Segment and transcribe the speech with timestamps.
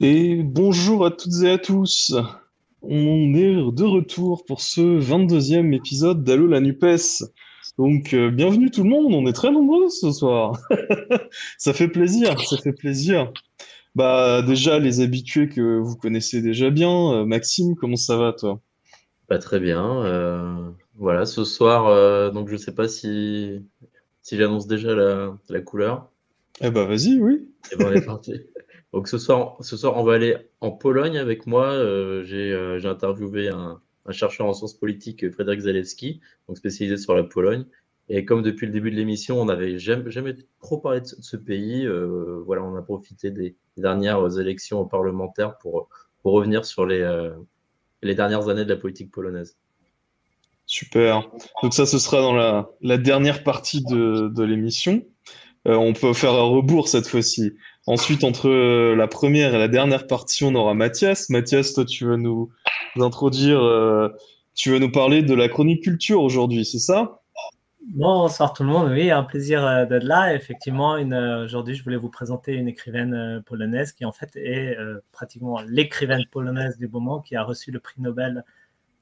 [0.00, 2.14] Et bonjour à toutes et à tous.
[2.82, 7.24] On est de retour pour ce 22e épisode d'Allo la NUPES.
[7.78, 10.58] Donc euh, bienvenue tout le monde, on est très nombreux ce soir.
[11.58, 13.32] ça fait plaisir, ça fait plaisir.
[13.94, 17.12] Bah déjà les habitués que vous connaissez déjà bien.
[17.14, 18.60] Euh, Maxime, comment ça va toi?
[19.28, 20.04] Pas très bien.
[20.04, 23.62] euh, voilà, ce soir, donc je sais pas si,
[24.22, 26.10] si j'annonce déjà la, la couleur.
[26.60, 27.48] Eh bah vas-y, oui.
[27.72, 28.34] Et ben on est parti.
[28.92, 31.66] Donc ce soir, ce soir, on va aller en Pologne avec moi.
[31.66, 33.80] Euh, j'ai euh, j'ai interviewé un,
[34.10, 37.66] chercheur en sciences politiques, Frédéric Zalewski, donc spécialisé sur la Pologne.
[38.08, 41.84] Et comme depuis le début de l'émission, on n'avait jamais, trop parlé de ce, pays,
[41.84, 45.88] euh, voilà, on a profité des dernières élections parlementaires pour,
[46.22, 47.00] revenir sur les,
[48.02, 49.56] dernières années de la politique polonaise.
[50.66, 51.28] Super.
[51.62, 52.34] Donc ça, ce sera dans
[52.80, 55.04] la, dernière partie de l'émission.
[55.66, 57.52] Euh, on peut faire un rebours cette fois-ci.
[57.86, 61.28] Ensuite, entre euh, la première et la dernière partie, on aura Mathias.
[61.28, 62.50] Mathias, toi, tu veux nous
[63.00, 64.08] introduire, euh,
[64.54, 67.20] tu veux nous parler de la chronique culture aujourd'hui, c'est ça?
[67.88, 70.34] Bonsoir tout le monde, oui, un plaisir d'être là.
[70.34, 70.96] Effectivement,
[71.44, 74.76] aujourd'hui, je voulais vous présenter une écrivaine polonaise qui en fait est
[75.12, 78.42] pratiquement l'écrivaine polonaise du moment qui a reçu le prix Nobel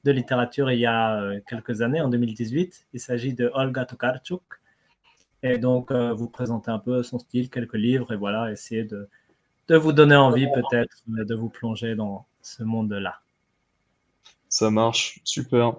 [0.03, 2.85] de littérature il y a quelques années, en 2018.
[2.93, 4.43] Il s'agit de Olga Tokarczuk.
[5.45, 9.07] Et donc, euh, vous présenter un peu son style, quelques livres, et voilà, essayer de,
[9.67, 13.19] de vous donner envie peut-être euh, de vous plonger dans ce monde-là.
[14.49, 15.75] Ça marche, super.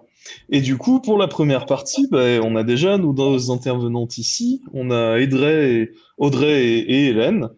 [0.50, 4.62] Et du coup, pour la première partie, ben, on a déjà nos deux intervenantes ici.
[4.72, 7.48] On a Audrey et, Audrey et, Hélène.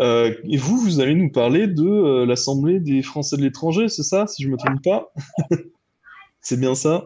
[0.00, 4.26] Euh, et vous, vous allez nous parler de l'Assemblée des Français de l'étranger, c'est ça,
[4.26, 5.12] si je me trompe pas?
[6.40, 7.04] C'est bien ça?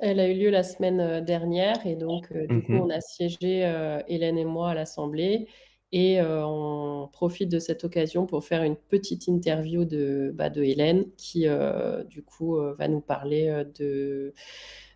[0.00, 2.80] Elle a eu lieu la semaine euh, dernière et donc euh, du coup Mhm.
[2.80, 5.46] on a siégé euh, Hélène et moi à l'Assemblée
[5.92, 10.62] et euh, on profite de cette occasion pour faire une petite interview de, bah, de
[10.62, 14.34] Hélène qui euh, du coup euh, va nous parler euh, de,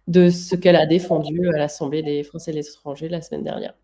[0.09, 3.75] de ce qu'elle a défendu à l'Assemblée des Français de l'étranger la semaine dernière.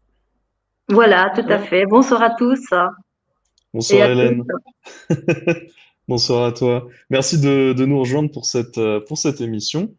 [0.88, 1.84] Voilà, tout à fait.
[1.86, 2.76] Bonsoir à tous et
[3.74, 4.44] Bonsoir à Hélène.
[6.08, 6.88] Bonsoir à toi.
[7.10, 9.94] Merci de, de nous rejoindre pour cette, pour cette émission.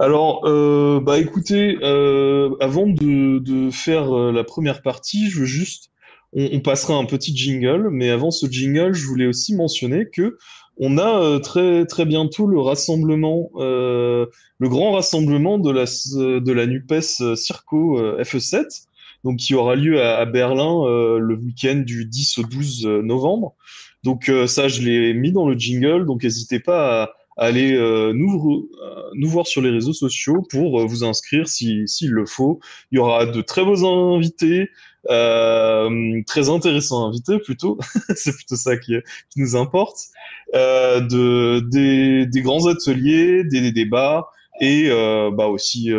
[0.00, 5.46] Alors, euh, bah écoutez, euh, avant de, de faire euh, la première partie, je veux
[5.46, 5.90] juste,
[6.32, 10.38] on, on passera un petit jingle, mais avant ce jingle, je voulais aussi mentionner que
[10.76, 14.26] on a euh, très très bientôt le rassemblement, euh,
[14.58, 18.84] le grand rassemblement de la de la NUPES Circo euh, FE7,
[19.24, 20.84] donc qui aura lieu à, à Berlin
[21.18, 23.54] le week-end du 10 au 12 novembre.
[24.04, 28.68] Donc ça, je l'ai mis dans le jingle, donc n'hésitez pas à allez euh, nous,
[28.82, 32.60] euh, nous voir sur les réseaux sociaux pour euh, vous inscrire si, s'il le faut.
[32.90, 34.68] Il y aura de très beaux invités,
[35.08, 37.78] euh, très intéressants invités plutôt,
[38.16, 38.94] c'est plutôt ça qui,
[39.30, 39.98] qui nous importe,
[40.54, 44.26] euh, de, des, des grands ateliers, des, des débats
[44.60, 45.90] et euh, bah aussi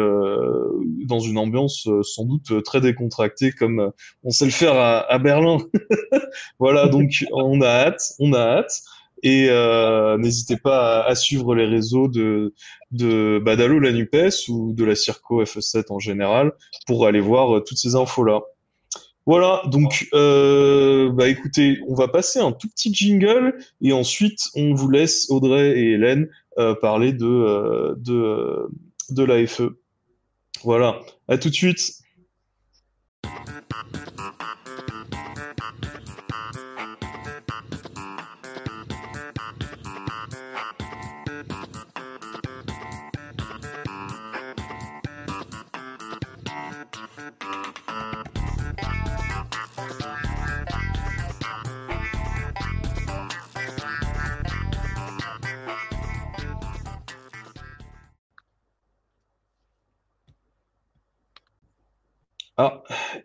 [1.05, 3.93] dans une ambiance sans doute très décontractée comme
[4.25, 5.59] on sait le faire à, à Berlin.
[6.59, 8.81] Voilà, donc on a hâte, on a hâte.
[9.23, 12.53] Et euh, n'hésitez pas à, suivre les réseaux de,
[12.91, 16.53] de d'Allo la NUPES ou de la Circo FE7 en général
[16.87, 18.41] pour aller voir euh, toutes ces infos-là.
[19.25, 24.73] Voilà, donc euh, bah écoutez, on va passer un tout petit jingle et ensuite on
[24.73, 26.29] vous laisse Audrey et Hélène
[26.81, 28.67] parler de, de,
[29.11, 29.61] de l'AFE.
[30.63, 31.99] Voilà, à tout de suite.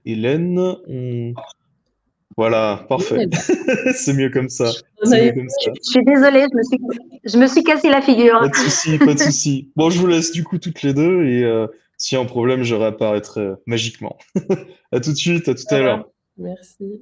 [0.06, 1.32] Hélène, on...
[2.36, 3.26] voilà, parfait.
[3.94, 4.70] C'est mieux comme ça.
[5.06, 5.48] Mieux comme.
[5.64, 6.78] Je suis désolée, je me suis,
[7.24, 8.38] je me suis cassé la figure.
[8.40, 9.70] Pas de souci, pas de souci.
[9.76, 12.26] Bon, je vous laisse du coup toutes les deux et euh, s'il y a un
[12.26, 14.16] problème, je réapparaîtrai euh, magiquement.
[14.92, 16.08] À tout de suite, à tout à l'heure.
[16.36, 17.00] Merci.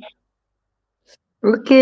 [1.42, 1.72] Ok.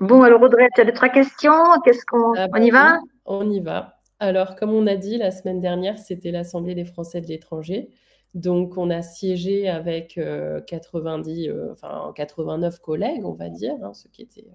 [0.00, 1.52] Bon, alors Audrey, tu as deux, trois questions.
[1.84, 2.98] Qu'est-ce qu'on, Ah on bah y va?
[3.02, 3.94] oui, On y va.
[4.18, 7.88] Alors, comme on a dit, la semaine dernière, c'était l'Assemblée des Français de l'étranger.
[8.34, 13.94] Donc, on a siégé avec euh, 90, euh, enfin 89 collègues, on va dire, hein,
[13.94, 14.46] ceux qui étaient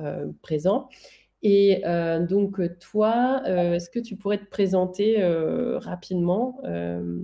[0.00, 0.88] euh, présents.
[1.42, 6.60] Et euh, donc, toi, euh, est-ce que tu pourrais te présenter euh, rapidement?
[6.64, 7.22] euh,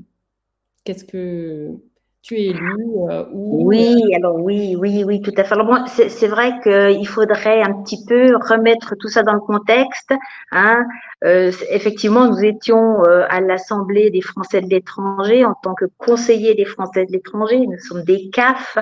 [0.84, 1.76] qu'est-ce que
[2.22, 2.74] tu es élu
[3.10, 5.54] euh, Oui, alors oui, oui, oui, tout à fait.
[5.54, 10.12] Alors bon, c'est vrai qu'il faudrait un petit peu remettre tout ça dans le contexte.
[10.50, 10.84] Hein.
[11.24, 16.54] Euh, effectivement, nous étions euh, à l'Assemblée des Français de l'étranger en tant que conseillers
[16.54, 17.58] des Français de l'étranger.
[17.66, 18.78] Nous sommes des CAF,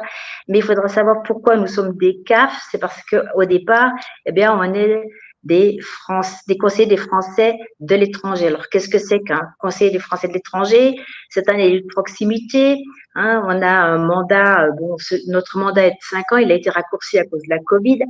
[0.48, 2.58] mais il faudra savoir pourquoi nous sommes des CAF.
[2.70, 3.92] C'est parce que au départ,
[4.24, 5.02] eh bien, on est
[5.42, 8.48] des, France, des conseillers des Français de l'étranger.
[8.48, 10.96] Alors, qu'est-ce que c'est qu'un conseiller des Français de l'étranger?
[11.30, 12.82] C'est un élu de proximité.
[13.14, 14.96] Hein, on a un mandat, bon,
[15.28, 18.00] notre mandat est de 5 ans, il a été raccourci à cause de la Covid.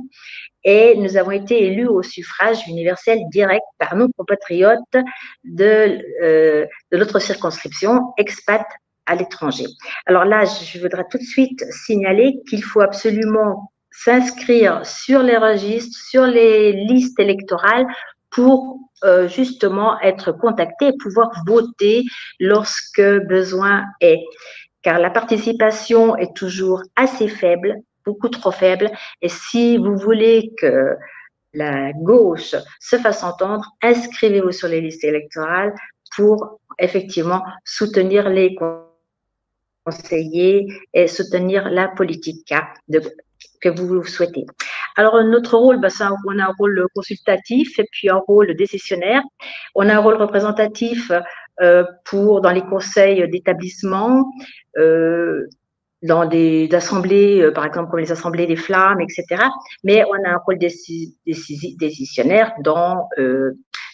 [0.63, 4.79] Et nous avons été élus au suffrage universel direct par nos compatriotes
[5.45, 8.65] de, euh, de notre circonscription, expat
[9.05, 9.65] à l'étranger.
[10.05, 13.71] Alors là, je voudrais tout de suite signaler qu'il faut absolument
[14.03, 17.87] s'inscrire sur les registres, sur les listes électorales
[18.29, 22.03] pour euh, justement être contacté et pouvoir voter
[22.39, 24.23] lorsque besoin est.
[24.81, 28.91] Car la participation est toujours assez faible, beaucoup trop faible.
[29.21, 30.95] Et si vous voulez que
[31.53, 35.73] la gauche se fasse entendre, inscrivez-vous sur les listes électorales
[36.15, 38.55] pour effectivement soutenir les
[39.85, 42.53] conseillers et soutenir la politique
[42.87, 43.01] de,
[43.61, 44.45] que vous souhaitez.
[44.95, 45.89] Alors, notre rôle, bah,
[46.27, 49.21] on a un rôle consultatif et puis un rôle décisionnaire.
[49.75, 51.11] On a un rôle représentatif
[51.61, 54.31] euh, pour dans les conseils d'établissement,
[54.77, 55.47] euh,
[56.03, 59.43] dans des assemblées, euh, par exemple comme les assemblées des flammes, etc.
[59.83, 63.09] Mais on a un rôle décisionnaire dans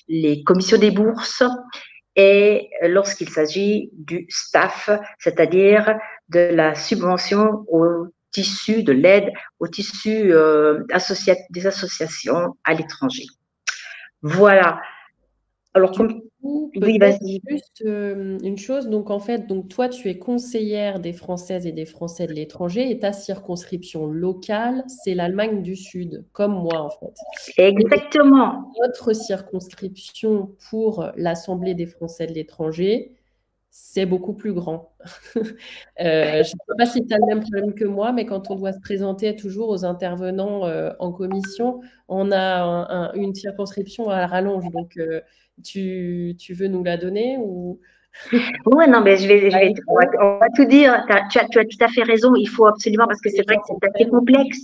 [0.09, 1.43] les commissions des bourses
[2.17, 5.97] et lorsqu'il s'agit du staff, c'est-à-dire
[6.29, 10.83] de la subvention aux tissu, de l'aide au tissu euh,
[11.51, 13.25] des associations à l'étranger.
[14.21, 14.81] Voilà.
[15.75, 16.21] Alors, comme...
[16.43, 17.41] oui, vas-y.
[17.49, 21.71] Juste euh, une chose, donc en fait, donc toi, tu es conseillère des Françaises et
[21.71, 26.89] des Français de l'étranger et ta circonscription locale, c'est l'Allemagne du Sud, comme moi en
[26.89, 27.13] fait.
[27.57, 28.71] Exactement.
[28.81, 33.15] Notre circonscription pour l'Assemblée des Français de l'étranger,
[33.75, 34.93] c'est beaucoup plus grand.
[35.99, 38.49] Euh, je ne sais pas si tu as le même problème que moi, mais quand
[38.49, 44.25] on doit se présenter toujours aux intervenants euh, en commission, on a une circonscription à
[44.25, 44.65] rallonge.
[44.71, 45.21] Donc, euh,
[45.63, 47.79] tu, veux nous la donner ou...
[48.65, 51.05] Oui, non, mais je vais, on, va, tout dire.
[51.29, 52.33] Tu as, tu as tout à fait raison.
[52.35, 54.59] Il faut absolument, parce que c'est vrai que c'est assez complexe.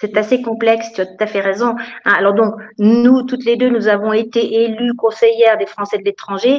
[0.00, 1.76] C'est assez complexe, tu as tout à fait raison.
[2.04, 6.04] Hein, alors donc, nous, toutes les deux, nous avons été élues conseillères des Français de
[6.04, 6.58] l'étranger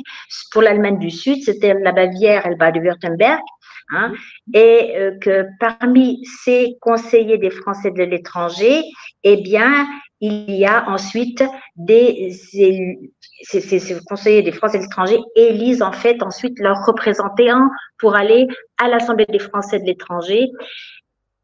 [0.52, 3.42] pour l'Allemagne du Sud, c'était la Bavière et le Bade-Württemberg.
[3.94, 4.14] Hein,
[4.54, 8.84] et euh, que parmi ces conseillers des Français de l'étranger,
[9.24, 9.86] eh bien,
[10.22, 11.44] il y a ensuite
[11.76, 13.12] des élus,
[13.42, 17.68] ces, ces, conseillers des Français de l'étranger élisent en fait ensuite leurs représentants
[17.98, 18.48] pour aller
[18.78, 20.48] à l'Assemblée des Français de l'étranger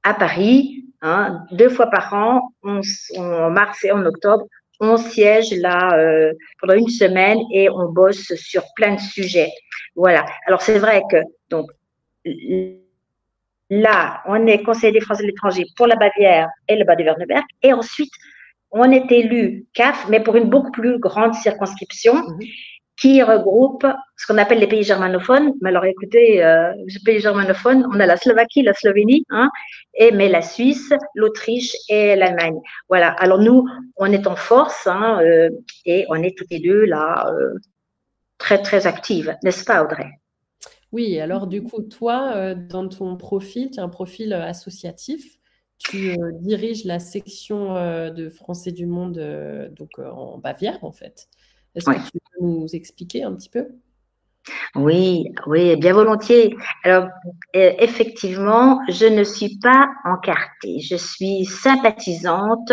[0.04, 4.46] à Paris, hein, deux fois par an, en mars et en octobre,
[4.80, 9.52] on siège là euh, pendant une semaine et on bosse sur plein de sujets.
[9.96, 10.26] Voilà.
[10.46, 11.18] Alors c'est vrai que
[11.50, 11.70] donc
[13.70, 17.74] là, on est conseiller des Français de l'étranger pour la Bavière et le Bade-Württemberg, et
[17.74, 18.12] ensuite
[18.72, 22.14] on est élu CAF, mais pour une beaucoup plus grande circonscription.
[22.14, 22.40] Mhm
[23.00, 23.86] qui regroupe
[24.18, 25.54] ce qu'on appelle les pays germanophones.
[25.62, 29.50] Mais alors écoutez, euh, les pays germanophones, on a la Slovaquie, la Slovénie, hein,
[29.94, 32.60] et mais la Suisse, l'Autriche et l'Allemagne.
[32.90, 33.10] Voilà.
[33.12, 33.66] Alors nous,
[33.98, 35.50] on est en force hein, euh,
[35.86, 37.54] et on est toutes les deux là euh,
[38.39, 40.10] très très actives, n'est-ce pas, Audrey?
[40.92, 41.20] Oui.
[41.20, 45.38] Alors du coup, toi, dans ton profil, tu as un profil associatif.
[45.80, 47.75] Tu diriges la section
[48.10, 49.20] de Français du Monde
[49.77, 51.27] donc en Bavière en fait.
[51.77, 53.67] Est-ce que tu peux nous expliquer un petit peu?
[54.75, 56.55] Oui, oui, bien volontiers.
[56.84, 57.10] Alors,
[57.55, 60.79] euh, effectivement, je ne suis pas encartée.
[60.79, 62.72] Je suis sympathisante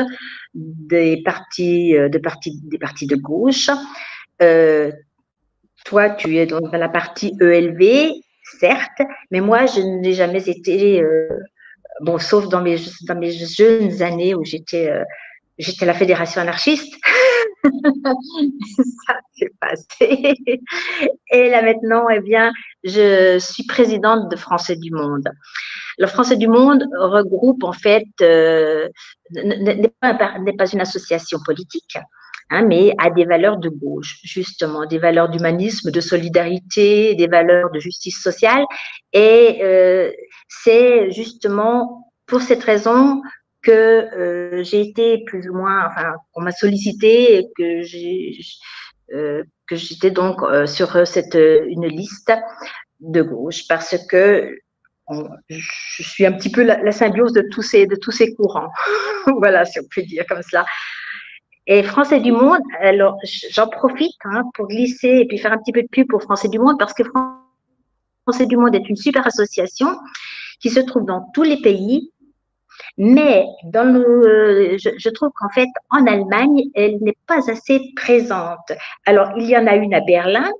[0.54, 3.68] des partis, euh, de partis, des partis de gauche.
[4.40, 4.90] Euh,
[5.84, 8.12] toi, tu es dans la partie ELV,
[8.58, 11.02] certes, mais moi, je n'ai jamais été,
[12.00, 14.90] bon, sauf dans mes, dans mes jeunes années où j'étais,
[15.58, 16.94] j'étais à la fédération anarchiste.
[19.06, 20.34] ça s'est passé.
[21.30, 22.52] Et là maintenant, eh bien,
[22.82, 25.28] je suis présidente de Français du Monde.
[25.98, 28.88] Le Français du Monde regroupe en fait, euh,
[29.30, 31.96] n'est pas, une association politique,
[32.50, 37.70] hein, mais a des valeurs de gauche, justement, des valeurs d'humanisme, de solidarité, des valeurs
[37.70, 38.64] de justice sociale.
[39.12, 40.10] Et euh,
[40.48, 43.22] c'est justement pour cette raison
[43.64, 47.82] que euh, j'ai été plus ou moins, enfin, on m'a sollicité et que
[49.12, 52.32] euh, j'étais donc euh, sur cette une liste
[53.00, 54.56] de gauche parce que
[55.48, 58.70] je suis un petit peu la, symbiose de tous ces, de tous ces courants.
[59.38, 60.64] voilà, si on peut dire comme cela.
[61.66, 63.16] Et Français du Monde, alors
[63.50, 66.48] j'en profite hein, pour glisser et puis faire un petit peu de pub pour Français
[66.48, 67.02] du Monde parce que
[68.26, 69.88] Français du Monde est une super association
[70.60, 72.10] qui se trouve dans tous les pays,
[72.98, 78.72] mais dans le, je, trouve qu'en fait en Allemagne, elle n'est pas assez présente.
[79.06, 80.50] Alors il y en a une à Berlin,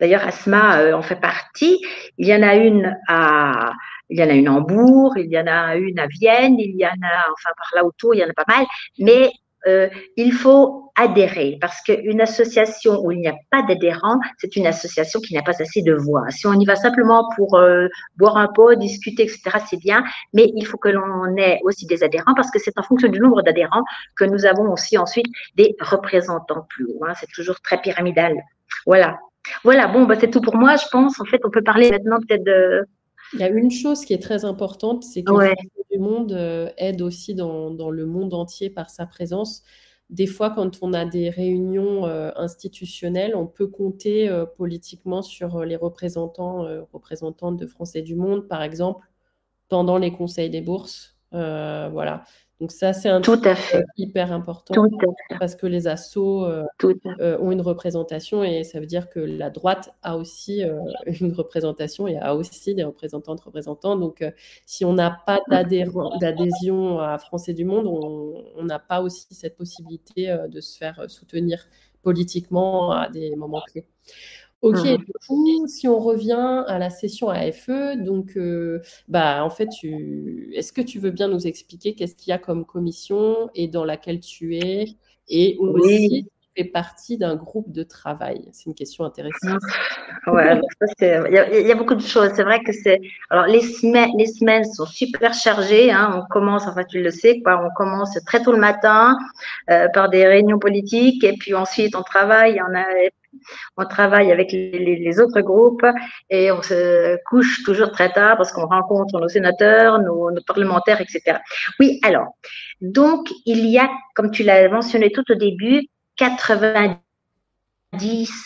[0.00, 1.80] D'ailleurs, Asma euh, en fait partie.
[2.18, 3.72] Il y en a une à,
[4.10, 6.76] il y en a une à Hambourg, il y en a une à Vienne, il
[6.76, 8.66] y en a, enfin par là autour, il y en a pas mal.
[8.98, 9.30] Mais
[9.66, 14.66] euh, il faut adhérer parce qu'une association où il n'y a pas d'adhérents, c'est une
[14.66, 16.30] association qui n'a pas assez de voix.
[16.30, 20.50] Si on y va simplement pour euh, boire un pot, discuter, etc., c'est bien, mais
[20.54, 23.42] il faut que l'on ait aussi des adhérents parce que c'est en fonction du nombre
[23.42, 23.84] d'adhérents
[24.16, 27.04] que nous avons aussi ensuite des représentants plus hauts.
[27.06, 27.12] Hein.
[27.20, 28.34] C'est toujours très pyramidal.
[28.86, 29.18] Voilà.
[29.62, 31.20] Voilà, bon, bah, c'est tout pour moi, je pense.
[31.20, 32.84] En fait, on peut parler maintenant peut-être de.
[33.32, 35.32] Il y a une chose qui est très importante, c'est que
[35.98, 39.62] monde euh, aide aussi dans, le monde entier par sa présence.
[40.10, 45.64] Des fois, quand on a des réunions euh, institutionnelles, on peut compter euh, politiquement sur
[45.64, 49.06] les représentants, représentantes de Français du monde, par exemple,
[49.68, 51.16] pendant les conseils des bourses.
[51.32, 52.24] voilà.
[52.60, 53.44] Donc ça, c'est un truc
[53.98, 54.86] hyper important
[55.38, 56.64] parce que les assos euh,
[57.20, 60.80] euh, ont une représentation et ça veut dire que la droite a aussi euh,
[61.20, 63.96] une représentation et a aussi des représentantes, représentants.
[63.96, 64.24] Donc
[64.64, 70.34] si on n'a pas d'adhésion à Français du Monde, on n'a pas aussi cette possibilité
[70.48, 71.66] de se faire soutenir
[72.02, 73.86] politiquement à des moments clés.
[74.62, 74.96] Ok, mmh.
[74.96, 79.68] du coup, si on revient à la session AFE, donc, euh, bah, en fait,
[80.54, 83.84] est-ce que tu veux bien nous expliquer qu'est-ce qu'il y a comme commission et dans
[83.84, 84.96] laquelle tu es?
[85.28, 89.60] Et aussi tu fais partie d'un groupe de travail C'est une question intéressante.
[90.28, 90.60] Ouais,
[91.00, 92.30] il y, a beaucoup de choses.
[92.34, 93.00] C'est vrai que c'est.
[93.30, 95.90] Alors, les semaines, les semaines sont super chargées.
[95.92, 96.22] Hein.
[96.22, 99.18] On commence, enfin, tu le sais, quoi, on commence très tôt le matin
[99.70, 102.60] euh, par des réunions politiques et puis ensuite on travaille.
[102.62, 102.84] On a
[103.76, 105.86] on travaille avec les, autres groupes
[106.30, 111.38] et on se couche toujours très tard parce qu'on rencontre nos sénateurs, nos, parlementaires, etc.
[111.80, 112.36] Oui, alors,
[112.80, 116.98] donc il y a, comme tu l'as mentionné tout au début, 90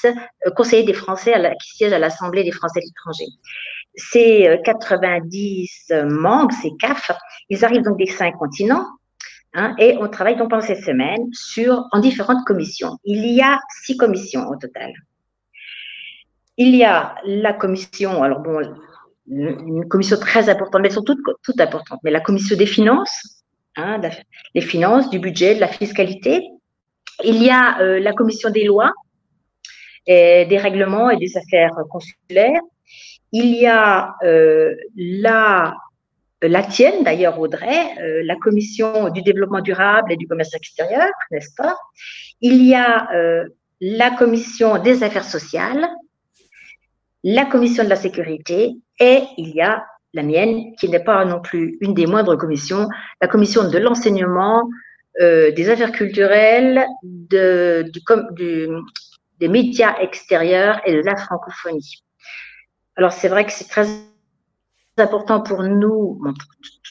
[0.05, 3.27] euh, conseillers des Français qui siègent à l'Assemblée des Français de l'étranger.
[3.97, 7.11] Ces 90 euh, membres, ces CAF,
[7.49, 8.87] ils arrivent donc des cinq continents,
[9.53, 12.99] Hein, et on travaille donc pendant cette semaine sur, en différentes commissions.
[13.05, 14.93] Il y a six commissions au total.
[16.57, 18.61] Il y a la commission, alors bon,
[19.27, 23.43] une commission très importante, mais elles sont toutes, toutes importantes, mais la commission des finances,
[23.77, 24.01] hein,
[24.55, 26.43] les finances, du budget, de la fiscalité.
[27.25, 28.93] Il y a euh, la commission des lois,
[30.07, 32.61] des règlements et des affaires consulaires.
[33.33, 35.75] Il y a euh, la
[36.49, 41.55] la tienne d'ailleurs, Audrey, euh, la commission du développement durable et du commerce extérieur, n'est-ce
[41.55, 41.77] pas?
[42.41, 43.45] Il y a euh,
[43.81, 45.89] la commission des affaires sociales,
[47.23, 51.41] la commission de la sécurité et il y a la mienne, qui n'est pas non
[51.41, 52.89] plus une des moindres commissions,
[53.21, 54.69] la commission de l'enseignement,
[55.21, 58.69] euh, des affaires culturelles, de, du,
[59.39, 62.03] des médias extérieurs et de la francophonie.
[62.97, 63.87] Alors c'est vrai que c'est très
[65.01, 66.21] important pour nous,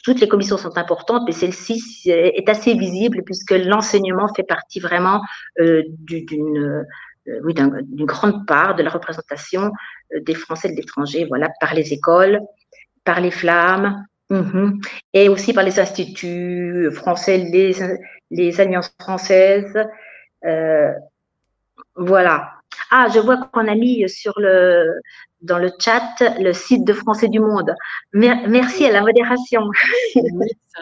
[0.04, 5.22] toutes les commissions sont importantes, mais celle-ci est assez visible puisque l'enseignement fait partie vraiment
[5.60, 6.84] euh, d'une
[7.28, 9.72] euh, oui, grande part de la représentation
[10.14, 12.40] euh, des Français de l'étranger, voilà, par les écoles,
[13.04, 14.80] par les flammes, mhm,
[15.12, 17.76] et aussi par les instituts français, les,
[18.30, 19.78] les alliances françaises.
[21.96, 22.54] voilà.
[22.92, 25.00] Ah, je vois qu'on a mis sur le,
[25.42, 27.74] dans le chat le site de Français du Monde.
[28.12, 29.62] Merci à la modération.
[30.12, 30.22] c'est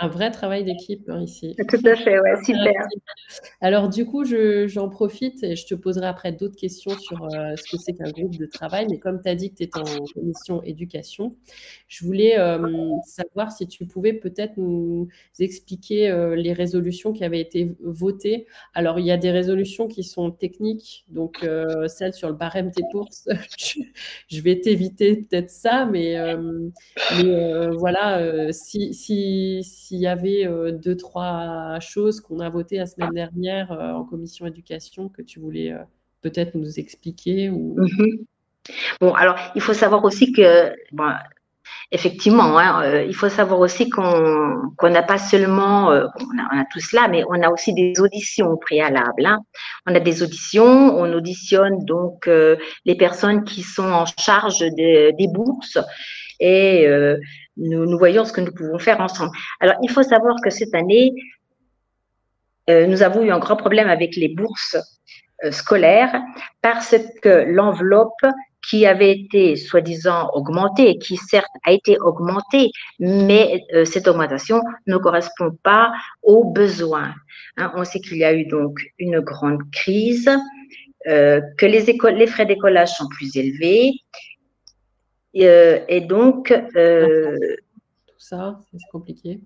[0.01, 1.57] un vrai travail d'équipe hein, ici.
[1.69, 2.73] Tout à fait, ouais, super.
[3.61, 7.71] Alors du coup, j'en profite et je te poserai après d'autres questions sur euh, ce
[7.71, 8.87] que c'est qu'un groupe de travail.
[8.91, 11.37] Mais comme tu as dit que tu étais en commission éducation,
[11.89, 17.41] je voulais euh, savoir si tu pouvais peut-être nous expliquer euh, les résolutions qui avaient
[17.41, 18.47] été votées.
[18.75, 21.47] Alors il y a des résolutions qui sont techniques, donc
[21.87, 23.29] celle sur le barème des bourses,
[24.29, 26.69] je vais t'éviter peut-être ça, mais, euh,
[27.25, 33.71] euh, voilà, euh, s'il y avait deux, trois choses qu'on a votées la semaine dernière
[33.71, 35.75] en commission éducation que tu voulais
[36.23, 37.77] peut-être nous expliquer ou...
[37.79, 38.25] Mhm.
[39.01, 40.73] Bon, alors, il faut savoir aussi que,
[41.91, 46.81] Effectivement, hein, euh, il faut savoir aussi qu'on n'a pas seulement, euh, on, a, tout
[46.81, 49.25] cela, mais on a aussi des auditions préalables.
[49.25, 49.39] Hein.
[49.87, 55.29] On a des auditions, on auditionne donc euh, les personnes qui sont en charge des
[55.33, 55.79] bourses
[56.41, 56.87] et
[57.57, 59.33] nous, nous voyons ce que nous pouvons faire ensemble.
[59.59, 61.13] Alors, il faut savoir que cette année,
[62.69, 64.77] nous avons eu un grand problème avec les bourses
[65.51, 66.15] scolaires
[66.63, 68.23] parce que l'enveloppe
[68.67, 74.97] qui avait été soi-disant augmentée, qui certes a été augmentée, mais euh, cette augmentation ne
[74.97, 77.15] correspond pas aux besoins.
[77.57, 80.31] Hein, on sait qu'il y a eu donc une grande crise,
[81.07, 83.93] euh, que les, écoles, les frais d'écolage sont plus élevés,
[85.37, 86.49] euh, et donc...
[86.49, 89.41] Tout ça, c'est compliqué.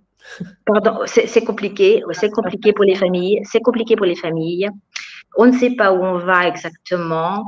[0.65, 4.69] Pardon, c'est compliqué, c'est compliqué pour les familles, c'est compliqué pour les familles.
[5.37, 7.45] On ne sait pas où on va exactement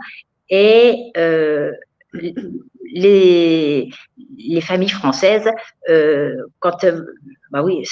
[0.50, 1.72] et euh,
[2.12, 3.90] les,
[4.36, 5.48] les, familles françaises,
[5.88, 7.04] euh, quand, euh,
[7.50, 7.84] bah oui,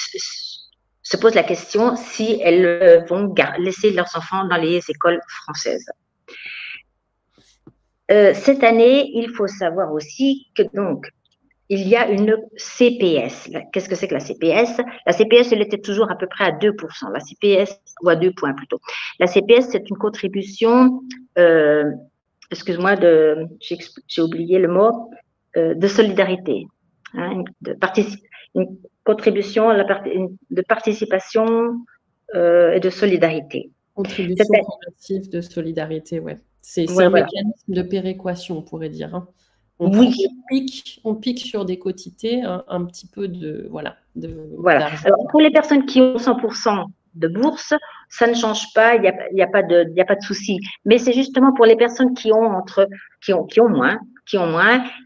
[1.03, 5.87] se posent la question si elles vont laisser leurs enfants dans les écoles françaises.
[8.09, 11.07] cette année, il faut savoir aussi que donc
[11.69, 13.49] il y a une CPS.
[13.73, 16.51] Qu'est-ce que c'est que la CPS La CPS, elle était toujours à peu près à
[16.51, 16.75] 2%.
[17.13, 18.79] La CPS, ou à 2 points plutôt.
[19.19, 21.01] La CPS, c'est une contribution
[22.53, 23.49] excuse-moi, de,
[24.07, 25.11] j'ai oublié le mot,
[25.57, 26.67] euh, de solidarité,
[27.15, 27.77] hein, de
[28.55, 29.85] une contribution à la
[30.51, 31.81] de participation
[32.35, 33.71] euh, et de solidarité.
[33.95, 36.39] Contribution collective de solidarité, ouais.
[36.61, 39.15] C'est un mécanisme de péréquation, on pourrait dire.
[39.15, 39.27] Hein.
[39.81, 40.15] On, oui.
[40.49, 43.97] pique, on pique sur des quotités un, petit peu de voilà.
[44.15, 44.91] De, voilà.
[45.05, 47.75] Alors pour les personnes qui ont 100% de bourse,
[48.13, 49.09] ça ne change pas, il n'y
[49.43, 50.61] a, a, pas de, souci.
[50.85, 52.63] Mais c'est justement pour les personnes qui ont
[53.69, 54.37] moins, qui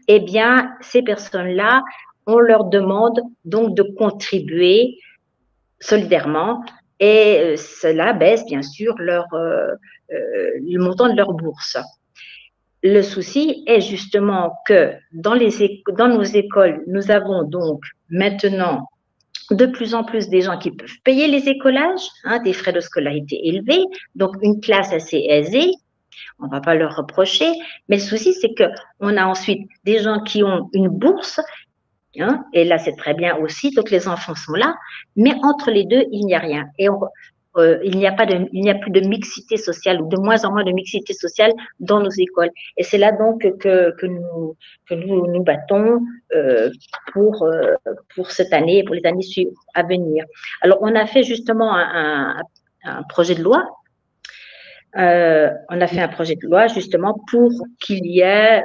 [0.09, 1.83] eh bien, ces personnes-là,
[2.25, 4.97] on leur demande donc de contribuer
[5.79, 6.65] solidairement
[6.99, 9.75] et euh, cela baisse bien sûr euh, euh,
[10.11, 11.77] le montant de leur bourse.
[12.83, 18.89] Le souci est justement que dans nos écoles, nous avons donc maintenant
[19.51, 22.79] de plus en plus des gens qui peuvent payer les écolages, hein, des frais de
[22.79, 23.83] scolarité élevés,
[24.15, 25.71] donc une classe assez aisée.
[26.39, 27.51] On va pas leur reprocher,
[27.89, 28.65] mais le souci c'est que
[28.99, 31.39] on a ensuite des gens qui ont une bourse,
[32.19, 34.75] hein, et là c'est très bien aussi, donc les enfants sont là,
[35.15, 36.65] mais entre les deux il n'y a rien.
[37.57, 40.17] Euh, il n'y a pas de, il n'y a plus de mixité sociale ou de
[40.17, 42.51] moins en moins de mixité sociale dans nos écoles.
[42.77, 44.55] Et c'est là donc que, que nous
[44.87, 45.99] que nous nous battons
[46.35, 46.69] euh,
[47.13, 47.75] pour euh,
[48.15, 49.23] pour cette année et pour les années
[49.73, 50.25] à venir.
[50.61, 52.41] Alors on a fait justement un,
[53.09, 53.67] projet de loi.
[54.95, 58.63] on a fait un projet de loi justement pour qu'il y ait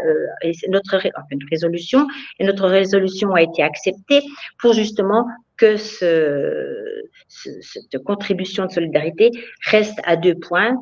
[0.68, 1.00] notre
[1.30, 2.06] une résolution
[2.38, 4.22] et notre résolution a été acceptée
[4.60, 5.26] pour justement
[5.62, 9.30] que ce, cette contribution de solidarité
[9.70, 10.76] reste à deux points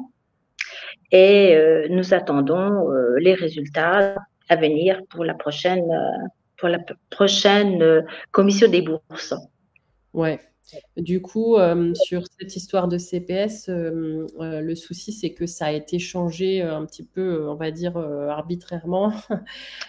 [1.13, 4.15] et euh, nous attendons euh, les résultats
[4.49, 6.79] à venir pour la prochaine, euh, pour la
[7.11, 9.35] prochaine commission des bourses.
[10.15, 10.41] Ouais.
[10.97, 11.57] Du coup,
[11.95, 17.05] sur cette histoire de CPS, le souci, c'est que ça a été changé un petit
[17.05, 19.13] peu, on va dire, arbitrairement.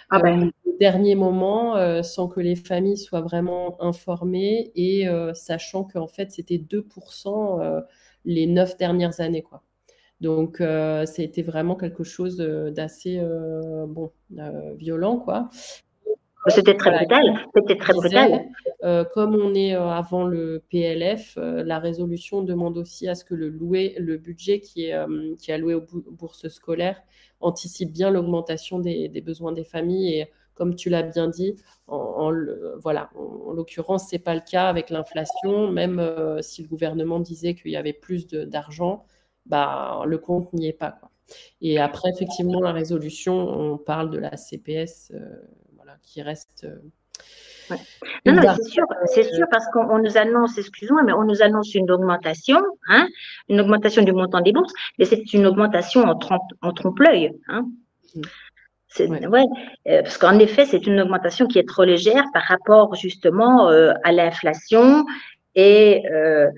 [0.10, 5.84] Ah ben dernier moment euh, sans que les familles soient vraiment informées et euh, sachant
[5.84, 7.82] qu'en fait c'était 2% euh,
[8.26, 9.62] les neuf dernières années quoi.
[10.22, 13.20] Donc ça a été vraiment quelque chose d'assez
[13.88, 14.12] bon
[14.78, 15.50] violent quoi.
[16.48, 17.24] C'était très brutal.
[17.56, 18.46] C'était très brutal.
[19.14, 24.60] comme on est avant le PLF, la résolution demande aussi à ce que le, budget
[24.60, 24.96] qui est,
[25.38, 27.02] qui est alloué aux bourses scolaires
[27.42, 30.28] anticipe bien l'augmentation des, des, besoins des familles et
[30.62, 31.56] comme tu l'as bien dit,
[31.88, 32.32] en,
[32.84, 35.72] voilà, en, l'occurrence, ce n'est pas le cas avec l'inflation.
[35.72, 39.06] Même euh, si le gouvernement disait qu'il y avait plus d'argent,
[39.48, 40.92] bah, le compte n'y est pas.
[40.92, 41.10] Quoi.
[41.62, 45.42] Et après, effectivement, la résolution, on parle de la CPS euh,
[45.92, 46.66] voilà, qui reste.
[46.66, 47.76] Euh,
[48.26, 51.74] non, non, c'est sûr, c'est sûr, parce qu'on nous annonce, excusez-moi, mais on nous annonce
[51.74, 53.08] une augmentation, hein,
[53.48, 56.20] une augmentation du montant des bourses, mais c'est une augmentation en,
[56.62, 57.32] en trompe-l'œil.
[57.48, 57.66] Hein.
[58.16, 58.22] Mm.
[59.30, 59.46] Ouais.
[59.88, 63.94] Euh, parce qu'en effet, c'est une augmentation qui est trop légère par rapport justement euh,
[64.04, 65.06] à l'inflation
[65.56, 66.50] et euh,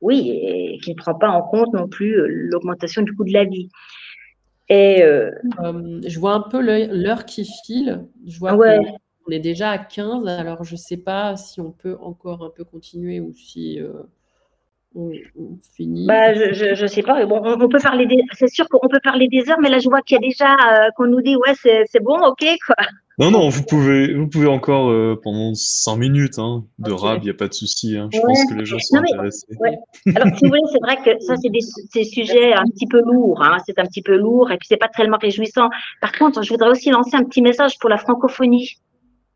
[0.00, 3.44] oui, et qui ne prend pas en compte non plus l'augmentation du coût de la
[3.44, 3.68] vie.
[4.68, 8.06] Et je vois un peu l'heure qui file.
[8.26, 11.96] Je vois qu'on est déjà à 15, alors je ne sais pas si on peut
[12.00, 13.80] encore un peu continuer ou si
[14.96, 15.12] on,
[15.74, 17.24] finit bah, Je ne sais pas.
[17.26, 18.22] Bon, on, peut parler des...
[18.32, 20.54] C'est sûr qu'on peut parler des heures, mais là, je vois qu'il y a déjà
[20.54, 22.44] euh, qu'on nous dit ouais, c'est bon, ok.
[22.66, 22.76] Quoi.
[23.18, 27.24] Non, non, vous pouvez, vous pouvez encore euh, pendant 5 minutes hein, de rab, il
[27.24, 27.96] n'y a pas de souci.
[27.96, 28.10] Hein.
[28.12, 29.46] Je pense que les gens sont intéressés.
[30.14, 31.60] Alors, si vous voulez, c'est vrai que ça, c'est des,
[31.94, 33.42] des, sujets un petit peu lourds.
[33.42, 33.56] Hein.
[33.64, 35.70] C'est un petit peu lourd et puis c'est pas tellement réjouissant.
[36.02, 38.76] Par contre, je voudrais aussi lancer un petit message pour la francophonie.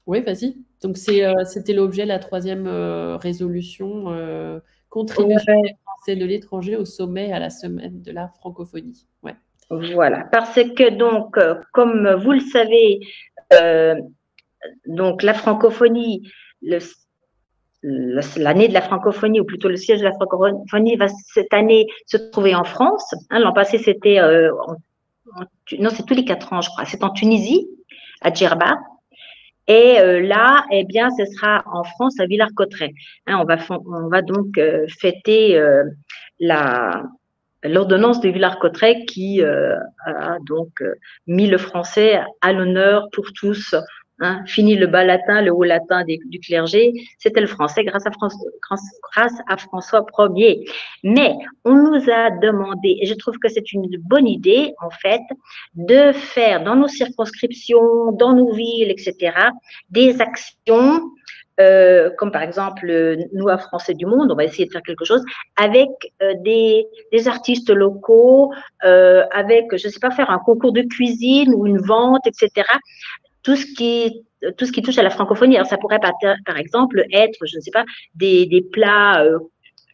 [0.06, 0.56] Oui, vas-y.
[0.82, 4.06] Donc, c'était l'objet de la troisième résolution
[4.90, 9.06] contribution des Français de l'étranger au sommet à la semaine de la francophonie.
[9.22, 9.36] Ouais.
[9.70, 11.38] Voilà, parce que donc,
[11.72, 12.98] comme vous le savez,
[14.86, 16.30] donc la francophonie,
[17.82, 22.16] l'année de la francophonie, ou plutôt le siège de la francophonie, va cette année se
[22.16, 23.14] trouver en France.
[23.30, 24.50] Hein, L'an passé, c'était, euh,
[25.78, 26.84] non, c'est tous les quatre ans, je crois.
[26.84, 27.66] C'est en Tunisie,
[28.20, 28.78] à Djerba.
[29.66, 32.92] Et euh, là, eh bien, ce sera en France, à Villars-Cotterêts.
[33.26, 35.60] Hein, on, va, on va donc euh, fêter
[36.38, 37.04] la,
[37.62, 40.82] l'ordonnance de Villars-Cotterêts qui a donc
[41.26, 43.74] mis le français à l'honneur pour tous
[44.22, 48.10] Hein, fini le bas latin, le haut latin du clergé, c'était le français grâce à,
[48.10, 50.04] grâce à François
[50.36, 50.68] Ier.
[51.02, 51.32] Mais
[51.64, 55.22] on nous a demandé, et je trouve que c'est une bonne idée en fait,
[55.72, 59.32] de faire dans nos circonscriptions, dans nos villes, etc.,
[59.88, 61.00] des actions
[61.60, 62.86] euh, comme par exemple
[63.32, 65.22] nous à Français du Monde, on va essayer de faire quelque chose
[65.56, 65.88] avec
[66.22, 66.86] euh, des,
[67.28, 68.50] artistes locaux,
[68.84, 72.66] euh, avec, je ne sais pas, faire un concours de cuisine ou une vente, etc
[73.42, 74.22] tout ce qui
[74.56, 75.56] tout ce qui touche à la francophonie.
[75.56, 76.12] Alors, ça pourrait par,
[76.46, 79.22] par exemple être, je ne sais pas, des, des plats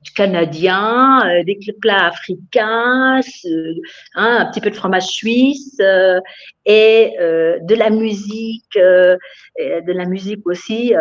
[0.09, 3.75] euh, canadiens, euh, des plats africains, euh,
[4.14, 6.21] hein, un petit peu de fromage suisse euh,
[6.64, 10.92] et de la musique, de la musique aussi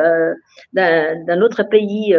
[0.74, 2.16] d'un autre pays,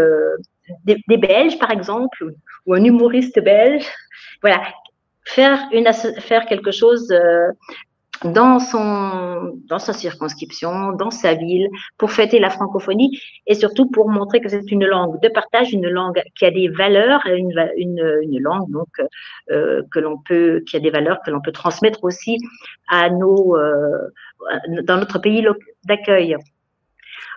[0.85, 2.33] des, des, Belges par exemple,
[2.67, 3.85] ou un humoriste belge.
[4.43, 4.63] Voilà,
[5.25, 7.13] faire une faire quelque chose
[8.25, 14.09] dans, son, dans sa circonscription, dans sa ville, pour fêter la francophonie et surtout pour
[14.09, 18.21] montrer que c'est une langue de partage, une langue qui a des valeurs, une, une,
[18.23, 18.89] une langue donc
[19.51, 22.39] euh, que l'on peut, qui a des valeurs que l'on peut transmettre aussi
[22.89, 23.99] à nos, euh,
[24.85, 25.47] dans notre pays
[25.85, 26.37] d'accueil.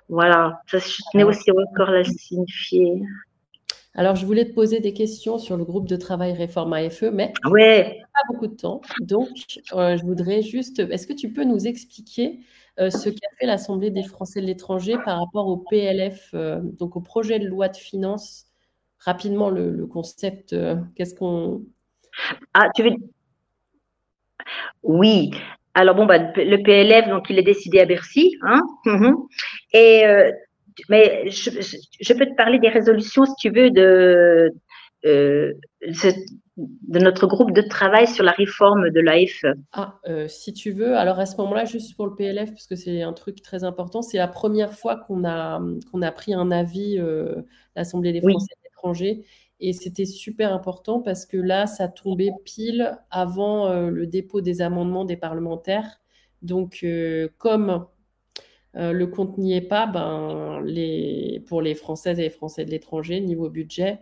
[0.08, 0.78] Voilà, je
[1.12, 3.04] tenais aussi encore à signifier.
[3.96, 7.34] Alors, je voulais te poser des questions sur le groupe de travail Réforme AFE, mais
[7.50, 8.00] ouais.
[8.14, 8.82] pas beaucoup de temps.
[9.02, 9.30] Donc,
[9.74, 12.40] euh, je voudrais juste, est-ce que tu peux nous expliquer
[12.80, 16.96] euh, ce qu'a fait l'Assemblée des Français de l'étranger par rapport au PLF, euh, donc
[16.96, 18.46] au projet de loi de finances?
[19.00, 20.56] Rapidement, le, concept,
[20.96, 21.64] qu'est-ce qu'on.
[22.54, 22.92] Ah, tu veux.
[24.84, 25.32] Oui.
[25.74, 28.36] Alors, bon, bah, le PLF, donc, il est décidé à Bercy.
[28.44, 29.16] Hein mhm.
[29.74, 30.04] Et
[30.90, 34.54] mais je, peux te parler des résolutions, si tu veux, de,
[35.06, 35.54] euh,
[36.58, 39.46] de notre groupe de travail sur la réforme de l'AFE.
[39.72, 40.98] Ah, euh, si tu veux.
[40.98, 44.02] Alors à ce moment-là, juste pour le PLF, parce que c'est un truc très important,
[44.02, 47.36] c'est la première fois qu'on a, qu'on a pris un avis, euh,
[47.78, 49.26] l'Assemblée des Français de l'étranger.
[49.62, 55.04] Et c'était super important parce que là, ça tombait pile avant le dépôt des amendements
[55.04, 56.00] des parlementaires.
[56.42, 56.86] Donc,
[57.38, 57.86] comme
[58.76, 62.72] euh, le compte n'y est pas, ben, les, pour les Françaises et les Français de
[62.72, 64.00] l'étranger, niveau budget,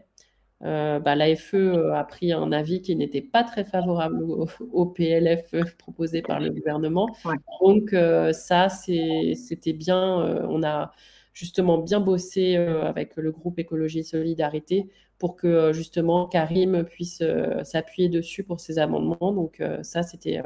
[0.63, 4.23] euh, ben, l'AFE euh, a pris un avis qui n'était pas très favorable
[4.71, 7.08] au, PLF proposé par le gouvernement.
[7.62, 7.95] Donc
[8.34, 10.45] ça, c'était bien.
[10.49, 10.91] on a
[11.34, 17.19] justement bien bossé avec le groupe Écologie et Solidarité pour que euh, justement Karim puisse
[17.21, 19.34] euh, s'appuyer dessus pour ses amendements.
[19.34, 20.41] Donc euh, ça, c'était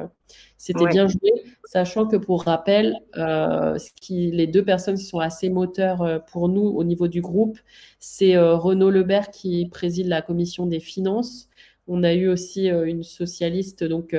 [0.56, 1.30] c'était bien joué,
[1.64, 6.62] sachant que pour rappel, ce qui, les deux personnes qui sont assez moteurs pour nous
[6.62, 7.58] au niveau du groupe,
[7.98, 11.48] c'est Renaud Lebert qui préside la commission des finances.
[11.86, 14.16] On a eu aussi une socialiste, donc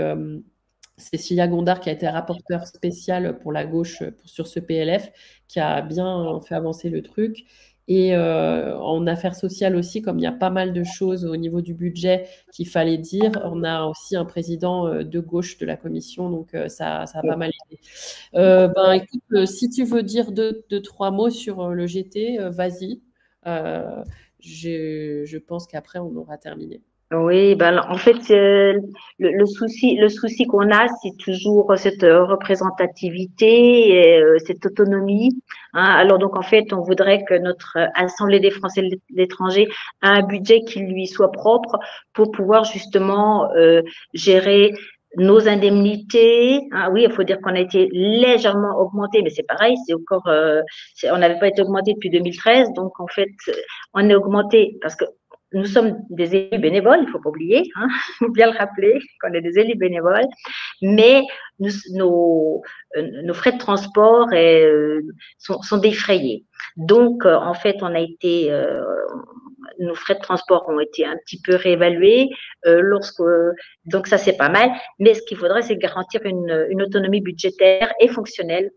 [0.97, 5.11] Cécilia Gondard, qui a été rapporteure spéciale pour la gauche sur ce PLF,
[5.47, 7.45] qui a bien fait avancer le truc.
[7.87, 11.35] Et euh, en affaires sociales aussi, comme il y a pas mal de choses au
[11.35, 15.65] niveau du budget qu'il fallait dire, on a aussi un président euh, de gauche de
[15.65, 17.79] la commission, donc euh, ça, ça a pas mal aidé.
[18.33, 23.01] ben, écoute, si tu veux dire deux, deux trois mots sur le GT, vas-y.
[24.39, 26.81] Je, je pense qu'après, on aura terminé.
[27.13, 28.79] Oui, ben, en fait, le,
[29.19, 35.29] le, souci, le souci qu'on a, c'est toujours cette représentativité, et, euh, cette autonomie.
[35.73, 35.83] Hein.
[35.83, 39.67] Alors donc, en fait, on voudrait que notre Assemblée des Français de l'étranger ait
[40.01, 41.77] un budget qui lui soit propre
[42.13, 43.81] pour pouvoir justement euh,
[44.13, 44.73] gérer
[45.17, 46.61] nos indemnités.
[46.71, 50.27] Ah oui, il faut dire qu'on a été légèrement augmenté, mais c'est pareil, c'est encore,
[50.27, 50.61] euh,
[51.11, 53.29] on n'avait pas été augmenté depuis 2013, donc en fait,
[53.93, 55.05] on est augmenté parce que
[55.53, 57.87] nous sommes des élus bénévoles, il ne faut pas oublier, hein,
[58.33, 60.27] bien le rappeler, qu'on est des élus bénévoles,
[60.81, 61.21] mais
[61.91, 62.61] nos,
[62.97, 65.01] euh, nos, frais de transport euh,
[65.37, 66.45] sont, défrayés.
[66.77, 68.51] Donc, euh, en fait, on a été,
[69.79, 72.29] nos frais de transport ont été un petit peu réévalués.
[72.65, 73.21] lorsque,
[73.85, 74.71] donc, ça, c'est pas mal.
[74.99, 78.71] Mais ce qu'il faudrait, c'est garantir une autonomie budgétaire et fonctionnelle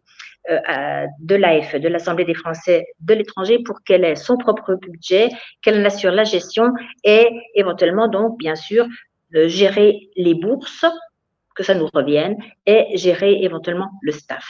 [0.49, 5.29] de l'AFE, de l'Assemblée des Français de l'étranger, pour qu'elle ait son propre budget,
[5.63, 6.73] qu'elle en assure la gestion
[7.05, 8.87] et éventuellement, donc, bien sûr,
[9.33, 10.87] gérer les bourses,
[11.55, 14.47] que ça nous revienne, et gérer éventuellement le staff.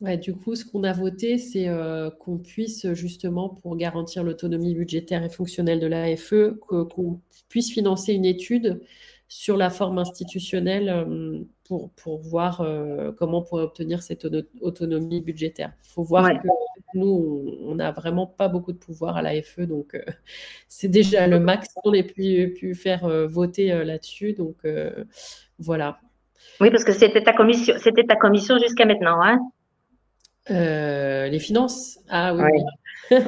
[0.00, 5.24] Du coup, ce qu'on a voté, c'est euh, qu'on puisse justement, pour garantir l'autonomie budgétaire
[5.24, 8.82] et fonctionnelle de l'AFE, qu'on puisse financer une étude
[9.28, 14.26] sur la forme institutionnelle euh, pour, pour voir euh, comment on pourrait obtenir cette
[14.60, 15.72] autonomie budgétaire.
[15.84, 16.48] Il faut voir que
[16.94, 20.00] nous, on n'a vraiment pas beaucoup de pouvoir à l'AFE, donc
[20.68, 24.34] c'est déjà le max qu'on ait pu, pu faire voter là-dessus.
[24.34, 24.56] Donc
[25.58, 25.98] voilà.
[26.60, 29.40] Oui, parce que c'était ta commission, c'était ta commission jusqu'à maintenant, hein
[30.50, 32.50] euh, les finances Ah oui.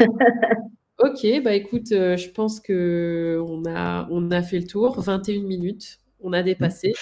[0.98, 5.00] ok, bah écoute, euh, je pense que on a, on a fait le tour.
[5.00, 6.92] 21 minutes, on a dépassé.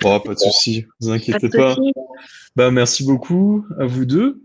[0.00, 1.76] Bon, pas de souci, ne vous inquiétez pas.
[2.56, 4.42] Bah, merci beaucoup à vous deux.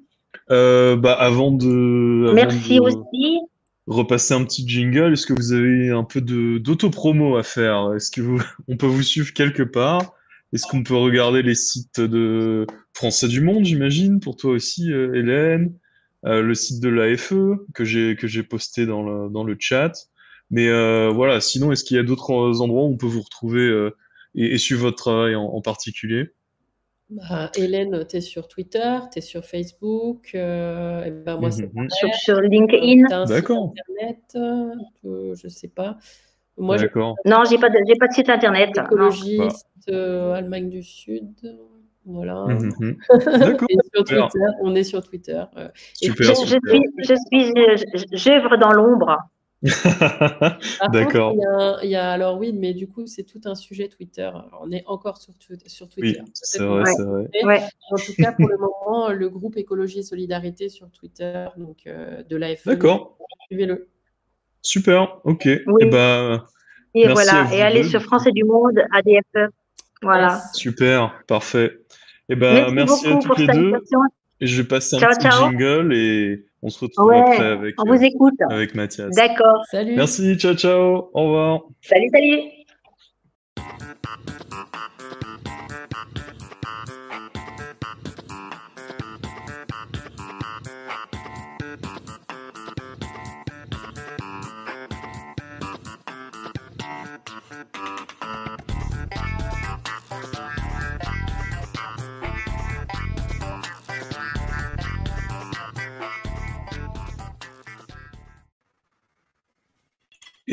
[0.51, 2.31] Euh, bah, avant de.
[2.33, 3.39] merci aussi.
[3.85, 7.93] Repasser un petit jingle, est-ce que vous avez un peu d'autopromo à faire?
[7.93, 10.13] Est-ce que vous, on peut vous suivre quelque part?
[10.53, 15.15] Est-ce qu'on peut regarder les sites de Français du Monde, j'imagine, pour toi aussi, euh,
[15.15, 15.73] Hélène,
[16.23, 17.33] le site de l'AFE
[17.73, 19.91] que j'ai que j'ai posté dans le, dans le chat.
[20.51, 23.89] Mais euh, voilà, sinon, est-ce qu'il y a d'autres endroits où on peut vous retrouver
[24.35, 26.31] et, suivre votre travail en, particulier?
[27.09, 32.13] Bah, Hélène, tu es sur Twitter, tu es sur Facebook, ben moi, c'est mmh sur,
[32.15, 33.25] sur, LinkedIn.
[33.25, 33.73] D'accord.
[33.97, 34.37] Internet,
[35.03, 35.97] je sais pas.
[36.57, 36.77] Moi,
[37.25, 38.77] Non, j'ai pas de, pas de site internet.
[38.77, 41.33] Écologiste, euh, Allemagne du Sud.
[42.05, 42.45] Voilà.
[42.47, 42.97] Mhm, mhm.
[43.93, 45.43] sur Twitter, on est sur Twitter.
[45.57, 46.59] Euh, super, je, super.
[46.97, 47.53] je, suis,
[47.87, 49.17] je suis, j'œuvre dans l'ombre.
[50.91, 51.35] D'accord.
[51.83, 54.29] Il, y a, alors oui, mais du coup, c'est tout un sujet Twitter.
[54.61, 55.33] on est encore sur,
[55.67, 56.19] sur Twitter.
[56.21, 57.29] Oui, c'est vrai, c'est vrai.
[57.43, 57.61] Ouais.
[57.91, 62.23] En tout cas, pour le moment, le groupe Écologie et Solidarité sur Twitter, donc euh,
[62.23, 62.65] de l'AFE.
[62.65, 63.17] D'accord.
[63.47, 63.87] Suivez-le.
[64.61, 65.45] Super, ok.
[65.45, 66.45] Et, eh ben,
[66.95, 69.49] et voilà, et allez sur Français du Monde, ADFE.
[70.01, 70.41] Voilà.
[70.53, 71.79] Super, parfait.
[72.29, 73.73] Eh ben, merci, à toutes les deux.
[74.39, 78.03] Et je vais passer un petit jingle et on se retrouve après avec, on vous
[78.03, 78.33] écoute.
[78.49, 79.15] avec Mathias.
[79.15, 79.63] D'accord.
[79.69, 79.95] Salut.
[79.95, 81.09] Merci, ciao, ciao.
[81.13, 81.61] Au revoir.
[81.81, 82.39] Salut, salut.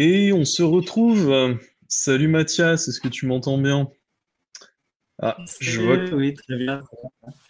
[0.02, 1.58] Et on se retrouve.
[1.86, 3.90] Salut Mathias, est-ce que tu m'entends bien?
[5.20, 6.14] Ah, je vois que...
[6.14, 6.80] Oui, très bien.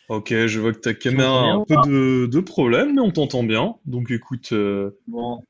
[0.08, 3.44] Ok, je vois que ta caméra a un peu de, de, problème, mais on t'entend
[3.44, 3.76] bien.
[3.84, 4.90] Donc écoute, euh,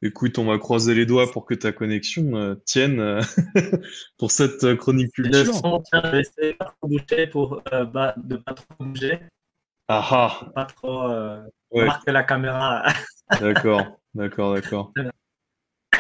[0.02, 3.22] écoute, on va croiser les doigts pour que ta connexion euh, tienne euh,
[4.18, 5.38] pour cette chronique culture.
[5.38, 7.62] Le son, tiens, je vais essayer de pas trop bouger pour
[7.94, 9.20] bah, de pas trop bouger.
[9.88, 10.50] Ah ah.
[10.54, 11.08] Pas trop
[11.70, 11.86] ouais.
[11.86, 12.84] marquer la caméra.
[13.40, 14.92] d'accord, d'accord, d'accord.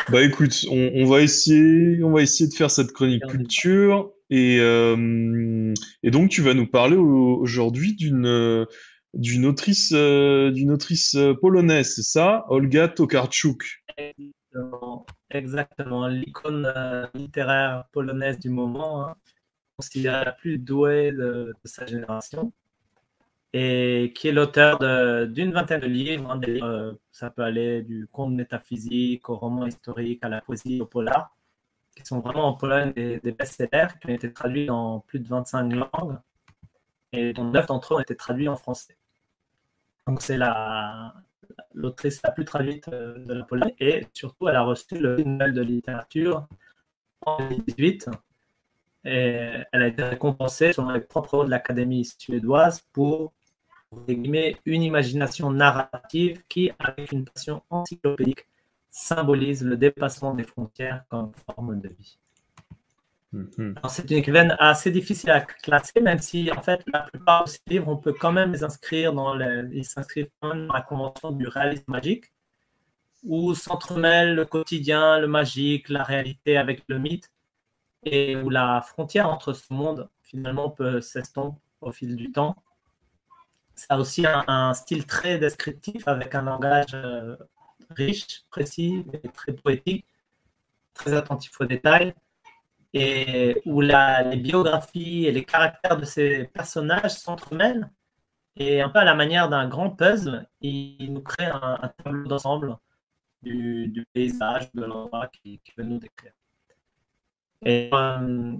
[0.08, 5.74] Bah écoute, on, va essayer, on va essayer de faire cette chronique culture et, euh,
[6.02, 8.66] et donc tu vas nous parler aujourd'hui d'une
[9.14, 13.82] d'une autrice euh, d'une autrice polonaise, c'est ça, Olga Tokarczuk.
[15.30, 19.14] Exactement, l'icône euh, littéraire polonaise du moment, hein,
[19.76, 22.52] considérée la plus douée de sa génération
[23.52, 24.78] et qui est l'auteur
[25.28, 26.30] d'une vingtaine de livres.
[26.30, 30.86] Hein, euh, ça peut aller du conte métaphysique au roman historique, à la poésie, au
[30.86, 31.34] polar,
[31.96, 35.72] qui sont vraiment en Pologne des, best-sellers qui ont été traduits dans plus de 25
[35.72, 36.18] langues
[37.12, 38.96] et dont 9 d'entre eux ont été traduits en français.
[40.06, 40.38] Donc c'est
[41.74, 45.52] l'autrice la plus traduite euh, de la Pologne et surtout elle a reçu le Nobel
[45.52, 46.46] de littérature
[47.26, 48.08] en 2018
[49.04, 53.32] et elle a été récompensée selon les propres de l'Académie suédoise pour
[54.08, 58.46] une imagination narrative qui, avec une passion encyclopédique,
[58.90, 62.18] symbolise le dépassement des frontières comme forme de vie.
[63.32, 63.76] Mhm.
[63.88, 67.60] C'est une écrivaine assez difficile à classer, même si en fait la plupart de ces
[67.68, 71.84] livres, on peut quand même les inscrire dans, les, s'inscrivent dans la convention du réalisme
[71.88, 72.32] magique,
[73.22, 77.30] où s'entremêlent le quotidien, le magique, la réalité avec le mythe,
[78.02, 82.56] et où la frontière entre ce monde finalement peut s'estomper au fil du temps
[83.80, 87.36] ça a aussi un, style très descriptif avec un langage euh,
[87.90, 90.06] riche, précis, et très poétique,
[90.92, 92.14] très attentif aux détails,
[92.92, 97.90] et où la, les biographies et les caractères de ces personnages s'entremêlent
[98.56, 102.76] Et un peu à la manière d'un grand puzzle, il nous crée un, tableau d'ensemble
[103.42, 106.32] du, paysage, de l'endroit qui, veut nous décrire.
[107.64, 108.56] Et euh,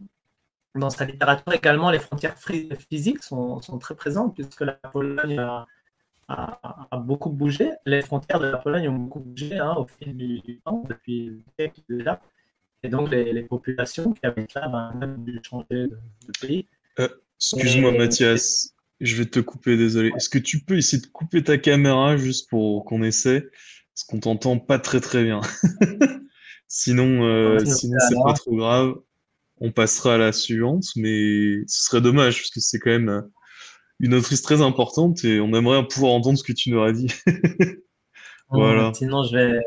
[0.74, 5.66] dans sa littérature également, les frontières physiques sont, très présentes puisque la Pologne a,
[6.98, 7.72] beaucoup bougé.
[7.86, 11.72] Les frontières de la Pologne ont beaucoup bougé hein, au fil du, temps, depuis des
[11.88, 12.20] déjà.
[12.82, 15.98] Et donc, les, populations qui habitent là ben, même dû changer de,
[16.40, 16.66] pays.
[16.98, 20.12] Euh, excuse-moi, Mathias, je vais te couper, désolé.
[20.16, 23.48] Est-ce que tu peux essayer de couper ta caméra juste pour qu'on essaie?
[23.94, 25.40] Parce qu'on t'entend pas très très bien.
[26.68, 28.94] sinon, euh, sinon c'est pas trop grave.
[29.60, 33.22] On passera à la suivante, mais ce serait dommage parce que c'est quand même euh,
[34.00, 37.12] une autrice très importante et on aimerait pouvoir entendre ce que tu nous as dit.
[38.48, 38.92] voilà.
[38.94, 39.60] Sinon, je vais.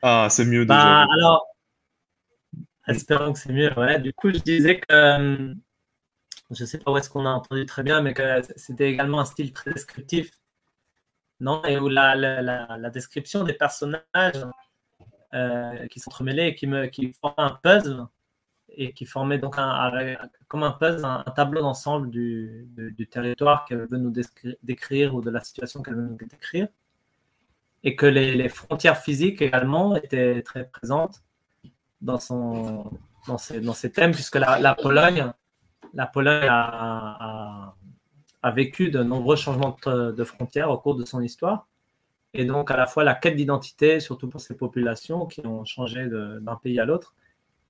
[0.00, 1.12] Ah, c'est mieux bah, déjà.
[1.12, 1.46] alors,
[2.86, 3.76] espérons que c'est mieux.
[3.76, 3.98] Ouais.
[3.98, 5.54] Du coup, je disais que euh,
[6.50, 9.20] je ne sais pas où est-ce qu'on a entendu très bien, mais que c'était également
[9.20, 10.30] un style très descriptif.
[11.40, 14.46] Non, et où la, la, description des personnages
[15.34, 18.06] euh, qui s'entremêlaient et qui, me, qui formaient un puzzle
[18.76, 19.56] et qui formaient donc
[20.48, 22.68] comme un puzzle, un, tableau d'ensemble du,
[23.10, 24.12] territoire qu'elle veut nous
[24.62, 26.68] décrire ou de la situation qu'elle veut nous décrire.
[27.84, 31.22] Et que les, frontières physiques également étaient très présentes
[32.00, 32.90] dans, son,
[33.26, 35.32] dans, ces, dans ces thèmes, puisque la, Pologne
[35.94, 37.74] la Pologne a,
[38.54, 41.68] vécu de nombreux changements de, frontières au cours de son histoire.
[42.34, 46.08] Et donc, à la fois, la quête d'identité, surtout pour ces populations qui ont changé
[46.08, 47.14] d'un pays à l'autre,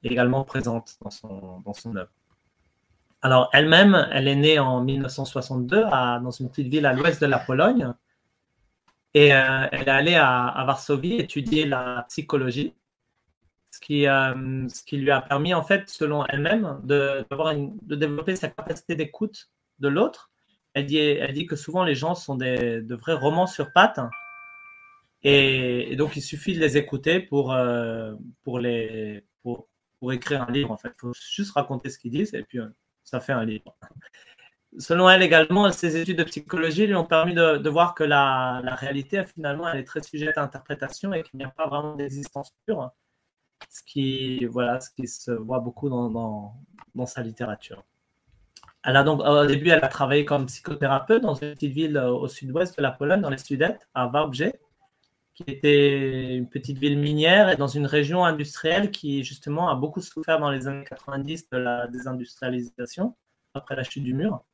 [0.02, 2.10] également présente dans son, dans son œuvre.
[3.22, 7.38] Alors, elle-même, elle est née en 1962 dans une petite ville à l'ouest de la
[7.38, 7.92] Pologne.
[9.14, 12.74] Et euh, elle est allée à Varsovie étudier la psychologie
[13.72, 18.36] ce qui, euh, ce qui lui a permis, en fait, selon elle-même, de, de développer
[18.36, 20.30] sa capacité d'écoute de l'autre.
[20.74, 24.00] Elle dit, elle dit que souvent les gens sont des, de vrais romans sur pattes.
[25.22, 29.68] Et, donc, il suffit de les écouter pour, euh, pour, les, pour,
[30.02, 30.70] pour, écrire un livre.
[30.70, 32.66] En fait, il faut juste raconter ce qu'ils disent et puis euh,
[33.04, 33.76] ça fait un livre.
[34.78, 39.22] Selon elle également, ses études de psychologie lui ont permis de, voir que la, réalité,
[39.24, 42.90] finalement, elle est très sujette à interprétation et qu'il n'y a pas vraiment d'existence pure
[43.70, 47.84] ce qui, voilà, ce qui se voit beaucoup dans, sa littérature.
[48.84, 52.26] Elle a donc, au début, elle a travaillé comme psychothérapeute dans une petite ville au
[52.26, 54.56] sud-ouest de la Pologne, dans les Sudètes, à Wałbrzych,
[55.34, 60.00] qui était une petite ville minière et dans une région industrielle qui, justement, a beaucoup
[60.00, 63.16] souffert dans les années 90 de la désindustrialisation,
[63.54, 64.44] après la chute du mur.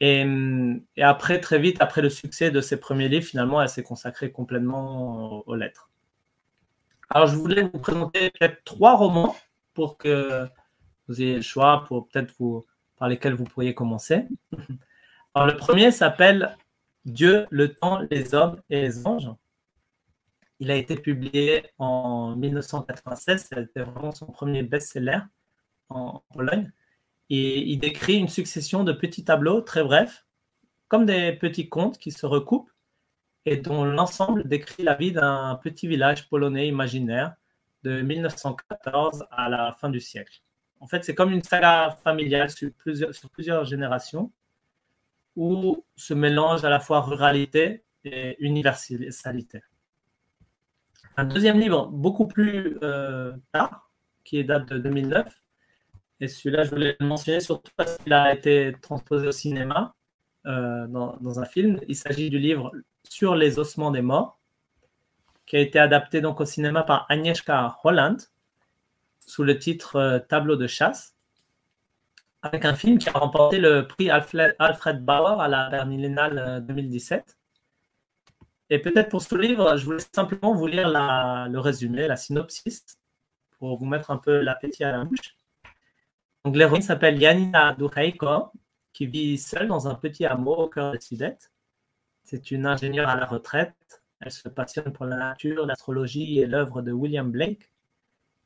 [0.00, 0.24] Et,
[1.00, 5.46] après, très vite, après le succès de ses premiers livres, finalement, elle s'est consacrée complètement
[5.46, 5.90] aux lettres.
[7.10, 9.36] Alors, je voulais vous présenter peut-être trois romans
[9.74, 10.46] pour que
[11.08, 12.64] vous ayez le choix, pour peut-être vous
[12.96, 14.26] par lesquels vous pourriez commencer.
[15.34, 16.56] Alors, le premier s'appelle
[17.04, 19.30] Dieu, le temps, les hommes et les anges.
[20.60, 23.48] Il a été publié en 1996.
[23.48, 25.20] C'était vraiment son premier best-seller
[25.88, 26.70] en Pologne.
[27.30, 30.26] Et il décrit une succession de petits tableaux très brefs,
[30.88, 32.70] comme des petits contes qui se recoupent
[33.46, 37.34] et dont l'ensemble décrit la vie d'un petit village polonais imaginaire
[37.82, 40.42] de 1914 à la fin du siècle.
[40.80, 44.30] En fait, c'est comme une saga familiale sur plusieurs, sur plusieurs générations
[45.36, 49.62] où se mélange à la fois ruralité et universalité.
[51.16, 53.90] Un deuxième livre beaucoup plus euh, tard,
[54.24, 55.26] qui date de 2009,
[56.20, 59.94] et celui-là, je voulais le mentionner surtout parce qu'il a été transposé au cinéma
[60.46, 61.80] euh, dans, un film.
[61.88, 62.72] Il s'agit du livre
[63.08, 64.38] sur les ossements des morts,
[65.46, 68.18] qui a été adapté donc au cinéma par Agnieszka Holland
[69.18, 71.16] sous le titre euh, Tableau de chasse,
[72.42, 77.39] avec un film qui a remporté le prix Alfred, Bauer à la Berlinale 2017.
[78.70, 82.84] Et peut-être pour ce livre, je voulais simplement vous lire le résumé, la synopsis,
[83.58, 85.36] pour vous mettre un peu l'appétit à la bouche.
[86.44, 88.52] Donc l'héroïne s'appelle Yanina Duheiko,
[88.92, 91.50] qui vit seule dans un petit hameau au cœur des Sudètes.
[92.22, 94.02] C'est une ingénieure à la retraite.
[94.20, 97.72] Elle se passionne pour la nature, l'astrologie et l'œuvre de William Blake.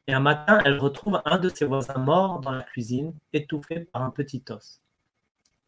[0.06, 4.02] Et un matin, elle retrouve un de ses voisins morts dans la cuisine, étouffé par
[4.02, 4.80] un petit os.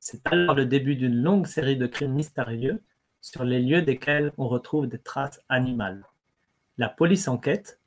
[0.01, 2.83] C'est alors le début d'une longue série de crimes mystérieux
[3.27, 6.07] sur les lieux desquels on retrouve des traces animales.
[6.79, 7.81] La police enquête.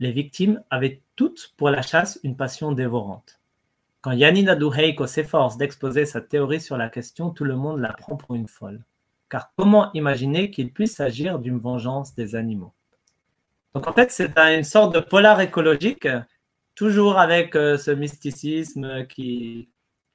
[0.00, 3.40] Les victimes avaient toutes pour la chasse une passion dévorante.
[4.00, 8.16] Quand Yanina Duheiko s'efforce d'exposer sa théorie sur la question, tout le monde la prend
[8.16, 8.84] pour une folle
[9.28, 12.72] car comment imaginer qu'il puisse s'agir d'une vengeance des animaux?
[13.74, 16.08] Donc en fait, c'est une sorte de polar écologique,
[16.74, 19.68] toujours avec euh, ce mysticisme qui,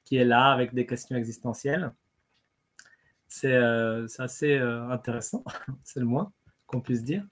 [0.04, 1.92] qui est là, avec des questions existentielles.
[3.36, 3.56] C'est
[4.20, 5.42] assez intéressant,
[5.82, 6.32] c'est le moins
[6.66, 7.24] qu'on puisse dire.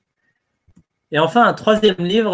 [1.13, 2.33] Et enfin, un troisième livre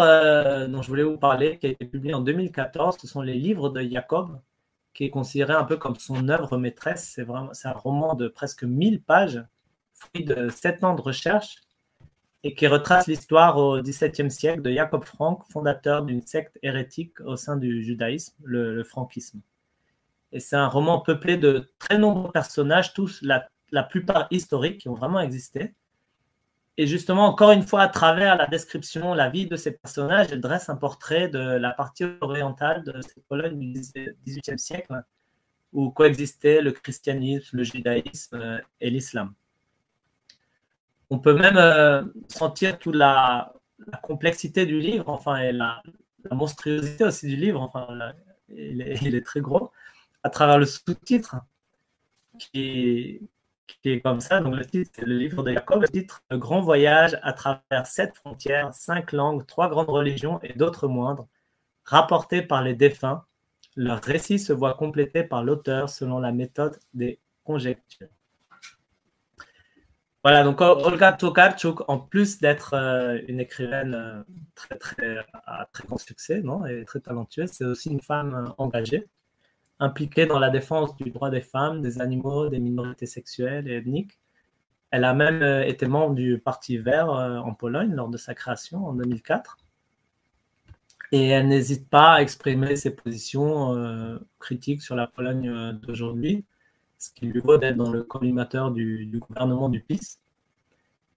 [0.67, 3.69] dont je voulais vous parler, qui a été publié en 2014, ce sont les livres
[3.69, 4.39] de Jacob,
[4.93, 7.11] qui est considéré un peu comme son œuvre maîtresse.
[7.13, 9.43] C'est vraiment, c'est un roman de presque 1000 pages,
[9.93, 11.57] fruit de 7 ans de recherche,
[12.43, 17.35] et qui retrace l'histoire au XVIIe siècle de Jacob Frank, fondateur d'une secte hérétique au
[17.35, 19.41] sein du judaïsme, le, franquisme.
[20.31, 24.89] Et c'est un roman peuplé de très nombreux personnages, tous la, la plupart historiques, qui
[24.89, 25.73] ont vraiment existé,
[26.81, 30.39] et justement, encore une fois, à travers la description, la vie de ces personnages, elle
[30.39, 33.81] dresse un portrait de la partie orientale de cette Pologne du
[34.25, 35.03] XVIIIe siècle,
[35.73, 39.33] où coexistaient le christianisme, le judaïsme euh, et l'islam.
[41.09, 43.51] On peut même euh, sentir toute la,
[44.01, 45.83] complexité du livre, enfin, et la,
[46.31, 48.13] monstruosité aussi du livre, enfin,
[48.47, 49.73] il, est, il, est, très gros,
[50.23, 51.35] à travers le sous-titre
[52.37, 53.19] qui,
[53.81, 54.39] qui est comme ça.
[54.41, 55.81] Donc, le titre, c'est le livre de Jacob.
[55.81, 60.53] Le titre, Le grand voyage à travers sept frontières, cinq langues, trois grandes religions et
[60.53, 61.27] d'autres moindres,
[61.83, 63.23] rapportés par les défunts.
[63.75, 68.09] Leur récit se voit complété par l'auteur selon la méthode des conjectures.
[70.23, 74.21] Voilà, donc Olga Tokarczuk, en plus d'être euh, une écrivaine euh,
[74.53, 78.51] très, très, à très grand succès non, et très talentueuse, c'est aussi une femme euh,
[78.57, 79.07] engagée
[79.79, 84.19] impliquée dans la défense du droit des femmes, des animaux, des minorités sexuelles et ethniques.
[84.91, 88.33] Elle a même euh, été membre du Parti vert euh, en Pologne lors de sa
[88.33, 89.57] création en 2004.
[91.11, 96.45] Et elle n'hésite pas à exprimer ses positions euh, critiques sur la Pologne d'aujourd'hui,
[96.97, 100.19] ce qui lui vaut d'être dans le collimateur du, du, gouvernement du PIS.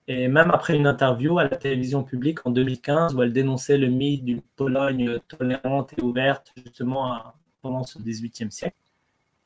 [0.08, 3.88] Et même après une interview à la télévision publique en 2015 où elle dénonçait le
[3.88, 8.76] mythe d'une Pologne tolérante et ouverte justement à, pendant ce XVIIIe siècle.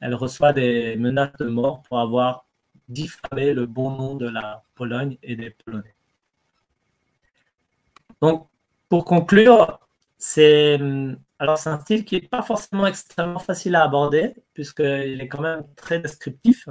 [0.00, 2.46] Elle reçoit des menaces de mort pour avoir
[2.88, 5.94] diffamé le bon nom de la Pologne et des Polonais.
[8.20, 8.48] Donc,
[8.88, 9.80] pour conclure,
[10.18, 10.78] c'est
[11.38, 15.42] alors c'est un style qui n'est pas forcément extrêmement facile à aborder, puisqu'il est quand
[15.42, 16.68] même très descriptif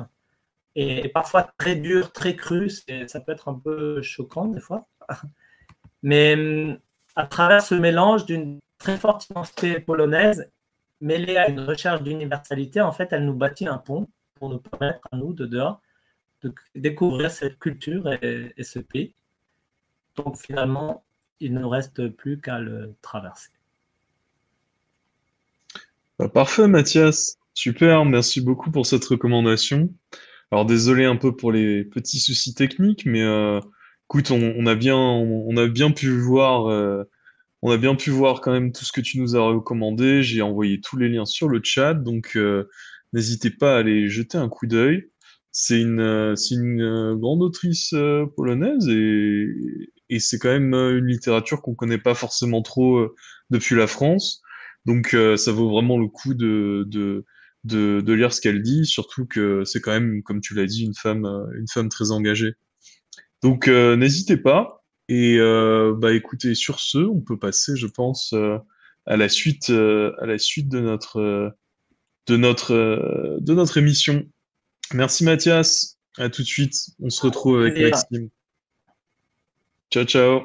[0.76, 2.70] et parfois très dur, très cru.
[2.70, 4.88] Ça peut être un peu choquant des fois.
[6.04, 6.80] Mais
[7.16, 10.52] à travers ce mélange d'une très forte identité polonaise
[11.02, 15.08] mêlée à une recherche d'universalité, en fait, elle nous bâtit un pont pour nous permettre
[15.12, 15.82] à nous, de dehors,
[16.42, 19.14] de découvrir cette culture et, ce pays.
[20.16, 21.04] Donc finalement,
[21.40, 23.52] il ne reste plus qu'à le traverser.
[26.20, 27.38] Bah, parfait, Mathias.
[27.54, 29.90] Super, merci beaucoup pour cette recommandation.
[30.52, 33.60] Alors désolé un peu pour les petits soucis techniques, mais euh,
[34.06, 37.04] écoute, on, a bien, on, a bien pu voir euh,
[37.66, 40.22] on a bien pu voir quand même tout ce que tu nous as recommandé.
[40.22, 42.70] J'ai envoyé tous les liens sur le chat, donc euh,
[43.12, 45.10] n'hésitez pas à aller jeter un coup d'œil.
[45.52, 47.96] C'est une, euh, une euh, grande autrice
[48.38, 49.48] polonaise et,
[50.12, 53.04] et c'est quand même une littérature qu'on connaît pas forcément trop
[53.50, 54.44] depuis la France.
[54.86, 57.26] Donc ça vaut vraiment le coup de, de,
[57.64, 60.86] de, de lire ce qu'elle dit, surtout que c'est quand même, comme tu l'as dit,
[60.86, 61.26] une femme,
[61.58, 62.54] une femme très engagée.
[63.42, 64.85] Donc n'hésitez pas.
[65.08, 68.58] Et euh, bah écoutez, sur ce, on peut passer, je pense, euh,
[69.06, 71.56] à la suite, euh, à la suite de notre,
[72.28, 74.24] de notre, de notre émission.
[74.94, 75.98] Merci Mathias.
[76.18, 76.76] À tout de suite.
[77.00, 78.30] On se retrouve avec Maxime.
[79.92, 80.42] Ciao, ciao.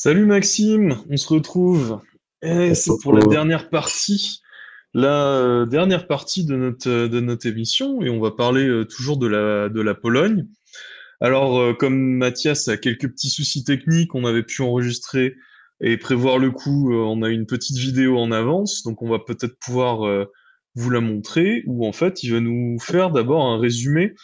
[0.00, 2.00] Salut Maxime, on se retrouve.
[2.40, 4.38] Et c'est pour la dernière partie,
[4.94, 9.16] la euh, dernière partie de notre, de notre émission, et on va parler euh, toujours
[9.16, 10.46] de la, de la Pologne.
[11.20, 15.34] Alors, euh, comme Mathias a quelques petits soucis techniques, on avait pu enregistrer
[15.80, 19.58] et prévoir le coup, on a une petite vidéo en avance, donc on va peut-être
[19.58, 20.26] pouvoir
[20.76, 24.14] vous la montrer, où en fait, il va nous faire d'abord un résumé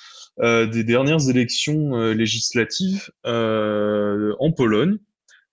[0.41, 4.99] des dernières élections législatives en Pologne.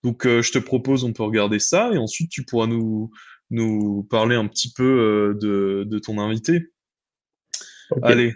[0.03, 3.11] Donc, euh, je te propose, on peut regarder ça et ensuite tu pourras nous,
[3.49, 6.71] nous parler un petit peu euh, de, de, ton invité.
[8.01, 8.35] Allez,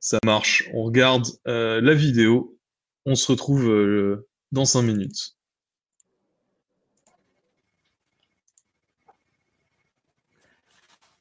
[0.00, 0.68] ça marche.
[0.74, 2.58] On regarde euh, la vidéo.
[3.04, 5.36] On se retrouve dans cinq minutes.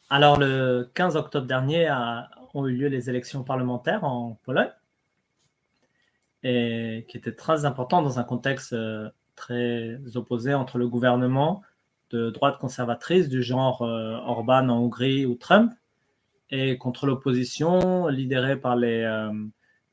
[0.10, 4.72] Alors, le 15 octobre dernier a, ont eu lieu les élections parlementaires en Pologne.
[6.44, 11.62] et qui était très important dans un contexte euh, très opposé entre le gouvernement
[12.12, 15.74] de droite conservatrice du genre euh, Orban en Hongrie ou Trump
[16.50, 19.32] et contre l'opposition lidérée par, les, euh,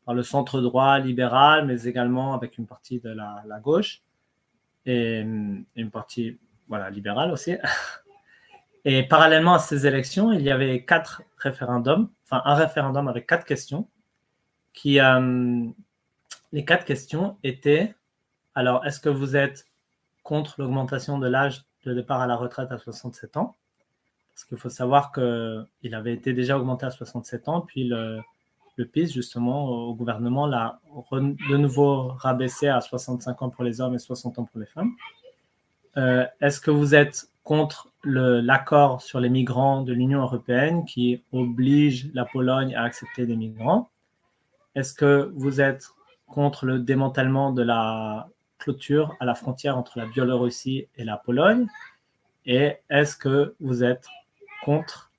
[0.04, 4.02] par le centre droit libéral, mais également avec une partie de la, gauche
[4.84, 6.38] et une partie
[6.68, 7.56] voilà, libérale aussi.
[8.84, 13.44] Et parallèlement à ces élections, il y avait quatre référendums, enfin un référendum avec quatre
[13.44, 13.86] questions,
[14.72, 15.66] qui, euh,
[16.52, 17.94] les quatre questions étaient,
[18.54, 19.66] alors, est-ce que vous êtes
[20.22, 23.54] contre l'augmentation de l'âge de départ à la retraite à 67 ans?
[24.34, 28.20] Parce qu'il faut savoir qu'il avait été déjà augmenté à 67 ans, puis le,
[28.76, 30.80] le PIS, justement, au gouvernement, l'a
[31.12, 34.92] de nouveau rabaissé à 65 ans pour les hommes et 60 ans pour les femmes.
[35.96, 42.10] Euh, est-ce que vous êtes contre l'accord sur les migrants de l'Union européenne qui oblige
[42.14, 43.90] la Pologne à accepter des migrants?
[44.74, 45.88] Est-ce que vous êtes
[46.26, 48.28] contre le démantèlement de la
[48.62, 51.66] clôture à la frontière entre la Biélorussie et la Pologne.
[52.46, 54.06] Et est-ce que vous êtes
[54.64, 55.10] contre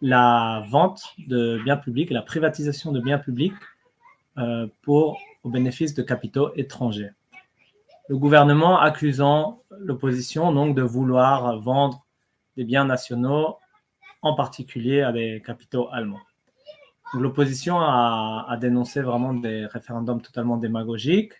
[0.00, 3.54] la vente de biens publics, la privatisation de biens publics
[4.38, 7.10] euh, pour au bénéfice de capitaux étrangers?
[8.08, 12.04] Le gouvernement accusant l'opposition donc de vouloir vendre
[12.56, 13.56] des biens nationaux,
[14.20, 16.20] en particulier à des capitaux allemands.
[17.14, 21.34] L'opposition a, dénoncé vraiment des référendums totalement démagogiques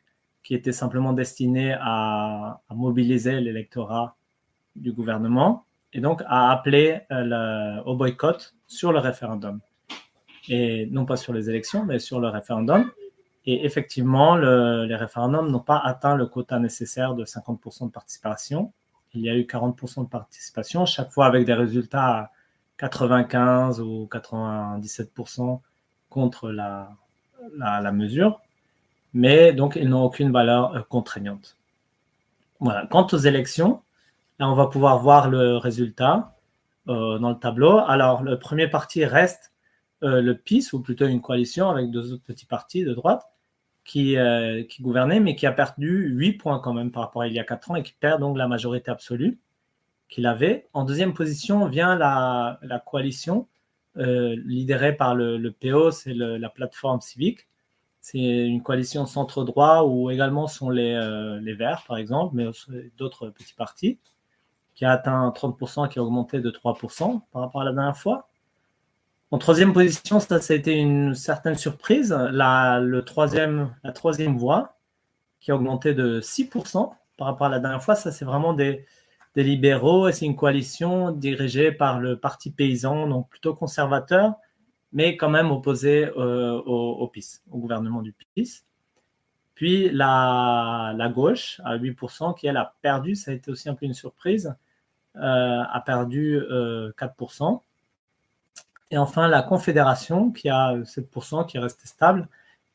[0.45, 4.17] qui étaient simplement destinés à, mobiliser l'électorat
[4.77, 9.61] du gouvernement et donc à appeler euh, au boycott sur le référendum.
[10.49, 12.93] Et non pas sur les élections, mais sur le référendum.
[13.47, 18.73] Et effectivement, les référendums n'ont pas atteint le quota nécessaire de 50% de participation.
[19.15, 22.31] Il y a eu 40% de participation, chaque fois avec des résultats à
[22.79, 25.61] 95 ou 97%
[26.09, 26.91] contre la,
[27.57, 28.41] la, mesure.
[29.15, 31.57] Mais donc, ils n'ont aucune valeur euh, contraignante.
[32.61, 32.87] Voilà.
[32.87, 33.83] Quant aux élections,
[34.39, 36.37] là, on va pouvoir voir le résultat
[36.89, 37.79] euh, dans le tableau.
[37.79, 39.55] Alors, le premier parti reste
[40.05, 43.23] euh, le PIS, ou plutôt une coalition avec deux autres petits partis de droite
[43.85, 47.27] qui, euh, qui, gouvernait, mais qui a perdu 8 points quand même par rapport à
[47.27, 49.39] il y a 4 ans et qui perd donc la majorité absolue
[50.11, 50.69] qu'il avait.
[50.75, 53.49] En deuxième position vient la, la coalition
[53.97, 57.47] euh, lidérée par le, le PO, c'est la plateforme civique.
[58.05, 62.45] C'est une coalition centre-droit où également sont les, euh, les Verts, par exemple, mais
[62.99, 63.99] d'autres petits partis,
[64.75, 68.29] qui a atteint 30%, qui a augmenté de 3% par rapport à la dernière fois.
[69.31, 72.15] En troisième position, ça, a été une certaine surprise.
[72.31, 74.77] La, le troisième, la troisième voie,
[75.41, 78.85] qui a augmenté de 6% par rapport à la dernière fois, ça, c'est vraiment des,
[79.35, 84.35] libéraux et c'est une coalition dirigée par le Parti paysan, donc plutôt conservateur,
[84.95, 88.63] mais quand même opposé euh, au, PIS, au gouvernement du PIS.
[89.55, 93.87] Puis la, gauche, à 8%, qui elle a perdu, ça a été aussi un peu
[93.87, 94.55] une surprise,
[95.17, 97.55] euh, a perdu 4%.
[97.55, 97.59] Euh,
[98.93, 102.29] et enfin, la Confédération, qui a 7%, qui est restée stable,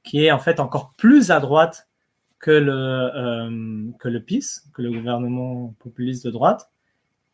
[0.03, 1.88] qui est en fait encore plus à droite
[2.39, 6.70] que le, que le PIS, que le gouvernement populiste de droite,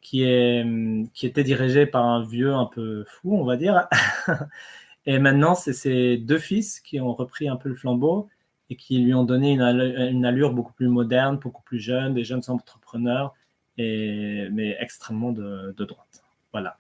[0.05, 3.87] qui, était dirigé par un vieux un peu fou, on va dire.
[5.05, 8.29] et maintenant, c'est ses deux fils qui ont repris un peu le flambeau
[8.69, 12.43] et qui lui ont donné une allure, beaucoup plus moderne, beaucoup plus jeune, des jeunes
[12.47, 13.33] entrepreneurs,
[13.77, 16.23] mais extrêmement de, de droite.
[16.51, 16.77] Voilà.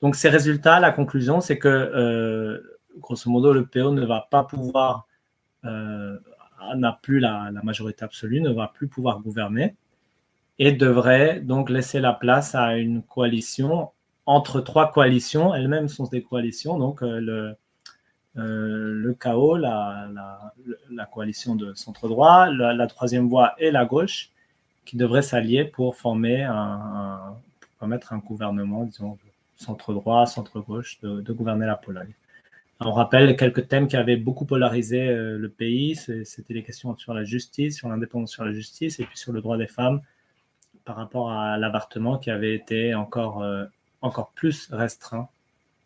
[0.00, 4.44] Donc ces résultats, la conclusion, c'est que euh, grosso modo, le PO ne va pas
[4.44, 5.06] pouvoir,
[5.64, 6.16] euh,
[6.76, 9.74] n'a plus la, majorité absolue, ne va plus pouvoir gouverner
[10.58, 13.90] et devrait donc laisser la place à une coalition
[14.28, 17.56] entre trois coalitions, elles-mêmes sont des coalitions, donc euh, le,
[18.34, 20.06] le chaos, la,
[20.90, 24.30] la, coalition de centre-droit, la, troisième voie et la gauche,
[24.84, 27.36] qui devraient s'allier pour former un,
[27.78, 29.16] pour mettre un gouvernement, disons,
[29.56, 32.12] centre-droit, centre-gauche, de, gouverner la Pologne.
[32.80, 35.96] On rappelle quelques thèmes qui avaient beaucoup polarisé euh, le pays.
[35.96, 39.40] C'était les questions sur la justice, sur l'indépendance sur la justice, et puis sur le
[39.40, 40.00] droit des femmes
[40.88, 43.66] par rapport à l'avortement qui avait été encore, euh,
[44.00, 45.28] encore plus restreint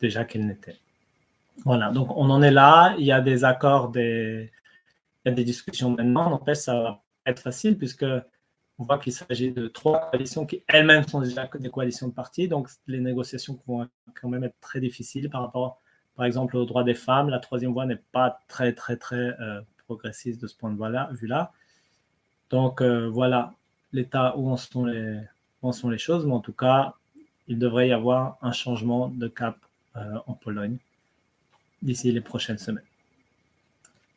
[0.00, 0.76] déjà qu'il n'était.
[1.64, 2.94] Voilà, donc on en est là.
[3.00, 4.52] Il y a des accords, des,
[5.24, 6.32] il y a des discussions maintenant.
[6.32, 8.06] En fait, ça va être facile puisque
[8.78, 12.46] on voit qu'il s'agit de trois coalitions qui elles-mêmes sont déjà des coalitions de partis,
[12.46, 15.80] donc les négociations vont quand même être très difficiles par rapport,
[16.14, 17.28] par exemple, aux droits des femmes.
[17.28, 21.50] La troisième voie n'est pas très, très, très euh, progressiste de ce point de vue-là.
[22.50, 23.52] Donc euh, voilà
[23.92, 26.94] l'état où en, sont les, choses, mais en tout cas,
[27.48, 29.56] il devrait y avoir un changement de cap
[29.96, 30.76] euh, en Pologne
[31.82, 32.84] d'ici les prochaines semaines.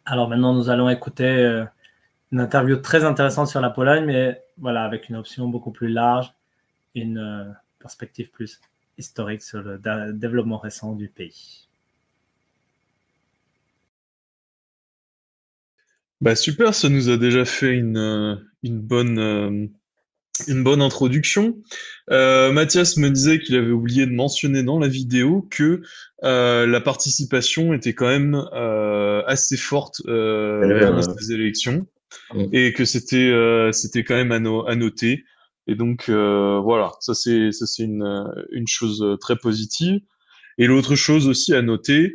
[0.05, 1.65] Alors maintenant, nous allons écouter
[2.31, 6.33] une interview très intéressante sur la Pologne, mais voilà, avec une option beaucoup plus large,
[6.93, 8.59] une euh, perspective plus
[8.97, 9.79] historique sur le
[10.13, 11.64] développement récent du pays.
[16.25, 19.67] Bah super, ça nous a déjà fait une, euh, une bonne, euh,
[20.47, 21.55] une bonne introduction.
[22.09, 25.81] Mathias me disait qu'il avait oublié de mentionner dans la vidéo que
[26.21, 28.35] la participation était quand même
[29.25, 31.87] assez forte pendant ces élections.
[32.33, 32.45] Mm.
[32.53, 35.25] et que c'était euh, c'était quand même à, à, noter.
[35.67, 39.99] Et donc euh, voilà, ça c'est ça c'est une une chose très positive.
[40.57, 42.13] Et l'autre chose aussi à noter,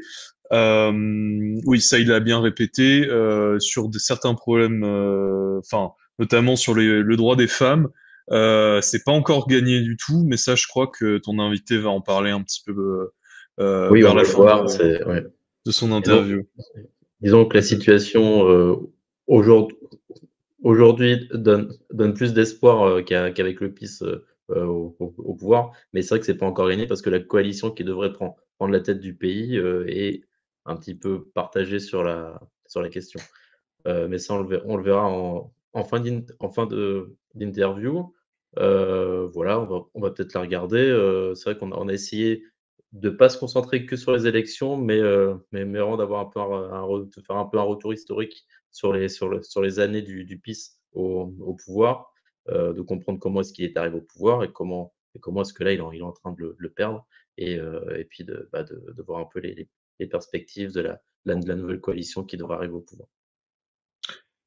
[0.53, 6.57] euh, oui, ça il l'a bien répété euh, sur de, certains problèmes, euh, enfin notamment
[6.57, 7.89] sur les, le droit des femmes.
[8.33, 11.91] Euh, c'est pas encore gagné du tout, mais ça je crois que ton invité va
[11.91, 13.11] en parler un petit peu
[13.59, 15.25] oui, vers la fin de, ouais.
[15.67, 16.47] de, son interview.
[17.21, 18.81] disons que la situation
[19.27, 19.77] aujourd'hui
[20.63, 25.73] aujourd'hui donne, donne plus d'espoir euh, qu'avec le PIS euh, euh, au, pouvoir.
[25.93, 28.37] Mais c'est vrai que c'est pas encore gagné parce que la coalition qui devrait prendre,
[28.59, 30.23] prendre la tête du pays est
[30.71, 33.21] un petit peu partagée sur la, sur la question.
[33.87, 36.01] mais ça, on le verra, on le verra en, en fin
[37.35, 38.15] d'interview.
[38.57, 41.33] voilà, on va, on va peut-être la regarder.
[41.35, 42.45] c'est vrai qu'on a, on a essayé
[42.93, 45.01] de ne pas se concentrer que sur les élections, mais,
[45.53, 49.09] mais, mais vraiment d'avoir un peu un, faire un peu un retour historique sur les,
[49.09, 52.13] sur, sur les années du, du PIS au, au pouvoir,
[52.49, 55.53] euh, de comprendre comment est-ce qu'il est arrivé au pouvoir et comment, et comment est-ce
[55.53, 57.07] que là, il, il est en train de le, le perdre,
[57.37, 59.69] et, euh, et puis de, bah, de, de, voir un peu les
[60.07, 63.09] perspectives de la, de la nouvelle coalition qui devrait arriver au pouvoir.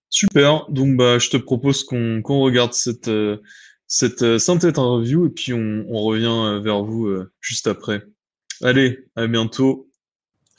[0.10, 3.38] Super, donc bah, je te propose qu'on regarde cette, euh,
[3.88, 7.10] cette euh, synthèse interview et puis on, on revient vers vous
[7.42, 8.04] juste après.
[8.62, 9.90] Allez, à bientôt.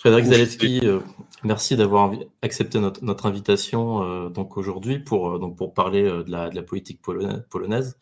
[0.04, 1.00] Frédéric Zalewski, euh,
[1.44, 6.30] merci d'avoir accepté notre, notre invitation euh, donc aujourd'hui pour, euh, donc pour parler de
[6.30, 7.96] la, de, la, politique polonaise.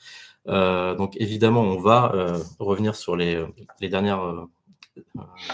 [0.47, 3.47] donc évidemment, on va revenir sur les,
[3.80, 4.49] les dernières,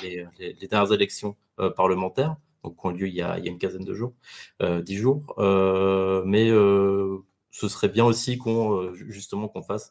[0.02, 1.36] les, les, dernières élections
[1.76, 4.14] parlementaires donc, qui ont lieu il y, a, une quinzaine de jours,
[4.60, 5.34] dix jours.
[6.26, 9.90] mais ce serait bien aussi qu'on justement qu'on fasse,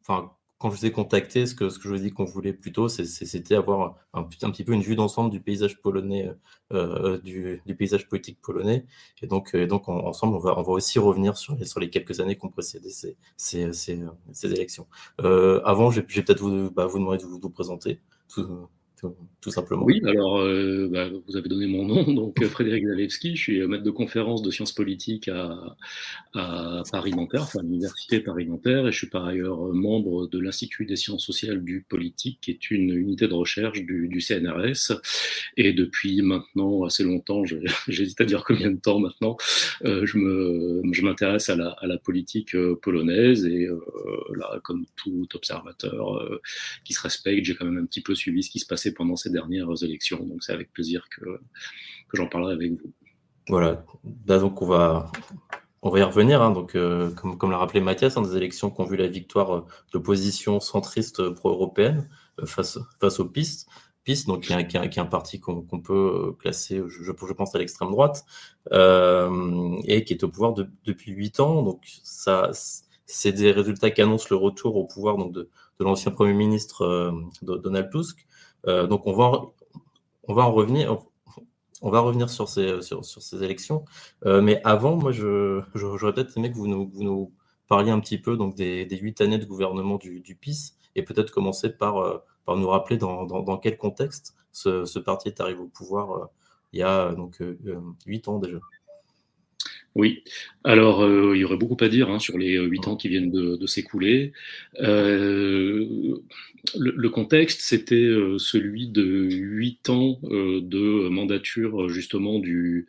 [0.00, 0.32] enfin
[0.62, 2.52] quand je vous ai contacté, ce que, ce que je vous ai dit qu'on voulait
[2.52, 6.30] plutôt, c'était avoir un, petit peu une vue d'ensemble du paysage polonais,
[6.72, 8.86] euh, du, paysage politique polonais.
[9.22, 12.20] Et donc, donc ensemble, on va, on va aussi revenir sur les, sur les quelques
[12.20, 14.06] années qui ont précédé ces, ces, ces,
[14.44, 14.86] élections.
[15.20, 17.98] Euh, avant, j'ai peut-être vous, bah, demander de vous, présenter.
[19.40, 19.84] Tout, simplement.
[19.84, 23.60] Oui, alors euh, bah, vous avez donné mon nom, donc euh, Frédéric Zalewski, je suis
[23.60, 25.76] euh, maître de conférence de sciences politiques à,
[26.34, 31.26] à Paris-Nanterre, enfin l'université Paris-Nanterre, et je suis par ailleurs membre de l'Institut des sciences
[31.26, 34.92] sociales du politique, qui est une unité de recherche du, CNRS.
[35.56, 37.42] Et depuis maintenant assez longtemps,
[37.88, 39.36] j'hésite à dire combien de temps maintenant,
[39.82, 43.68] je m'intéresse à la, à politique polonaise et
[44.36, 46.40] là, comme tout observateur
[46.84, 49.16] qui se respecte, j'ai quand même un petit peu suivi ce qui se passait pendant
[49.16, 50.24] ces dernières élections.
[50.24, 52.92] Donc c'est avec plaisir que, que j'en parlerai avec vous.
[53.48, 53.84] Voilà,
[54.26, 55.10] Là, donc on va,
[55.82, 56.42] on va y revenir.
[56.42, 56.52] Hein.
[56.52, 59.54] Donc, euh, comme, comme l'a rappelé Mathias, hein, des élections qui ont vu la victoire
[59.54, 62.08] euh, de l'opposition centriste pro-européenne
[62.40, 63.68] euh, face, face aux pistes.
[64.04, 68.24] PIS, donc qui est, un parti qu'on peut classer, je, pense, à l'extrême droite,
[68.72, 71.62] et qui est au pouvoir de, depuis huit ans.
[71.62, 72.50] Donc, ça,
[73.06, 77.90] c'est des résultats qui annoncent le retour au pouvoir de, de l'ancien Premier ministre Donald
[77.92, 78.26] Tusk.
[78.66, 79.42] Euh, donc on va,
[80.24, 80.98] on va en revenir.
[81.84, 83.84] On va revenir sur ces, sur, sur ces élections.
[84.24, 87.32] Euh, mais avant, moi, j'aurais je, peut-être aimé que vous nous, vous nous,
[87.66, 91.32] parliez un petit peu donc, des, huit années de gouvernement du, du PIS et peut-être
[91.32, 95.58] commencer par, euh, par nous rappeler dans, dans, quel contexte ce, ce, parti est arrivé
[95.58, 96.28] au pouvoir
[96.72, 97.42] il y a donc
[98.06, 98.58] huit ans déjà.
[99.94, 100.24] Oui,
[100.64, 103.30] alors euh, il y aurait beaucoup à dire hein, sur les huit ans qui viennent
[103.30, 104.32] de, de s'écouler.
[104.80, 106.20] Euh,
[106.78, 112.86] le, le, contexte, c'était euh, celui de huit ans euh, de mandature justement du,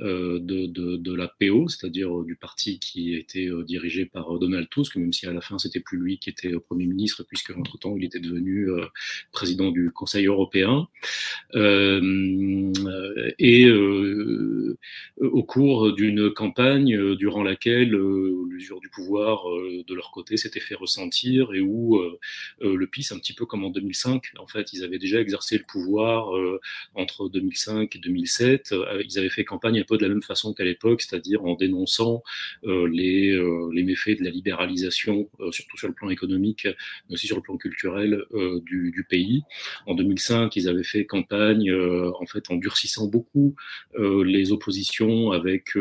[0.00, 4.96] euh, de, de, de, la PO, c'est-à-dire du parti qui était dirigé par Donald Tusk,
[4.96, 8.04] même si à la fin c'était plus lui qui était Premier ministre, puisque entre-temps il
[8.04, 8.68] était devenu
[9.30, 10.88] président du Conseil européen.
[11.54, 13.70] et
[15.20, 17.92] au cours d'une campagne durant laquelle
[18.50, 19.44] l'usure du pouvoir
[19.90, 22.00] de leur côté s'était fait ressentir et où
[22.60, 24.32] le PIS un petit peu comme en 2005.
[24.38, 26.60] En fait, ils avaient déjà exercé le pouvoir euh,
[26.94, 28.72] entre 2005 et 2007.
[28.72, 31.54] Euh, ils avaient fait campagne un peu de la même façon qu'à l'époque, c'est-à-dire en
[31.54, 32.22] dénonçant
[32.64, 36.66] euh, les, euh, les, méfaits de la libéralisation, euh, surtout sur le plan économique,
[37.08, 39.42] mais aussi sur le plan culturel euh, du, du, pays.
[39.86, 43.56] En 2005, ils avaient fait campagne en fait en durcissant beaucoup
[43.98, 45.74] les, oppositions avec,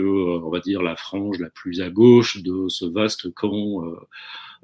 [0.51, 3.95] on va dire, la frange la plus à gauche de ce vaste camp euh,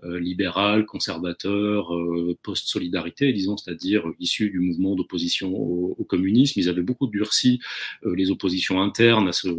[0.04, 6.60] libéral, conservateur, euh, post-solidarité, disons, c'est-à-dire issu du mouvement d'opposition au, communisme.
[6.60, 7.60] Ils avaient beaucoup durci
[8.06, 9.50] euh, les oppositions internes à ce,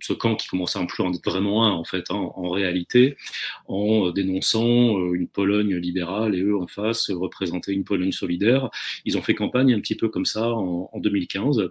[0.00, 3.16] ce, camp qui commençait un peu en être vraiment un, en fait, hein, en réalité,
[3.68, 8.70] en dénonçant une Pologne libérale et eux, en face, représentaient une Pologne solidaire.
[9.04, 11.70] Ils ont fait campagne un petit peu comme ça en, en 2015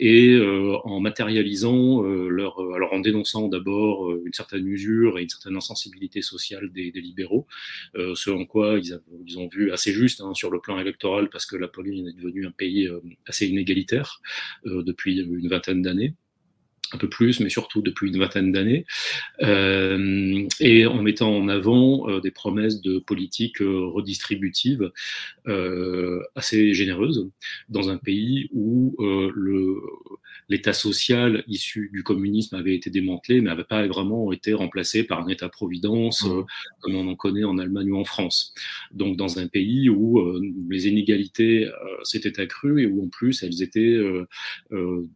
[0.00, 0.40] et
[0.84, 6.70] en matérialisant leur, alors en dénonçant d'abord une certaine usure et une certaine insensibilité sociale
[6.72, 7.46] des, des libéraux,
[7.96, 11.56] euh, selon quoi ils, ont vu assez juste hein, sur le plan électoral parce que
[11.56, 14.20] la Pologne est devenue un pays euh, assez inégalitaire
[14.66, 16.14] euh, depuis une vingtaine d'années.
[16.92, 18.84] Un peu plus, mais surtout depuis une vingtaine d'années,
[19.38, 24.90] et en mettant en avant des promesses de politique euh, redistributive
[26.34, 27.30] assez généreuses
[27.68, 29.80] dans un pays où le,
[30.50, 35.20] l'État social issu du communisme avait été démantelé, mais n'avait pas vraiment été remplacé par
[35.20, 36.44] un État-providence mmh.
[36.80, 38.52] comme on en connaît en Allemagne ou en France.
[38.92, 40.22] Donc dans un pays où
[40.68, 41.70] les inégalités
[42.02, 43.98] s'étaient accrues et où en plus elles étaient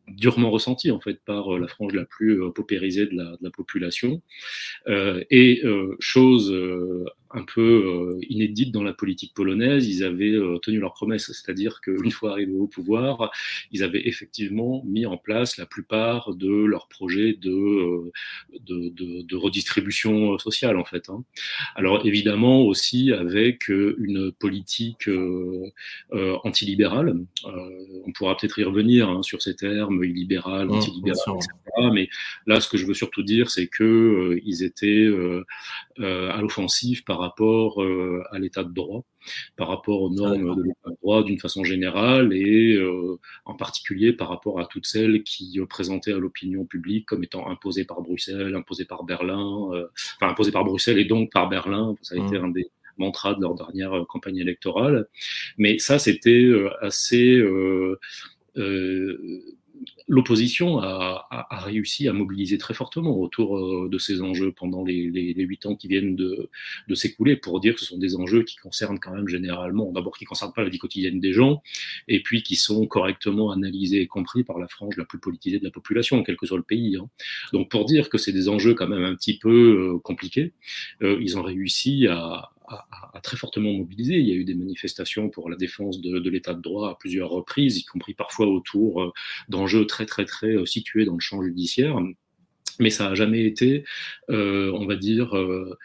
[0.08, 3.50] durement ressenties en fait par la frange la plus euh, paupérisée de la, de la
[3.50, 4.22] population.
[4.88, 6.54] Euh, et euh, chose
[7.34, 9.88] un peu euh, inédite dans la politique polonaise.
[9.88, 13.30] Ils avaient euh, tenu leur promesse, c'est-à-dire qu'une fois arrivés au pouvoir,
[13.72, 18.12] ils avaient effectivement mis en place la plupart de leurs projets de, euh,
[18.60, 21.10] de, de, de redistribution sociale, en fait.
[21.10, 21.24] Hein.
[21.74, 25.08] Alors évidemment aussi avec une politique
[26.12, 27.16] antilibérale.
[28.06, 31.90] on pourra peut-être y revenir hein, sur ces termes, illibéral, mmh, antilibéral, etc.
[31.92, 32.08] Mais
[32.46, 35.08] là, ce que je veux surtout dire, c'est que ils étaient
[35.98, 39.04] à l'offensive par rapport euh, à l'état de droit,
[39.56, 44.12] par rapport aux normes de l'état de droit d'une façon générale et euh, en particulier
[44.12, 48.54] par rapport à toutes celles qui présentaient à l'opinion publique comme étant imposées par Bruxelles,
[48.54, 51.96] imposées par Berlin, euh, enfin imposées par Bruxelles et donc par Berlin.
[52.02, 52.44] Ça a été mmh.
[52.44, 55.08] un des mantras de leur dernière campagne électorale.
[55.58, 56.48] Mais ça, c'était
[56.80, 57.42] assez
[60.06, 64.84] l'opposition a, a, a, réussi à mobiliser très fortement autour euh, de ces enjeux pendant
[64.84, 66.50] les, les, les 8 ans qui viennent de,
[66.88, 70.16] de s'écouler pour dire que ce sont des enjeux qui concernent quand même généralement, d'abord
[70.18, 71.62] qui ne concernent pas la vie quotidienne des gens,
[72.08, 75.64] et puis qui sont correctement analysés et compris par la frange la plus politisée de
[75.64, 76.96] la population, quel que soit le pays.
[76.96, 77.08] Hein.
[77.52, 80.52] Donc pour dire que c'est des enjeux quand même un petit peu euh, compliqués,
[81.02, 84.14] euh, ils ont réussi à, a, très fortement mobilisé.
[84.14, 86.94] Il y a eu des manifestations pour la défense de, de l'état de droit à
[86.94, 89.12] plusieurs reprises, y compris parfois autour euh,
[89.48, 91.98] d'enjeux très très très euh, situés dans le champ judiciaire.
[92.80, 93.84] Mais ça n'a jamais été,
[94.30, 95.78] euh, on va dire, euh,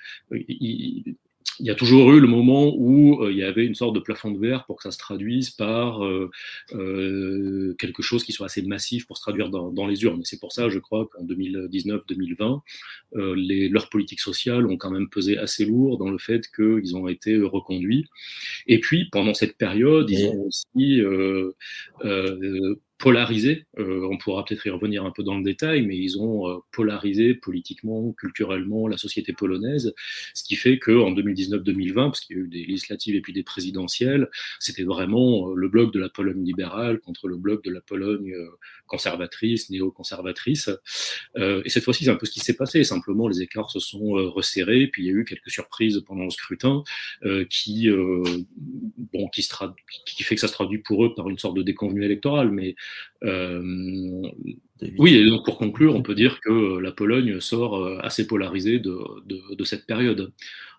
[1.60, 4.00] il y a toujours eu le moment où euh, il y avait une sorte de
[4.00, 6.30] plafond de verre pour que ça se traduise par euh,
[6.74, 10.22] euh, quelque chose qui soit assez massif pour se traduire dans, dans les urnes.
[10.22, 12.62] Et c'est pour ça, je crois, qu'en 2019-2020,
[13.16, 13.36] euh,
[13.72, 17.38] leurs politiques sociales ont quand même pesé assez lourd dans le fait qu'ils ont été
[17.38, 18.06] reconduits.
[18.68, 21.52] Et puis, pendant cette période, ils ont aussi euh,
[23.00, 23.66] polarisé.
[23.80, 26.58] Euh, on pourra peut-être y revenir un peu dans le détail, mais ils ont euh,
[26.72, 29.94] polarisé politiquement, culturellement la société polonaise,
[30.34, 33.44] ce qui fait qu'en 2019-2020, parce qu'il y a eu des législatives et puis des
[33.44, 34.30] présidentielles,
[34.60, 38.34] c'était vraiment euh, le bloc de la Pologne libérale contre le bloc de la Pologne
[38.34, 38.50] euh,
[38.86, 40.70] conservatrice, néo-conservatrice.
[41.38, 42.84] Euh, et cette fois-ci, c'est un peu ce qui s'est passé.
[42.84, 46.30] Simplement, les écarts se sont resserrés, puis il y a eu quelques surprises pendant le
[46.30, 46.84] scrutin
[47.50, 47.90] qui,
[49.14, 49.54] bon, qui, se
[50.06, 52.76] qui fait que ça se traduit pour eux par une sorte de déconvenue électorale, mais
[53.22, 58.80] oui, et donc pour conclure, on peut dire que la Pologne sort euh, assez polarisée
[58.80, 60.32] de, de, de, cette période.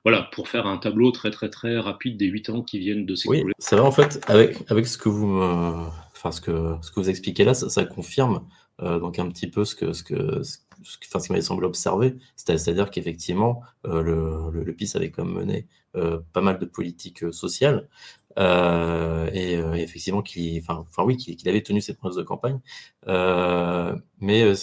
[0.04, 3.14] Voilà, pour faire un tableau très très très rapide des huit ans qui viennent de
[3.14, 3.44] s'écouler.
[3.44, 6.90] Oui, c'est vrai en fait, avec, avec ce que vous me, enfin ce que ce
[6.90, 8.46] que vous expliquez là, ça, ça confirme
[8.82, 12.16] euh, donc un petit peu ce que ce que ce, ce qui m'avait semblé observer,
[12.36, 15.66] c'est-à-dire qu'effectivement euh, le, le, PIS avait comme mené
[15.96, 17.88] euh, pas mal de politiques sociales,
[18.38, 22.60] euh, et, euh, effectivement qu'il enfin, oui qu'il avait tenu cette promesse de campagne.
[23.08, 24.54] Euh, mais euh,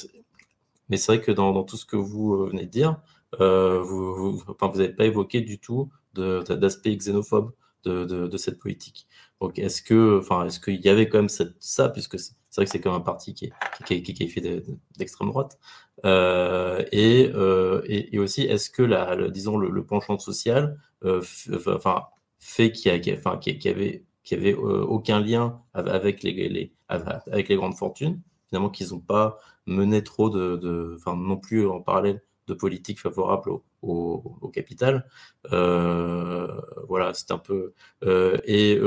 [0.90, 3.02] mais c'est vrai que dans, tout ce que vous venez de dire
[3.40, 7.52] vous vous n'avez pas évoqué du tout d'aspect xénophobe
[7.84, 9.08] de, cette politique.
[9.42, 12.18] Donc est-ce que enfin est-ce qu'il y avait quand même ça puisque
[12.58, 14.64] c'est vrai que c'est comme un parti qui est, qui qualifié
[14.98, 15.60] d'extrême droite
[16.06, 21.22] euh, et, euh, et, et, aussi est-ce que la, disons le, penchant social euh,
[21.56, 22.06] enfin
[22.40, 27.48] fait qu'il y, enfin, qu y, avait, qu y avait aucun lien avec les, avec
[27.48, 29.38] les grandes fortunes, finalement qu'ils n'ont pas
[29.68, 35.08] mené trop de, de, non plus en parallèle de politiques favorables au, au, capital.
[35.52, 38.80] Voilà, c'est un peu et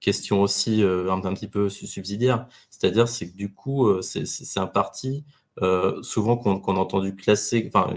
[0.00, 5.24] question aussi euh, un, petit peu subsidiaire, c'est-à-dire c'est que du coup c'est un parti
[6.02, 7.94] souvent qu'on a entendu classer, enfin,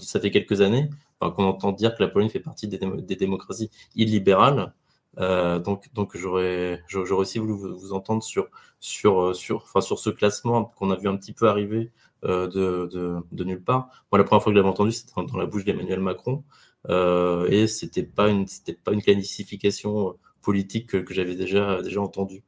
[0.00, 0.90] ça fait quelques années,
[1.20, 2.78] qu'on entend dire que la Pologne fait partie des,
[3.16, 4.74] démocraties illibérales.
[5.16, 10.90] donc, donc j'aurais, aussi voulu vous, entendre sur, sur, sur, enfin, sur ce classement qu'on
[10.90, 11.90] a vu un petit peu arriver
[12.22, 13.88] de, de, de, nulle part.
[14.12, 16.44] Moi, la première fois que je l'avais entendu, c'était dans, la bouche d'Emmanuel Macron,
[16.90, 20.14] et c'était pas une, c'était pas une classification
[20.48, 22.42] politique que, j'avais déjà, déjà entendue.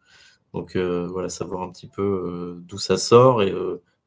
[0.54, 3.54] Donc voilà, savoir un petit peu d'où ça sort et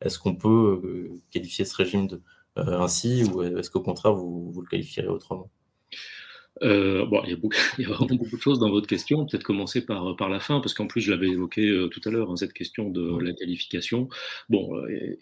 [0.01, 2.07] est-ce qu'on peut qualifier ce régime
[2.55, 5.49] ainsi ou est-ce qu'au contraire vous, vous le qualifierez autrement?
[6.62, 8.88] Euh, bon, il y, a beaucoup, il y, a vraiment beaucoup de choses dans votre
[8.88, 9.26] question.
[9.26, 12.12] Peut-être commencer par, par la fin, parce qu'en plus, je l'avais évoqué euh, tout à
[12.12, 14.08] l'heure, hein, cette question de la qualification.
[14.49, 15.16] Bon, euh,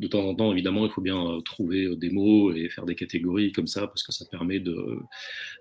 [0.00, 2.84] de temps en temps, évidemment, il faut bien euh, trouver euh, des mots et faire
[2.84, 4.98] des catégories comme ça, parce que ça permet de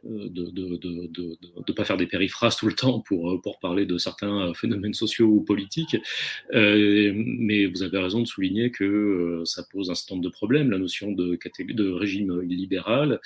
[0.03, 3.97] ne de, de, de, pas faire des périphrases tout le temps pour, pour parler de
[3.97, 5.95] certains phénomènes sociaux ou politiques.
[6.51, 10.79] mais vous avez raison de souligner que ça pose un certain nombre de problèmes, la
[10.79, 11.37] notion de,
[11.73, 13.19] de régime libéral.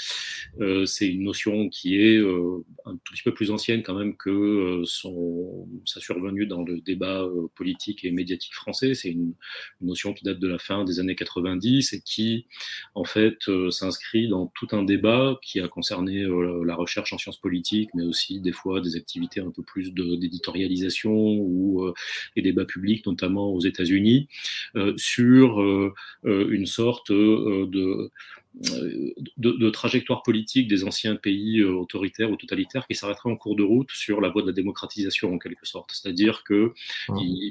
[0.85, 4.29] C'est une notion qui est euh, un tout petit peu plus ancienne quand même que
[4.29, 8.95] euh, son, sa survenue dans le débat euh, politique et médiatique français.
[8.95, 9.33] C'est une,
[9.81, 12.47] notion qui date de la fin des années 90 et qui,
[12.95, 13.37] en fait,
[13.69, 16.25] s'inscrit dans tout un débat qui a concerné
[16.65, 21.11] la recherche en sciences politiques, mais aussi des fois des activités un peu plus d'éditorialisation
[21.13, 21.93] ou
[22.35, 24.27] les débats publics, notamment aux États-Unis,
[24.97, 25.59] sur
[26.23, 28.09] une sorte de
[28.61, 33.55] de, de, trajectoire politique des anciens pays euh, autoritaires ou totalitaires qui s'arrêteraient en cours
[33.55, 35.91] de route sur la voie de la démocratisation en quelque sorte.
[35.93, 36.73] C'est-à-dire que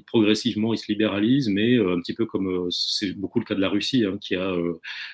[0.07, 3.55] progressivement ils se libéralisent, mais euh, un petit peu comme euh, c'est beaucoup le cas
[3.55, 4.55] de la Russie hein, qui a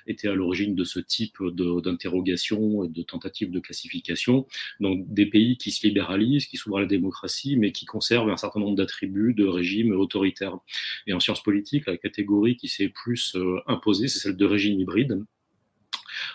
[0.06, 4.46] été à l'origine de ce type d'interrogation et de tentatives de classification.
[4.78, 8.36] Donc des pays qui se libéralisent, qui s'ouvrent à la démocratie, mais qui conservent un
[8.36, 10.56] certain nombre d'attributs de régime autoritaire.
[11.06, 13.36] Et en sciences politiques, la catégorie qui s'est plus
[13.66, 15.24] imposée, c'est celle de régime hybride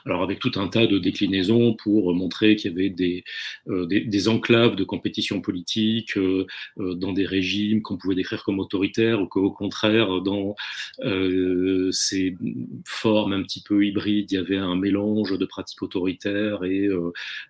[0.06, 3.24] alors avec tout un tas de déclinaisons pour montrer qu'il y avait des,
[3.68, 6.46] euh, des, enclaves de compétition politique euh,
[6.80, 10.56] euh, dans des régimes qu'on pouvait décrire comme autoritaires ou qu'au contraire dans
[11.92, 12.36] ces
[12.86, 16.88] formes un petit peu hybrides, il y avait un mélange de pratiques autoritaires et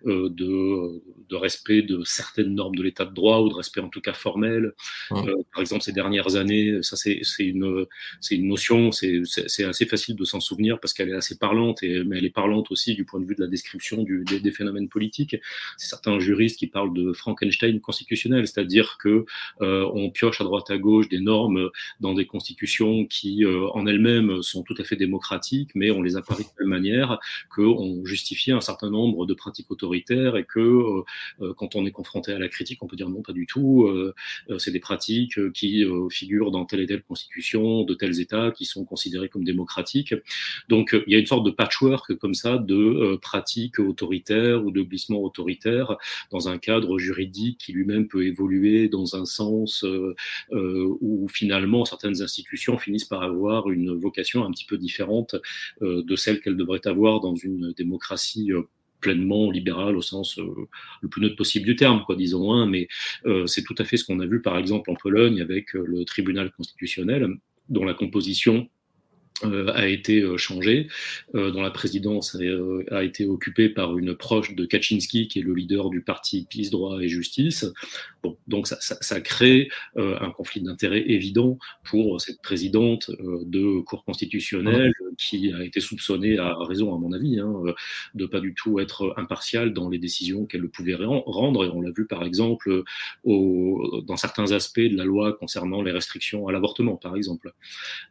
[0.04, 4.00] de, de, respect de certaines normes de l'état de droit ou de respect en tout
[4.00, 4.72] cas formel.
[5.08, 7.86] par exemple, ces dernières années, ça c'est une,
[8.30, 12.18] une notion, c'est assez facile de s'en souvenir parce qu'elle est assez parlante, et, mais
[12.18, 15.36] elle est parlante aussi du point de vue de la description des, phénomènes politiques.
[15.76, 19.24] C'est certains juristes qui parlent de Frankenstein constitutionnel, c'est-à-dire que
[19.60, 21.70] euh, on pioche à droite à gauche des normes
[22.00, 26.16] dans des constitutions qui, euh, en elles-mêmes, sont tout à fait démocratiques, mais on les
[26.16, 27.18] appareille de telle manière
[27.54, 30.60] qu'on justifie un certain nombre de pratiques autoritaires et que
[31.40, 33.88] euh, quand on est confronté à la critique, on peut dire non, pas du tout.
[34.58, 38.84] c'est des pratiques qui figurent dans telle et telle constitution de tels États qui sont
[38.84, 40.14] considérés comme démocratiques.
[40.68, 44.70] Donc, il y a une sorte de patchwork comme ça de euh, pratiques autoritaires ou
[44.70, 45.96] de glissements autoritaires
[46.30, 50.14] dans un cadre juridique qui lui-même peut évoluer dans un sens euh,
[50.52, 55.36] euh, où finalement certaines institutions finissent par avoir une vocation un petit peu différente
[55.80, 58.50] de celle qu'elles devraient avoir dans une démocratie
[59.00, 62.88] pleinement libérale au sens le plus neutre possible du terme, quoi, disons un, mais
[63.46, 66.50] c'est tout à fait ce qu'on a vu par exemple en Pologne avec le tribunal
[66.52, 67.28] constitutionnel,
[67.68, 68.68] dont la composition
[69.42, 70.88] a été euh, changé,
[71.34, 72.36] euh, dont la présidence
[72.90, 76.70] a, été occupée par une proche de Kaczynski, qui est le leader du parti Peace,
[76.70, 77.66] Droit et Justice.
[78.26, 84.04] Bon, donc ça, ça, ça crée un conflit d'intérêts évident pour cette présidente de Cour
[84.04, 87.52] constitutionnelle qui a été soupçonnée, à raison à mon avis, hein,
[88.14, 91.64] de pas du tout être impartiale dans les décisions qu'elle pouvait rendre.
[91.64, 92.82] Et on l'a vu par exemple
[93.22, 97.52] au, dans certains aspects de la loi concernant les restrictions à l'avortement, par exemple.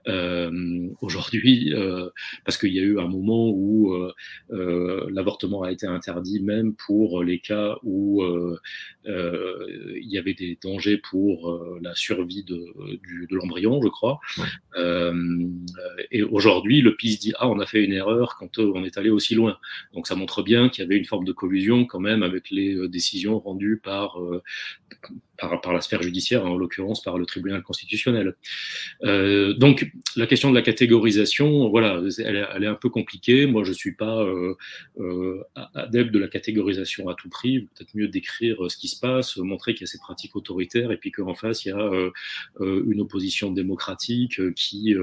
[0.07, 2.09] Euh, aujourd'hui, euh,
[2.45, 4.13] parce qu'il y a eu un moment où euh,
[4.51, 8.24] euh, l'avortement a été interdit même pour les cas où
[10.06, 14.20] il y avait des dangers pour la survie de, de l'embryon, je crois.
[16.12, 19.10] et aujourd'hui, le PIS dit ah on a fait une erreur quand on est allé
[19.10, 19.58] aussi loin.
[19.93, 22.88] Donc ça montre bien qu'il y avait une forme de collusion quand même avec les
[22.88, 24.18] décisions rendues par
[25.38, 28.36] par, par, la sphère judiciaire, en l'occurrence par le tribunal constitutionnel.
[29.04, 33.46] Euh, donc la question de la catégorisation, voilà, elle, elle est un peu compliquée.
[33.46, 34.56] Moi, je suis pas euh,
[35.00, 37.62] euh, adepte de la catégorisation à tout prix.
[37.62, 40.98] Peut-être mieux décrire ce qui se passe, montrer qu'il y a ces pratiques autoritaires et
[40.98, 42.12] puis qu'en face il y a euh,
[42.62, 44.96] euh, une opposition démocratique qui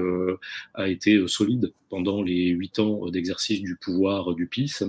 [0.73, 4.79] a été solide pendant les huit ans d'exercice du pouvoir du PIS.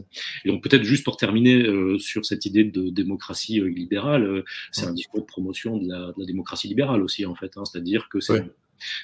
[0.46, 1.66] Et donc peut-être juste pour terminer
[1.98, 4.42] sur cette idée de démocratie libérale,
[4.72, 7.58] c'est un discours promotion de la, démocratie libérale aussi, en fait.
[7.58, 7.64] Hein.
[7.66, 8.42] C'est-à-dire que c'est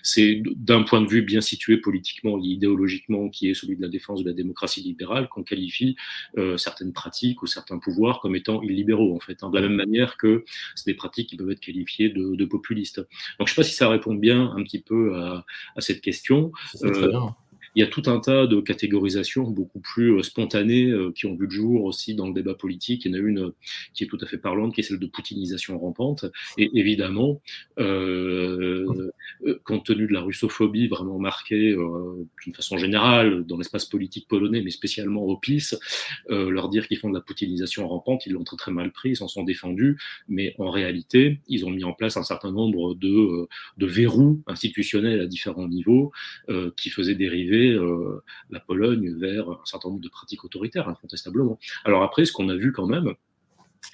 [0.02, 3.88] C'est d'un point de vue bien situé politiquement et idéologiquement, qui est celui de la
[3.88, 5.94] défense de la démocratie libérale, qu'on qualifie
[6.38, 9.42] euh, certaines pratiques ou certains pouvoirs comme étant illibéraux, en fait.
[9.42, 10.44] Hein, de la même manière que
[10.74, 12.98] c'est des pratiques qui peuvent être qualifiées de, de populistes.
[13.38, 15.44] Donc, je ne sais pas si ça répond bien un petit peu à,
[15.76, 16.50] à cette question.
[16.80, 17.34] Très bien
[17.74, 21.34] il y a tout un tas de catégorisations beaucoup plus euh, spontanées euh, qui ont
[21.34, 23.04] vu le jour aussi dans le débat politique.
[23.04, 23.54] Il y en a une euh,
[23.94, 26.24] qui est tout à fait parlante, qui est celle de poutinisation rampante.
[26.58, 27.40] Et évidemment,
[27.78, 29.10] euh,
[29.64, 31.74] compte tenu de la russophobie vraiment marquée
[32.42, 35.74] d'une façon générale dans l'espace politique polonais, mais spécialement au PIS,
[36.28, 39.16] leur dire qu'ils font de la poutinisation rampante, ils l'ont très très mal pris, ils
[39.16, 39.98] s'en sont défendus.
[40.28, 43.48] Mais en réalité, ils ont mis en place un certain nombre de
[43.78, 46.12] verrous institutionnels à différents niveaux
[46.76, 51.58] qui faisaient dériver euh, la Pologne vers un certain nombre de pratiques autoritaires, incontestablement.
[51.84, 53.14] Alors après, ce qu'on a vu quand même,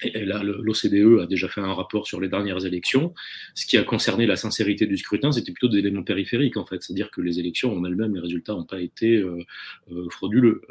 [0.03, 3.13] et là, l'OCDE a déjà fait un rapport sur les dernières élections.
[3.55, 6.83] Ce qui a concerné la sincérité du scrutin, c'était plutôt des éléments périphériques, en fait.
[6.83, 9.43] C'est-à-dire que les élections en elles-mêmes, les résultats n'ont pas été euh,
[9.91, 10.61] euh, frauduleux,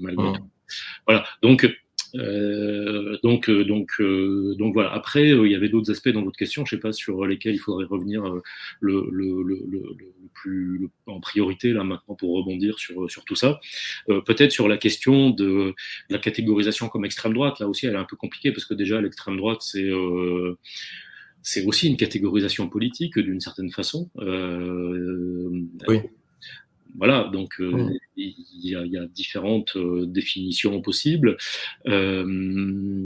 [0.00, 0.32] malgré mmh.
[0.34, 0.50] tout.
[1.06, 1.24] Voilà.
[1.40, 1.68] Donc,
[2.14, 4.92] euh, donc, euh, donc, euh, donc voilà.
[4.92, 7.54] Après, il y avait d'autres aspects dans votre question, je ne sais pas sur lesquels
[7.54, 8.22] il faudrait revenir
[8.80, 9.82] le, le, le, le
[10.32, 13.60] plus en priorité là maintenant pour rebondir sur, sur tout ça.
[14.06, 15.74] Peut-être sur la question de
[16.10, 17.60] la catégorisation comme extrême droite.
[17.60, 19.90] Là aussi, elle est un peu compliquée parce que déjà l'extrême droite, c'est
[21.42, 24.08] c'est aussi une catégorisation politique d'une certaine façon.
[25.88, 26.00] oui
[26.96, 27.98] voilà, donc euh, mmh.
[28.16, 28.34] il,
[28.70, 31.36] y a, il, y a, différentes euh, définitions possibles.
[31.86, 33.02] Euh,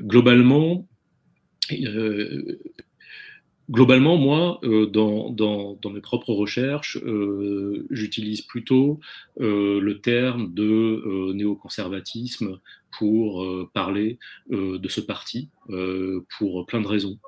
[0.00, 0.86] globalement,
[3.70, 6.98] globalement, moi, euh, dans, dans, dans, mes propres recherches,
[7.90, 9.00] j'utilise plutôt
[9.38, 12.60] le terme de néoconservatisme
[12.98, 14.18] pour parler
[14.50, 15.48] de ce parti,
[16.38, 17.18] pour plein de raisons.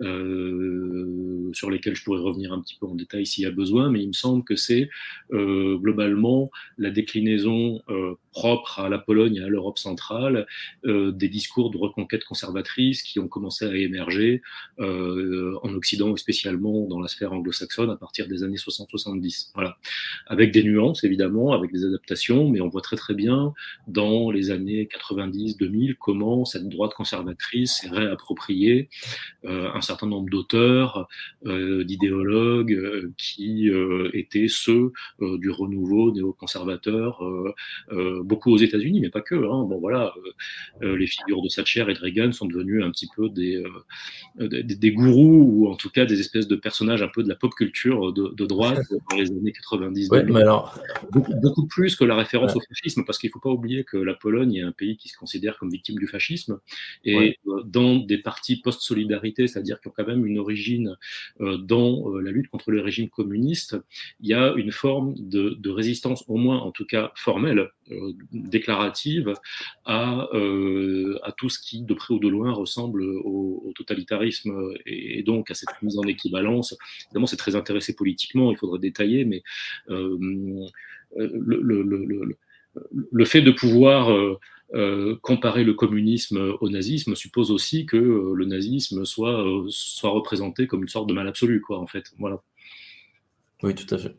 [0.00, 3.90] Euh, sur lesquels je pourrais revenir un petit peu en détail s'il y a besoin,
[3.90, 4.90] mais il me semble que c'est
[5.32, 10.48] euh, globalement la déclinaison euh, propre à la Pologne et à l'Europe centrale
[10.84, 14.42] euh, des discours de reconquête conservatrice qui ont commencé à émerger
[14.80, 19.52] euh, en Occident et spécialement dans la sphère anglo-saxonne à partir des années 60-70.
[19.54, 19.78] Voilà,
[20.26, 23.54] avec des nuances évidemment, avec des adaptations, mais on voit très très bien
[23.86, 28.88] dans les années 90-2000 comment cette droite conservatrice s'est réappropriée
[29.44, 31.06] euh, un certain nombre d'auteurs,
[31.46, 33.70] euh, d'idéologues euh, qui
[34.12, 37.22] étaient ceux du renouveau néoconservateur,
[38.22, 39.34] beaucoup aux États-Unis, mais pas que.
[39.34, 39.64] Hein.
[39.64, 40.14] Bon voilà,
[40.80, 43.62] les figures de Thatcher et de Reagan sont devenues un petit peu des,
[44.38, 47.34] des, des, gourous ou en tout cas des espèces de personnages un peu de la
[47.34, 50.10] pop culture de, de droite dans les années 90.
[50.10, 50.78] Ouais, mais alors...
[51.12, 52.60] beaucoup, beaucoup, plus que la référence ouais.
[52.60, 55.03] au fascisme, parce qu'il ne faut pas oublier que la Pologne est un pays qui
[55.08, 56.60] se considère comme victime du fascisme
[57.04, 57.38] et ouais.
[57.64, 60.96] dans des partis post-solidarité, c'est-à-dire qui ont quand même une origine
[61.40, 63.76] euh, dans euh, la lutte contre le régime communiste,
[64.20, 68.12] il y a une forme de, de résistance, au moins en tout cas formelle, euh,
[68.32, 69.34] déclarative,
[69.84, 70.28] à,
[71.22, 75.22] à, tout ce qui, de près ou de loin, ressemble au, au totalitarisme et, et,
[75.22, 76.76] donc à cette mise en équivalence.
[77.06, 79.42] Évidemment, c'est très intéressé politiquement, il faudrait détailler, mais
[81.16, 82.36] le, le, le,
[83.10, 84.38] le, fait de pouvoir euh,
[85.22, 90.66] comparer le communisme au nazisme suppose aussi que euh, le nazisme soit, euh, soit représenté
[90.66, 92.12] comme une sorte de mal absolu, quoi, en fait.
[92.18, 92.42] Voilà.
[93.62, 94.14] Oui, tout à fait.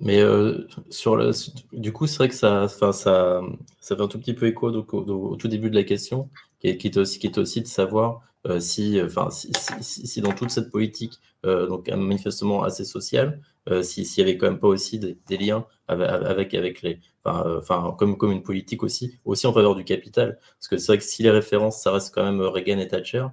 [0.00, 1.30] Mais euh, sur le,
[1.72, 3.42] du coup, c'est vrai que ça, ça, ça
[3.80, 6.28] fait un tout petit peu écho au, tout début de la question,
[6.60, 10.70] qui, est, aussi, qui est aussi de savoir euh, si, enfin, si, dans toute cette
[10.70, 13.40] politique, euh, donc manifestement assez sociale,
[13.82, 18.32] s'il y avait quand même pas aussi des, liens avec, avec, les, enfin, comme, comme
[18.32, 20.38] une politique aussi, aussi en faveur du capital.
[20.58, 23.26] Parce que c'est vrai que si les références, ça reste quand même Reagan et Thatcher,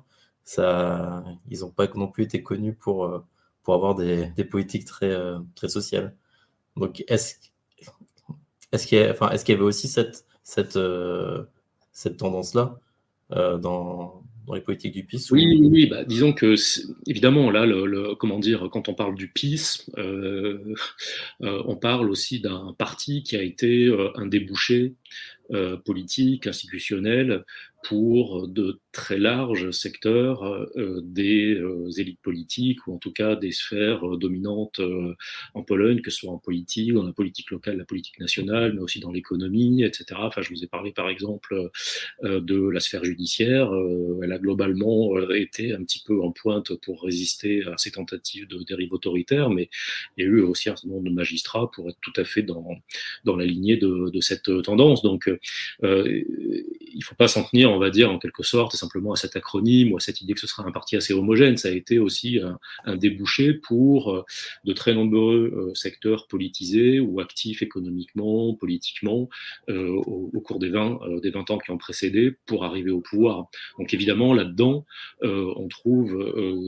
[0.44, 3.24] ça, ils n'ont pas non plus été connus pour,
[3.64, 5.16] pour avoir des, des politiques très,
[5.56, 6.16] très sociales.
[6.76, 7.36] Donc, est-ce
[8.72, 11.46] est qu'il y, enfin, est qu'il y avait aussi cette, cette, euh,
[11.92, 12.80] cette tendance-là
[13.32, 16.56] euh, dans, dans les politiques du PIS Oui, oui, oui bah, disons que
[17.08, 20.76] évidemment là, le, le, comment dire, quand on parle du PIS, euh,
[21.44, 24.94] euh, on parle aussi d'un parti qui a été euh, un débouché
[25.86, 27.44] politique, institutionnel
[27.84, 33.52] pour de très larges secteurs euh, des euh, élites politiques ou en tout cas des
[33.52, 34.80] sphères euh, dominantes
[35.56, 38.82] en Pologne, que ce soit en politique, dans la politique locale, la politique nationale, mais
[38.82, 40.20] aussi dans l'économie, etc.
[40.20, 41.72] Enfin, je vous ai parlé par exemple
[42.22, 43.72] de la sphère judiciaire.
[44.22, 48.62] elle a globalement été un petit peu en pointe pour résister à ces tentatives de
[48.64, 49.70] dérive autoritaire, mais
[50.18, 52.44] il y a eu aussi un certain nombre de magistrats pour être tout à fait
[52.44, 52.76] dans,
[53.26, 55.02] dans la lignée de, de cette tendance.
[55.02, 55.30] Donc,
[55.82, 59.36] il ne faut pas s'en tenir, on va dire, en quelque sorte, simplement à cet
[59.36, 61.58] acronyme ou à cette idée que ce sera un parti assez homogène.
[61.58, 62.40] Ça a été aussi
[62.86, 64.24] un, débouché pour euh,
[64.66, 69.30] de très nombreux euh, secteurs politisés ou actifs économiquement, politiquement,
[69.70, 73.48] euh, au, cours des 20, des 20 ans qui ont précédé pour arriver au pouvoir.
[73.80, 74.86] Donc évidemment, là-dedans,
[75.22, 76.12] on trouve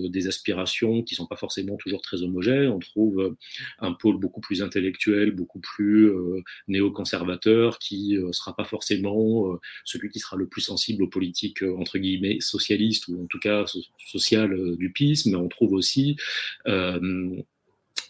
[0.09, 2.69] des aspirations qui ne sont pas forcément toujours très homogènes.
[2.69, 3.35] On trouve
[3.79, 6.11] un pôle beaucoup plus intellectuel, beaucoup plus
[6.67, 11.97] néoconservateur, qui ne sera pas forcément celui qui sera le plus sensible aux politiques entre
[11.97, 12.04] guillemets
[12.39, 13.65] socialistes ou en tout cas
[13.97, 16.15] sociales euh, du PIS, mais on trouve aussi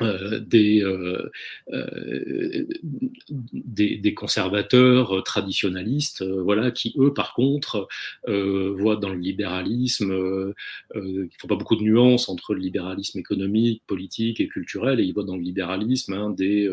[0.02, 1.30] euh, euh, des, euh,
[1.72, 2.66] euh,
[3.52, 7.88] des, des, conservateurs traditionalistes, voilà, qui eux, par contre,
[8.28, 10.54] voient dans le libéralisme,
[10.96, 15.04] il ne faut pas beaucoup de nuances entre le libéralisme économique, politique et culturel, et
[15.04, 16.70] ils voient dans le libéralisme un des,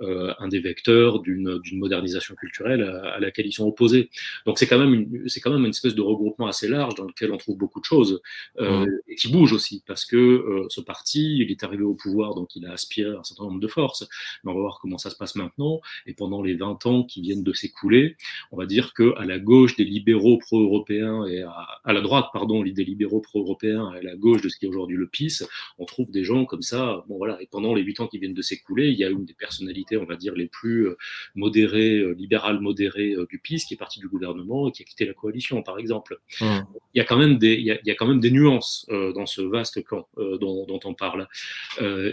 [0.00, 4.10] un des vecteurs d'une modernisation culturelle à, laquelle ils sont opposés.
[4.46, 7.04] Donc c'est quand même une, c'est quand même une espèce de regroupement assez large dans
[7.04, 8.20] lequel on trouve beaucoup de choses
[8.58, 8.84] mmh.
[9.08, 12.66] et qui bouge aussi parce que ce parti, il est arrivé au pouvoir donc il
[12.66, 14.08] a aspiré un certain nombre de forces.
[14.42, 15.80] Mais on va voir comment ça se passe maintenant.
[16.06, 18.16] Et pendant les 20 ans qui viennent de s'écouler,
[18.52, 22.84] on va dire qu'à la gauche des libéraux pro-européens et à, la droite, pardon, des
[22.84, 25.42] libéraux pro-européens et à la gauche de ce qui est aujourd'hui le PIS,
[25.78, 27.04] on trouve des gens comme ça.
[27.08, 27.40] Bon voilà.
[27.42, 29.96] Et pendant les 8 ans qui viennent de s'écouler, il y a une des personnalités,
[29.96, 30.96] on va dire, les plus euh,
[31.34, 34.84] modérées, euh, libérales modérées euh, du PIS qui est parti du gouvernement et qui a
[34.84, 36.18] quitté la coalition, par exemple.
[36.40, 36.58] Mmh.
[36.94, 38.30] Il y a quand même des, il y a, il y a quand même des
[38.30, 41.28] nuances dans ce vaste camp dont, dont, on parle.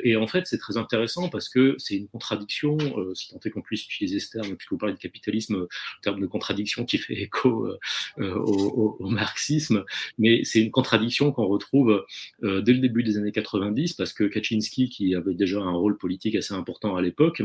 [0.03, 3.49] et en fait, c'est très intéressant parce que c'est une contradiction, euh, si tant est
[3.49, 5.67] qu'on puisse utiliser ce terme, puisque vous parlez de capitalisme, le
[6.01, 7.79] terme de contradiction qui fait écho euh,
[8.19, 9.83] euh, au, marxisme,
[10.17, 12.05] mais c'est une contradiction qu'on retrouve
[12.41, 16.35] dès le début des années 90 parce que Kaczynski, qui avait déjà un rôle politique
[16.35, 17.41] assez important à l'époque,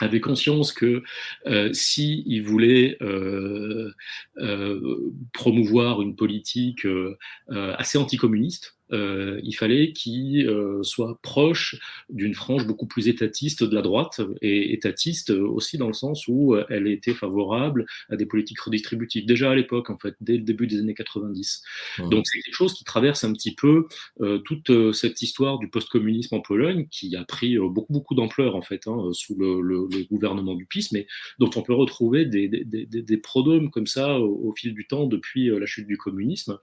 [0.00, 1.02] avait conscience que
[1.46, 2.98] euh, si il voulait
[5.32, 6.86] promouvoir une politique
[7.48, 11.76] assez anticommuniste, euh, il fallait qu'il euh, soit proche
[12.10, 16.54] d'une frange beaucoup plus étatiste de la droite, et étatiste aussi dans le sens où
[16.54, 20.42] euh, elle était favorable à des politiques redistributives, déjà à l'époque, en fait, dès le
[20.42, 21.62] début des années 90.
[21.98, 22.10] Mmh.
[22.10, 23.86] Donc c'est quelque chose qui traverse un petit peu
[24.44, 28.86] toute cette histoire du post-communisme en Pologne, qui a pris beaucoup, beaucoup d'ampleur, en fait,
[28.86, 31.06] hein, sous le, gouvernement du PiS, mais
[31.38, 34.86] dont on peut retrouver des, des, des, des prodromes comme ça au, au, fil du
[34.86, 36.58] temps depuis la chute du communisme,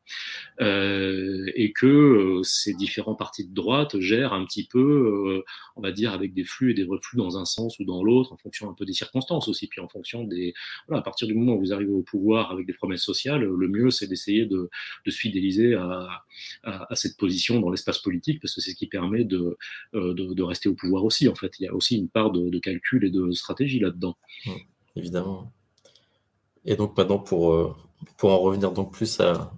[0.60, 5.46] et que euh, ces différents partis de droite gèrent un petit peu, euh,
[5.76, 8.34] on va dire, avec des flux et des reflux dans un sens ou dans l'autre,
[8.34, 10.54] en fonction un peu des circonstances aussi, puis en fonction des...
[10.92, 13.90] À partir du moment où vous arrivez au pouvoir avec des promesses sociales, le mieux,
[13.92, 14.70] c'est d'essayer de,
[15.06, 16.24] se fidéliser à,
[16.94, 19.56] cette position dans l'espace politique, parce que c'est ce qui permet euh,
[19.94, 21.54] de, de, rester au pouvoir aussi, en fait.
[21.60, 24.18] Il y a aussi une part de, calcul et de stratégie là-dedans.
[24.46, 24.52] Mmh,
[24.98, 25.52] évidemment.
[26.66, 27.78] Et donc maintenant, pour,
[28.18, 29.54] pour en revenir donc plus à,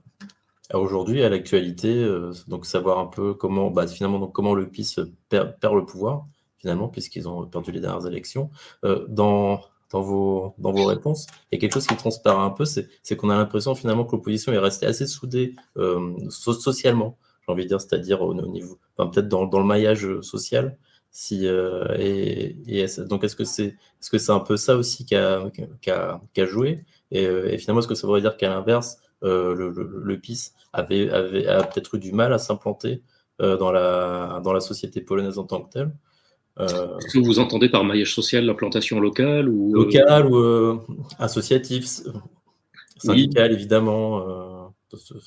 [0.74, 4.96] aujourd'hui, à l'actualité, euh, donc savoir un peu comment, bah, finalement, donc comment le PIS
[5.30, 6.26] perd, le pouvoir,
[6.58, 8.50] finalement, puisqu'ils ont perdu les dernières élections.
[8.84, 9.62] Euh, dans,
[9.92, 13.16] dans, vos, dans vos réponses, il y a quelque chose qui transparaît un peu, c'est
[13.18, 17.70] qu'on a l'impression finalement que l'opposition est restée assez soudée euh, socialement, j'ai envie de
[17.70, 20.78] dire, c'est-à-dire au, niveau, enfin, peut-être dans, dans, le maillage social.
[21.14, 25.06] Si, et, et donc, est-ce que c'est est -ce que c'est un peu ça aussi
[25.06, 25.50] qui a,
[25.82, 26.86] qui a, qui a joué?
[27.12, 29.70] Et, et, finalement, est-ce que ça voudrait dire qu'à l'inverse, euh, le,
[30.04, 33.02] le, PIS avait, avait a peut-être eu du mal à s'implanter
[33.42, 35.92] euh, dans, la, dans la société polonaise en tant que telle.
[36.60, 40.82] Euh, Est-ce que vous entendez par maillage social l'implantation locale ou Locale ou
[41.18, 41.86] associatif,
[42.98, 44.51] syndical évidemment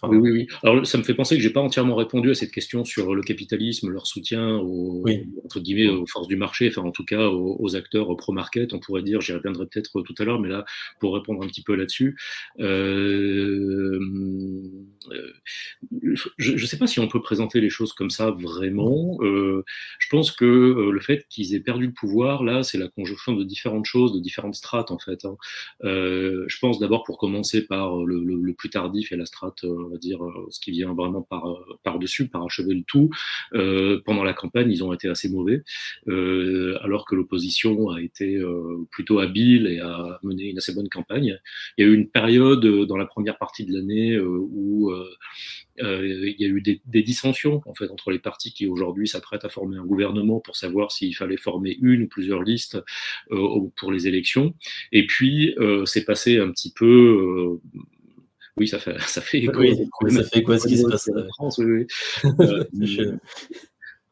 [0.05, 0.47] oui, oui, oui.
[0.63, 3.23] Alors, ça me fait penser que j'ai pas entièrement répondu à cette question sur le
[3.23, 5.05] capitalisme, leur soutien aux,
[5.45, 8.73] entre guillemets, aux forces du marché, enfin, en tout cas, aux, acteurs pro-market.
[8.73, 10.65] On pourrait dire, j'y reviendrai peut-être tout à l'heure, mais là,
[11.01, 12.17] pour répondre un petit peu là-dessus,
[12.61, 13.99] euh,
[15.11, 15.33] euh,
[16.39, 19.19] je ne sais pas si on peut présenter les choses comme ça vraiment.
[19.23, 19.65] Euh,
[19.99, 23.45] je pense que le fait qu'ils aient perdu le pouvoir, là, c'est la conjonction de
[23.45, 25.25] différentes choses, de différentes strates, en fait.
[25.25, 25.37] Hein.
[25.83, 29.89] je pense d'abord, pour commencer par le, le plus tardif et la strate euh, on
[29.91, 33.11] va dire, euh, ce qui vient vraiment par, euh, par-dessus, par achever le tout.
[34.05, 35.63] pendant la campagne, ils ont été assez mauvais,
[36.07, 38.41] alors que l'opposition a été
[38.91, 41.39] plutôt habile et a mené une assez bonne campagne.
[41.77, 44.93] Il y a eu une période dans la première partie de l'année où
[45.79, 49.45] il y a eu des, des, dissensions en fait entre les partis qui aujourd'hui s'apprêtent
[49.45, 52.79] à former un gouvernement pour savoir s'il fallait former une ou plusieurs listes
[53.77, 54.55] pour les élections.
[54.93, 55.55] Et puis
[55.87, 57.61] c'est passé un petit peu
[58.57, 59.63] oui, ça fait, ça fait écho.
[60.11, 61.87] ça fait quoi ce qui se passe en France, oui,
[62.23, 62.99] oui.
[63.05, 63.17] Euh,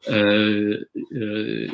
[0.09, 0.85] euh,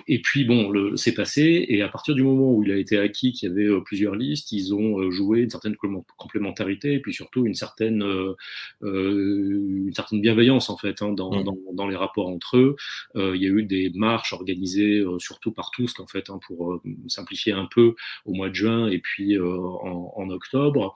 [0.07, 3.31] et puis bon, c'est passé, et à partir du moment où il a été acquis
[3.31, 5.75] qu'il y avait euh, plusieurs listes, ils ont euh, joué une certaine
[6.17, 8.35] complémentarité, et puis surtout une certaine, euh,
[8.83, 11.43] une certaine bienveillance en fait hein, dans, mmh.
[11.43, 12.75] dans, dans, les rapports entre eux.
[13.15, 17.53] il y a eu des marches organisées surtout par tous en fait hein, pour simplifier
[17.53, 17.95] un peu
[18.25, 20.93] au mois de juin et puis en, en, octobre,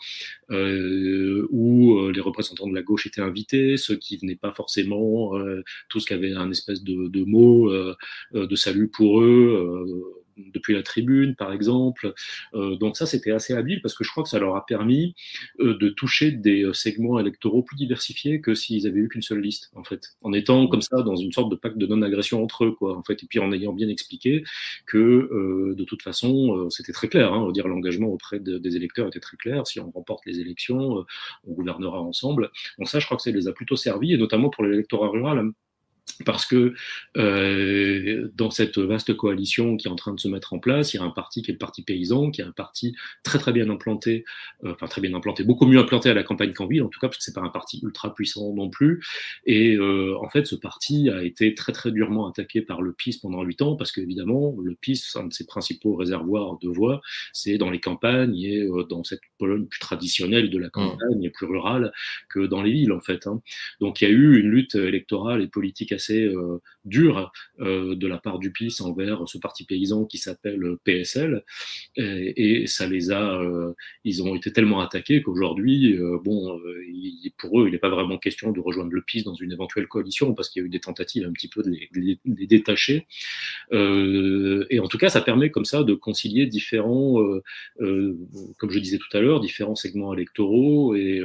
[0.50, 5.34] où les représentants de la gauche étaient invités, ceux qui venaient pas forcément,
[5.90, 7.96] tous qui avaient un espèce de, de mots euh,
[8.36, 10.22] euh, de salut pour eux euh,
[10.54, 12.12] depuis la tribune, par exemple.
[12.54, 15.14] donc ça, c'était assez habile parce que je crois que ça leur a permis
[15.60, 19.84] de toucher des segments électoraux plus diversifiés que s'ils avaient eu qu'une seule liste, en
[19.84, 22.98] fait, en étant comme ça dans une sorte de pacte de non-agression entre eux, quoi,
[22.98, 24.44] en fait, et puis en ayant bien expliqué
[24.88, 29.38] que de toute façon, c'était très clair, hein, dire l'engagement auprès des électeurs était très
[29.38, 29.68] clair.
[29.68, 31.06] Si on remporte les élections,
[31.46, 32.50] on gouvernera ensemble.
[32.80, 35.54] Donc ça, je crois que ça les a plutôt servi, et notamment pour l'électorat rural
[36.26, 36.74] parce que
[37.18, 40.98] euh, dans cette vaste coalition qui est en train de se mettre en place, il
[40.98, 43.52] y a un parti qui est le Parti paysan, qui est un parti très très
[43.52, 44.26] bien implanté,
[44.64, 47.00] euh, enfin très bien implanté, beaucoup mieux implanté à la campagne qu'en ville, en tout
[47.00, 49.04] cas parce que c'est pas un parti ultra puissant non plus.
[49.46, 53.20] Et euh, en fait, ce parti a été très très durement attaqué par le PIS
[53.22, 57.02] pendant huit ans, parce qu'évidemment, le PIS, un de ses principaux réservoirs de voix,
[57.32, 60.72] c'est dans les campagnes et dans cette Pologne plus traditionnelle de la mmh.
[60.72, 61.92] campagne et plus rurale
[62.30, 63.26] que dans les villes en fait.
[63.28, 63.42] Hein.
[63.80, 68.08] Donc il y a eu une lutte électorale et politique assez euh, dur euh, de
[68.08, 71.44] la part du PIS envers ce parti paysan qui s'appelle PSL,
[71.96, 73.74] et, ça les a, euh,
[74.04, 76.60] ils ont été tellement attaqués qu'aujourd'hui, bon,
[77.38, 80.34] pour eux, il n'est pas vraiment question de rejoindre le PIS dans une éventuelle coalition
[80.34, 83.08] parce qu'il y a eu des tentatives un petit peu de les, détacher.
[83.72, 87.24] et en tout cas, ça permet comme ça de concilier différents,
[87.80, 91.22] comme je disais tout à l'heure, différents segments électoraux et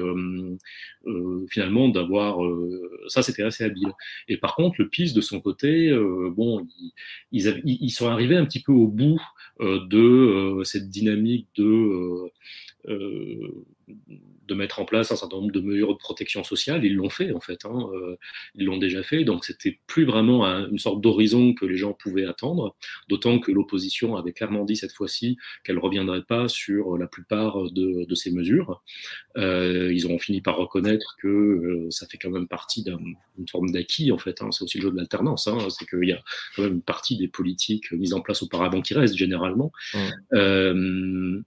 [1.49, 2.39] finalement d'avoir,
[3.09, 3.93] ça c'était assez habile.
[4.29, 6.67] Et par contre, le PIS, de son côté, euh, bon,
[7.33, 9.21] ils, sont arrivés un petit peu au bout
[9.61, 12.31] euh, de euh, cette dynamique de
[12.89, 16.85] de mettre en place un certain nombre de mesures de protection sociale.
[16.85, 17.65] Ils l'ont fait, en fait.
[17.65, 18.17] Hein, euh,
[18.55, 19.25] ils l'ont déjà fait.
[19.25, 22.75] Donc, c'était plus vraiment une sorte d'horizon que les gens pouvaient attendre.
[23.09, 27.71] D'autant que l'opposition avait clairement dit cette fois-ci qu'elle ne reviendrait pas sur la plupart
[27.71, 28.83] de, de ces mesures.
[29.37, 33.71] Euh, ils ont fini par reconnaître que euh, ça fait quand même partie d'une forme
[33.71, 34.41] d'acquis, en fait.
[34.43, 34.51] Hein.
[34.51, 35.47] C'est aussi le jeu de l'alternance.
[35.47, 35.59] Hein.
[35.69, 36.23] C'est qu'il y a
[36.57, 39.73] quand même une partie des politiques mises en place auparavant qui restent généralement.
[40.35, 41.43] Euh, euh,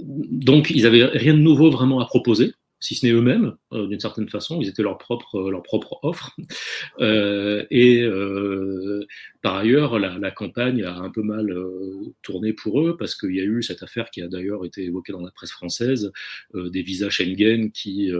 [0.00, 4.00] donc, ils n'avaient rien de nouveau vraiment à proposer si ce n'est eux-mêmes, euh, d'une
[4.00, 6.36] certaine façon, ils étaient leur propre, euh, leur propre offre.
[7.00, 9.06] Euh, et euh,
[9.48, 13.34] par ailleurs, la, la, campagne a un peu mal euh, tourné pour eux parce qu'il
[13.34, 16.12] y a eu cette affaire qui a d'ailleurs été évoquée dans la presse française,
[16.54, 18.10] des visas Schengen qui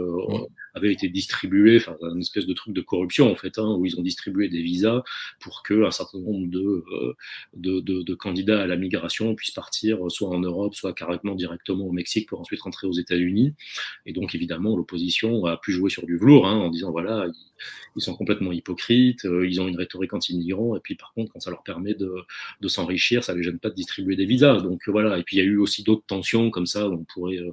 [0.72, 3.98] avaient été distribués, enfin un espèce de truc de corruption en fait, hein, où ils
[3.98, 5.02] ont distribué des visas
[5.38, 6.84] pour que un certain nombre de,
[7.54, 11.84] de, de, de candidats à la migration puissent partir soit en Europe, soit carrément directement
[11.84, 13.54] au Mexique pour ensuite rentrer aux États-Unis.
[14.06, 17.26] Et donc évidemment l'opposition a pu jouer sur du velours hein, en disant voilà,
[17.96, 21.50] ils, sont complètement hypocrites, euh, ils ont une rhétorique anti-migrants, et puis par quand ça
[21.50, 22.12] leur permet de,
[22.60, 24.60] de s'enrichir, ça les gêne pas de distribuer des visas.
[24.60, 27.38] Donc voilà, et puis il y a eu aussi d'autres tensions comme ça, on pourrait
[27.38, 27.52] euh,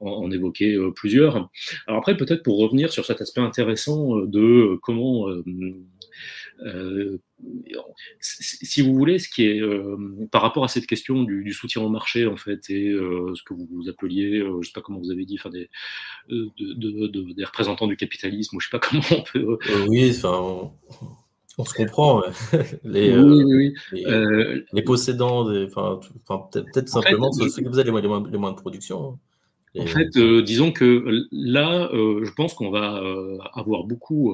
[0.00, 1.48] en, évoquer euh, plusieurs.
[1.86, 5.28] Alors après, peut-être pour revenir sur cet aspect intéressant de comment
[6.64, 7.20] euh,
[8.20, 9.96] si vous voulez, ce qui est euh,
[10.30, 13.54] par rapport à cette question du, soutien au marché en fait et euh, ce que
[13.54, 15.68] vous, appeliez, euh, je sais pas comment vous avez dit, enfin des,
[16.28, 19.58] de, de, de, des représentants du capitalisme, ou je sais pas comment on peut.
[19.88, 20.72] oui, enfin.
[21.64, 22.22] Se comprend,
[22.84, 26.00] les, oui, oui, les, les, possédants, enfin,
[26.52, 29.18] peut-être simplement ceux qui vous avez les moins, les moins de production.
[29.78, 34.32] En fait, euh, disons que là, euh, je pense qu'on va euh, avoir beaucoup.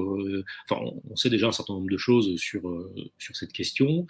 [0.68, 2.62] enfin, on sait déjà un certain nombre de choses sur
[3.18, 4.06] sur cette question,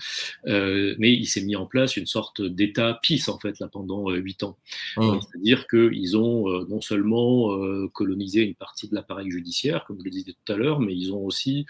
[0.47, 4.43] mais il s'est mis en place une sorte d'État PIS en fait là pendant huit
[4.43, 4.59] ans.
[4.97, 5.19] Mmh.
[5.21, 7.57] C'est-à-dire qu'ils ont non seulement
[7.89, 11.13] colonisé une partie de l'appareil judiciaire, comme vous le disiez tout à l'heure, mais ils
[11.13, 11.67] ont aussi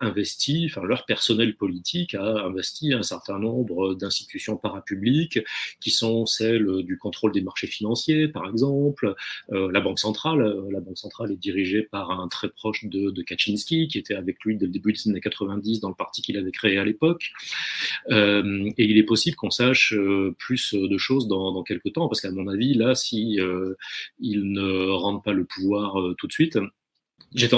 [0.00, 5.40] investi, enfin leur personnel politique a investi un certain nombre d'institutions parapubliques
[5.80, 8.73] qui sont celles du contrôle des marchés financiers, par exemple
[9.52, 10.40] euh, la Banque centrale.
[10.40, 14.14] Euh, la Banque centrale est dirigée par un très proche de, de Kaczynski, qui était
[14.14, 16.84] avec lui dès le début des années 90 dans le parti qu'il avait créé à
[16.84, 17.30] l'époque.
[18.10, 19.94] Euh, et il est possible qu'on sache
[20.38, 23.38] plus de choses dans, dans quelques temps, parce qu'à mon avis, là, si
[24.20, 26.58] il ne rendent pas le pouvoir tout de suite,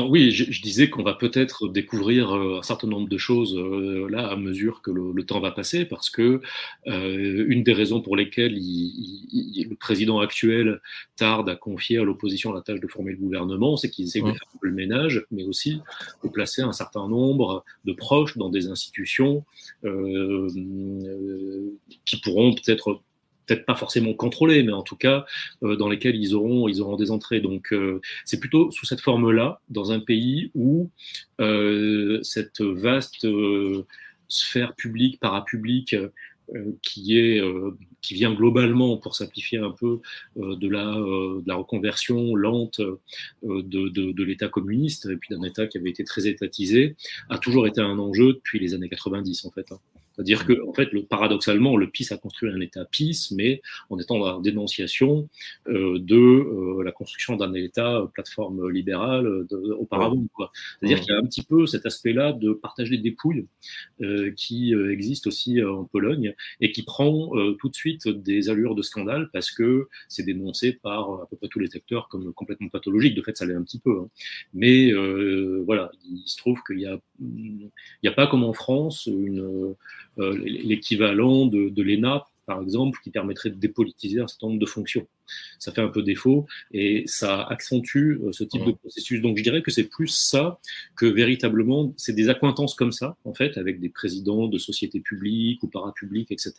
[0.09, 4.27] oui, je, disais qu'on va peut-être découvrir euh, un certain nombre de choses euh, là
[4.29, 6.41] à mesure que le, temps va passer, parce que
[6.87, 10.81] euh, une des raisons pour lesquelles le président actuel
[11.17, 14.33] tarde à confier à l'opposition la tâche de former le gouvernement, c'est qu'il essaie de
[14.33, 15.81] faire un peu le ménage, mais aussi
[16.25, 19.45] de placer un certain nombre de proches dans des institutions
[22.05, 23.03] qui pourront peut-être
[23.47, 25.25] peut-être pas forcément contrôlés, mais en tout cas
[25.63, 27.41] euh, dans lesquels ils auront, ils auront des entrées.
[27.41, 30.91] Donc euh, c'est plutôt sous cette forme-là, dans un pays où
[31.41, 33.27] euh, cette vaste
[34.29, 35.97] sphère publique, parapublique,
[36.81, 37.43] qui est
[38.03, 40.01] qui vient globalement, pour simplifier un peu,
[40.37, 42.81] de la de la reconversion lente
[43.43, 46.95] de, de, de l'État communiste et puis d'un État qui avait été très étatisé,
[47.31, 49.67] a toujours été un enjeu depuis les années 90 en fait.
[50.17, 53.61] C'est-à-dire que, en fait, le, paradoxalement, le PIS a construit un État PIS, mais
[53.91, 55.29] en étant dans la dénonciation
[55.69, 59.47] euh, de euh, la construction d'un État euh, plateforme libérale
[59.79, 60.25] auparavant.
[60.81, 63.47] C'est-à-dire qu'il y a un petit peu cet aspect-là de partager des dépouilles
[64.37, 69.29] qui existe aussi en Pologne et qui prend tout de suite des allures de scandale
[69.33, 73.15] parce que c'est dénoncé par à peu près tous les acteurs comme complètement pathologique.
[73.15, 74.01] De fait, ça l'est un petit peu.
[74.01, 74.09] Hein.
[74.55, 74.93] Mais
[75.65, 79.75] voilà, il se trouve qu'il n'y a, il a pas comme en France une
[80.19, 84.67] euh, l'équivalent de, de l'ENA, par exemple, qui permettrait de dépolitiser un certain nombre de
[84.67, 85.07] fonctions.
[85.59, 89.21] Ça fait un peu défaut et ça accentue euh, ce type de processus.
[89.21, 90.59] Donc je dirais que c'est plus ça
[90.95, 95.63] que véritablement, c'est des accointances comme ça, en fait, avec des présidents de sociétés publiques
[95.63, 96.55] ou parapubliques, etc.,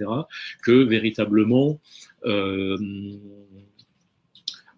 [0.62, 1.80] que véritablement,
[2.26, 2.78] euh,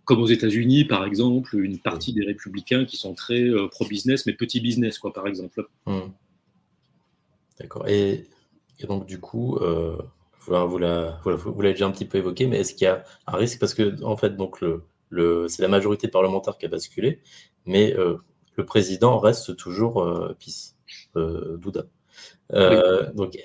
[0.09, 4.33] comme aux États-Unis, par exemple, une partie des républicains qui sont très euh, pro-business, mais
[4.33, 5.67] petit business, quoi, par exemple.
[5.85, 5.99] Mmh.
[7.59, 7.87] D'accord.
[7.87, 8.25] Et
[8.79, 9.97] et donc, du coup, euh,
[10.47, 13.59] vous l'avez déjà un petit peu évoqué, mais est-ce qu'il y a un risque?
[13.59, 17.21] Parce que, en fait, donc le, le, c'est la majorité parlementaire qui a basculé,
[17.67, 18.17] mais euh,
[18.55, 20.03] le président reste toujours
[20.39, 20.73] PIS,
[21.13, 21.83] Douda.
[23.13, 23.37] Donc,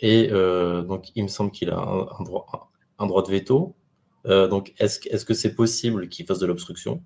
[0.00, 3.74] et donc, il me semble qu'il a un, droit, un, droit de veto.
[4.26, 7.02] Donc, est-ce est -ce que c'est possible qu'il fasse de l'obstruction?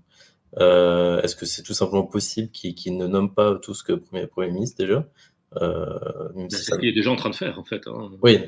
[0.57, 4.51] Est-ce que c'est tout simplement possible qu'il ne nomme pas tout ce que premier, premier
[4.51, 5.07] ministre déjà?
[5.57, 7.87] Euh, c'est ce qu'il est déjà en train de faire, en fait.
[7.87, 8.11] Hein.
[8.23, 8.39] Oui.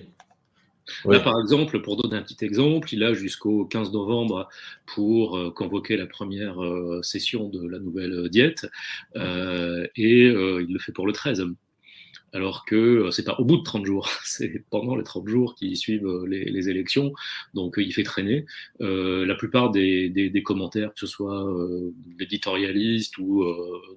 [1.04, 4.48] Là, par exemple, pour donner un petit exemple, il a jusqu'au 15 novembre
[4.86, 8.66] pour euh, convoquer la première euh, session de la nouvelle diète,
[9.14, 11.44] et il le fait pour le 13
[12.32, 15.54] alors que euh, c'est pas au bout de 30 jours, c'est pendant les 30 jours
[15.54, 17.12] qui suivent euh, les, les élections,
[17.54, 18.46] donc euh, il fait traîner.
[18.80, 23.44] Euh, la plupart des, des, des, commentaires, que ce soit euh, d'éditorialistes ou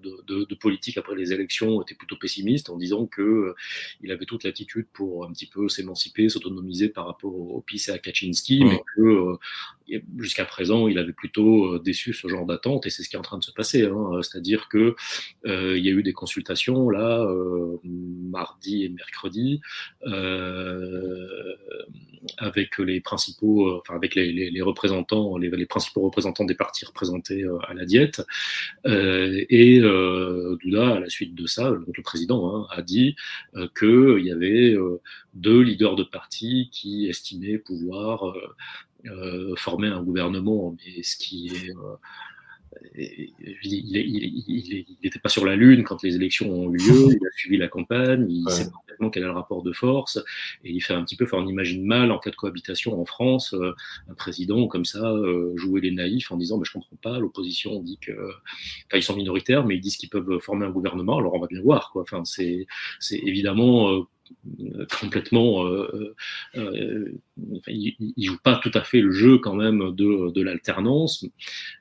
[0.03, 3.55] de, de, de, politiques après les élections, étaient plutôt pessimistes en disant que
[4.01, 7.91] il avait toute l'attitude pour un petit peu s'émanciper, s'autonomiser par rapport au, PIS et
[7.91, 9.37] à Kaczynski, mais que
[10.17, 13.23] jusqu'à présent, il avait plutôt déçu ce genre d'attente, et c'est ce qui est en
[13.23, 13.85] train de se passer.
[13.85, 14.21] Hein.
[14.21, 14.95] C'est-à-dire que
[15.45, 17.25] il y a eu des consultations là
[17.83, 19.61] mardi et mercredi,
[20.05, 21.55] euh,
[22.37, 26.55] avec les principaux, euh, enfin avec les, les, les représentants, les, les, principaux représentants des
[26.55, 28.21] partis représentés euh, à la diète.
[28.85, 33.15] et Douda, à la suite de ça, donc le président hein, a dit
[33.77, 34.75] qu'il y avait
[35.33, 38.33] deux leaders de partis qui estimaient pouvoir
[39.57, 41.71] former un gouvernement, mais ce qui est
[43.63, 47.57] il n'était pas sur la Lune quand les élections ont eu lieu, il a suivi
[47.57, 50.17] la campagne, il sait parfaitement quel est le rapport de force,
[50.63, 53.05] et il fait un petit peu, enfin, on imagine mal en cas de cohabitation en
[53.05, 53.73] France, euh,
[54.09, 57.81] un président comme ça euh, jouer les naïfs en disant, mais je comprends pas, l'opposition
[57.81, 61.33] dit que, enfin, ils sont minoritaires, mais ils disent qu'ils peuvent former un gouvernement, alors
[61.33, 62.01] on va bien voir, quoi.
[62.01, 62.67] Enfin, c'est,
[62.99, 64.01] c'est évidemment euh,
[64.99, 65.65] complètement.
[65.65, 66.15] Euh,
[66.55, 67.13] euh, euh
[67.67, 71.25] il, il, joue pas tout à fait le jeu quand même de, de l'alternance,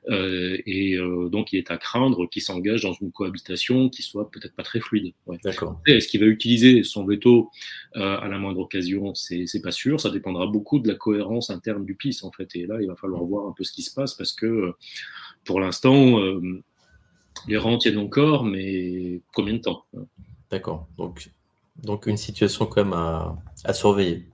[0.09, 4.29] euh, et euh, donc il est à craindre qu'il s'engage dans une cohabitation qui soit
[4.31, 5.13] peut-être pas très fluide.
[5.27, 5.37] Ouais.
[5.43, 5.79] D'accord.
[5.85, 7.49] Est-ce qu'il va utiliser son veto
[7.93, 9.99] à la moindre occasion C'est pas sûr.
[9.99, 12.55] Ça dépendra beaucoup de la cohérence interne du PIS en fait.
[12.55, 14.73] Et là, il va falloir voir un peu ce qui se passe parce que
[15.45, 16.19] pour l'instant,
[17.47, 19.85] les rangs tiennent encore, mais combien de temps
[20.51, 20.87] D'accord.
[20.97, 21.29] Donc
[21.77, 24.29] donc une situation quand même à, à surveiller.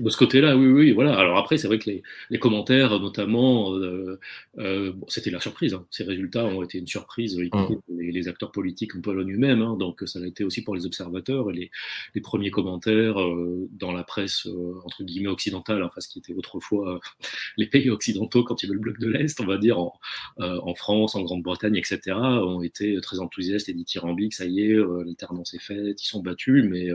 [0.00, 1.16] De ce côté-là, oui, oui, voilà.
[1.16, 4.18] Alors après, c'est vrai que les, les commentaires, notamment, euh,
[4.58, 5.74] euh, bon, c'était la surprise.
[5.74, 5.86] Hein.
[5.90, 7.80] Ces résultats ont été une surprise, y compris mmh.
[7.82, 9.62] pour les, les, acteurs politiques en Pologne eux-mêmes.
[9.62, 9.76] Hein.
[9.78, 11.70] Donc ça a été aussi pour les observateurs et les,
[12.14, 16.34] les premiers commentaires euh, dans la presse euh, entre guillemets occidentale, enfin ce qui était
[16.34, 17.00] autrefois
[17.56, 19.98] les pays occidentaux quand il y avait le bloc de l'Est, on va dire en,
[20.40, 24.34] euh, en France, en Grande-Bretagne, etc., ont été très enthousiastes et dithyrambiques.
[24.34, 26.88] Ça y est, l'alternance est faite, ils sont battus, mais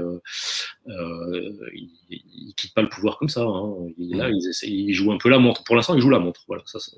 [0.87, 3.43] ils, ils quittent pas le pouvoir comme ça.
[3.43, 3.75] Hein.
[3.97, 5.63] Il, là, il, il, joue un peu la montre.
[5.63, 6.41] Pour l'instant, il joue la montre.
[6.47, 6.91] Voilà, ça, ça...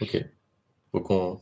[0.00, 0.24] Ok.
[0.94, 1.38] Donc on,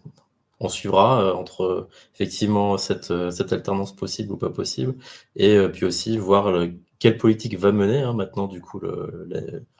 [0.60, 4.94] on suivra entre effectivement cette, cette alternance possible ou pas possible,
[5.36, 6.66] et puis aussi voir
[6.98, 9.28] quelle politique va mener hein, maintenant du coup le,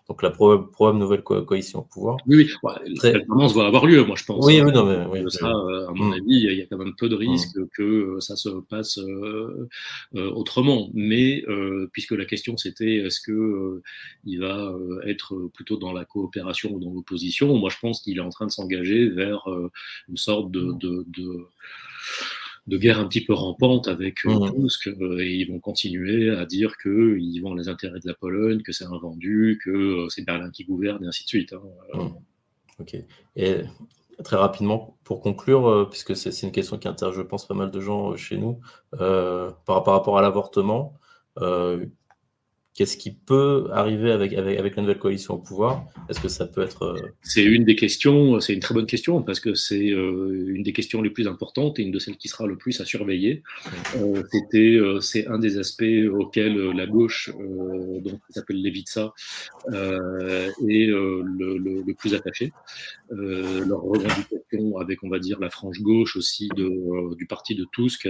[0.09, 2.19] donc la probable, nouvelle coalition au pouvoir.
[2.27, 2.71] Oui, oui.
[3.03, 4.45] l'alternance va avoir lieu, moi je pense.
[4.45, 6.13] Oui, oui, non, mais oui, ça, à mon mm.
[6.13, 7.69] avis, il y a quand même peu de risques mm.
[7.75, 8.99] que ça se passe
[10.15, 10.91] autrement.
[10.93, 11.43] Mais
[11.93, 13.83] puisque la question c'était est-ce que
[14.25, 14.75] il va
[15.07, 18.47] être plutôt dans la coopération ou dans l'opposition, moi je pense qu'il est en train
[18.47, 19.49] de s'engager vers
[20.09, 21.47] une sorte de, de, de
[22.67, 24.63] de guerre un petit peu rampante avec euh, mmh.
[24.63, 28.63] Tusk, euh, et ils vont continuer à dire qu'ils vont les intérêts de la Pologne,
[28.63, 31.53] que c'est un vendu, que euh, c'est Berlin qui gouverne, et ainsi de suite.
[31.53, 31.63] Hein.
[31.95, 32.81] Mmh.
[32.81, 32.97] Ok.
[33.37, 33.57] Et
[34.23, 37.81] très rapidement, pour conclure, puisque c'est une question qui intéresse, je pense, pas mal de
[37.81, 38.61] gens chez nous,
[38.91, 40.95] par, par, rapport à l'avortement,
[42.75, 45.85] Qu'est-ce qui peut arriver avec, avec, avec, la nouvelle coalition au pouvoir?
[46.09, 46.83] Est-ce que ça peut être...
[46.83, 50.65] Euh, c'est une des questions, c'est une très bonne question, parce que c'est euh, une
[50.65, 53.45] des questions les plus importantes et une de celles qui sera le plus à surveiller.
[53.97, 59.15] Euh, c'était, c'est un des aspects auxquels la gauche, donc, qui s'appelle Levitsa,
[59.69, 62.53] est le, le, le, plus attaché.
[63.11, 63.85] leur
[64.81, 68.09] avec, on va dire, la frange gauche aussi de, du parti de Tusk,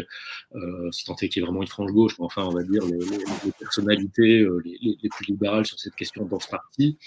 [0.93, 2.85] si tant est qu'il y ait vraiment une frange gauche, mais enfin, on va dire,
[2.87, 6.99] les, personnalités les, plus libérales sur cette question dans ce parti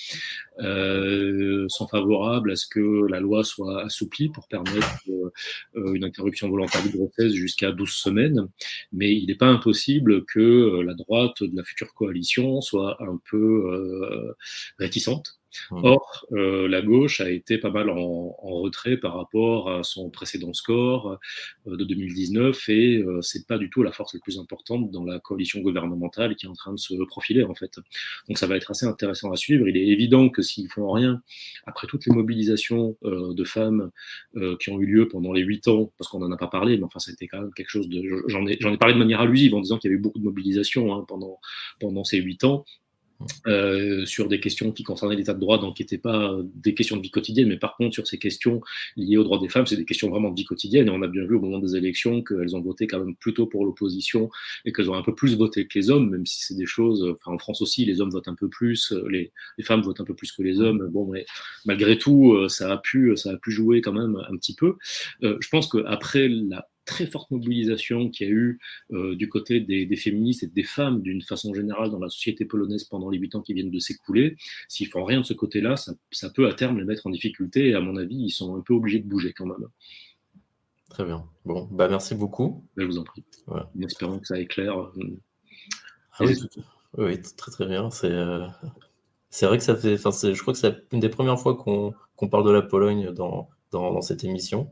[0.60, 6.50] euh, sont favorables à ce que la loi soit assouplie pour permettre euh, une interruption
[6.50, 8.48] volontaire de grossesse jusqu'à 12 semaines.
[8.92, 13.20] Mais il n'est pas impossible que euh, la droite de la future coalition soit un
[13.30, 14.36] peu
[14.80, 15.40] réticente.
[15.72, 20.54] Or, euh, la gauche a été pas mal en, retrait par rapport à son précédent
[20.54, 21.20] score
[21.68, 25.04] euh, de 2019 et euh, c'est pas du tout la force la plus importante dans
[25.04, 27.80] la coalition gouvernementale qui est en train de se profiler en fait.
[28.28, 29.68] Donc ça va être assez intéressant à suivre.
[29.68, 31.22] Il est évident que s'ils font rien,
[31.66, 33.92] après toutes les mobilisations de femmes
[34.60, 36.84] qui ont eu lieu pendant les huit ans, parce qu'on en a pas parlé, mais
[36.84, 37.88] enfin été quand même quelque chose.
[38.28, 41.06] J'en ai, parlé de manière allusive en disant qu'il y avait beaucoup de mobilisations hein,
[41.08, 41.40] pendant
[41.80, 42.66] pendant ces huit ans.
[43.48, 46.98] Euh, sur des questions qui concernaient l'état de droit, donc qui n'étaient pas des questions
[46.98, 48.62] de vie quotidienne, mais par contre sur ces questions
[48.96, 50.88] liées aux droits des femmes, c'est des questions vraiment de vie quotidienne.
[50.88, 53.48] Et on a bien vu au moment des élections qu'elles ont voté quand même plutôt
[53.48, 54.30] pour l'opposition
[54.66, 57.16] et qu'elles ont un peu plus voté que les hommes, même si c'est des choses.
[57.20, 59.32] Enfin, en France aussi, les hommes votent un peu plus, les,
[59.64, 60.88] femmes votent un peu plus que les hommes.
[60.92, 61.26] Bon, mais
[61.66, 64.76] malgré tout, euh, ça a pu, ça a pu jouer quand même un petit peu.
[65.24, 68.60] Euh, je pense qu'après la très forte mobilisation qu'il y a eu
[68.94, 72.86] euh, du côté des, féministes et des femmes d'une façon générale dans la société polonaise
[72.86, 74.38] pendant les huit ans qui viennent de s'écouler,
[74.68, 77.76] s'ils font rien de ce côté-là, ça, peut à terme les mettre en difficulté et
[77.76, 79.68] à mon avis, ils sont un peu obligés de bouger quand même.
[80.90, 81.26] Très bien.
[81.46, 82.66] Bon, bah merci beaucoup.
[82.78, 83.24] Je vous en prie.
[83.82, 84.80] Espérons que ça éclaire.
[84.80, 85.20] Euh,
[86.20, 86.26] ah
[86.98, 87.92] oui, très très bien.
[87.92, 88.48] C'est euh,
[89.30, 89.98] c'est vrai que ça fait.
[89.98, 93.94] Je crois que c'est une des premières fois qu'on parle de la Pologne dans, dans,
[93.94, 94.72] dans cette émission.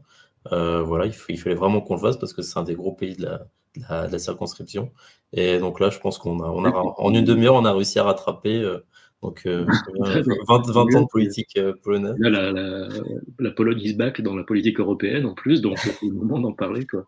[0.51, 3.15] Euh, voilà, il, fallait vraiment qu'on le fasse parce que c'est un des gros pays
[3.15, 3.27] de
[3.89, 4.91] la, circonscription.
[5.33, 7.99] Et donc là, je pense qu'on a, on a en une demi-heure, on a réussi
[7.99, 8.61] à rattraper.
[8.61, 8.79] Euh,
[9.23, 9.65] donc, 20, euh,
[10.47, 12.15] ans de politique polonaise.
[12.19, 12.51] La,
[13.39, 16.53] la, Pologne is back dans la politique européenne en plus, donc c'est le moment d'en
[16.53, 16.85] parler.
[16.85, 17.07] Quoi.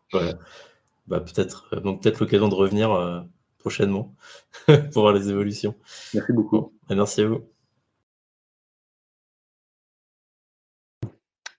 [1.08, 3.26] Bah, peut-être, donc peut-être l'occasion de revenir
[3.60, 4.16] prochainement
[4.66, 5.76] pour voir les évolutions.
[6.16, 6.74] Merci beaucoup.
[6.90, 7.57] merci à vous.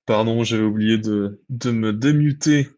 [0.09, 2.69] Pardon, j'avais oublié de, de me démuter.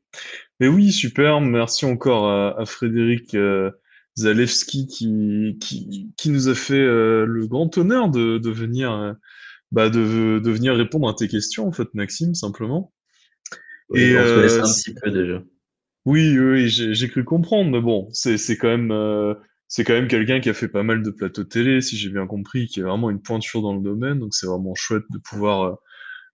[0.58, 1.40] Mais oui, super.
[1.40, 3.70] Merci encore à, Frédéric euh,
[4.18, 9.12] Zalewski qui, qui, qui, nous a fait euh, le grand honneur de, de venir, euh,
[9.70, 12.92] bah de, de, venir répondre à tes questions, en fait, Maxime, simplement.
[13.94, 15.40] Et, on se un petit peu déjà.
[16.06, 19.36] Oui, oui, j'ai cru comprendre, mais bon, c'est quand même,
[19.68, 22.26] c'est quand même quelqu'un qui a fait pas mal de plateaux télé, si j'ai bien
[22.26, 25.78] compris, qui est vraiment une pointure dans le domaine, donc c'est vraiment chouette de pouvoir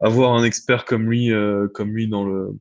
[0.01, 2.59] avoir un expert comme lui, euh, comme lui dans le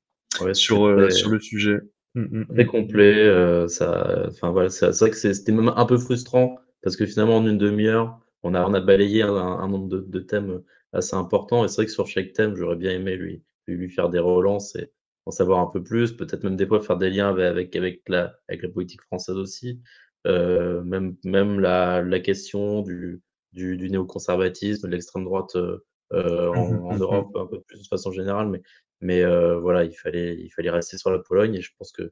[0.53, 1.79] sur euh, sur le sujet.
[2.15, 2.67] Mm, mm, très mm.
[2.67, 3.27] complet.
[3.27, 7.37] Euh, ça, enfin voilà, c'est vrai que c'était même un peu frustrant parce que finalement
[7.37, 10.61] en une demi-heure, on a on a balayé un, nombre de, de, thèmes
[10.93, 14.09] assez importants et c'est vrai que sur chaque thème, j'aurais bien aimé lui lui faire
[14.09, 14.91] des relances et
[15.25, 18.35] en savoir un peu plus, peut-être même des fois faire des liens avec avec la
[18.47, 19.81] avec la politique française aussi,
[20.27, 23.21] euh, même même la, la question du
[23.53, 27.87] du, du néoconservatisme, de l'extrême droite euh, mmh en, mmh Europe un peu plus de
[27.87, 28.61] façon générale, mais,
[29.01, 32.11] mais euh, voilà, il fallait, il fallait rester sur la Pologne et je pense que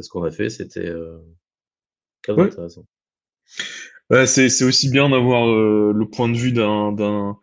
[0.00, 1.18] ce qu'on a fait, c'était euh,
[2.28, 2.44] ouais.
[2.44, 2.86] intéressant.
[4.10, 7.36] Ouais, c'est aussi bien d'avoir le point de vue d'un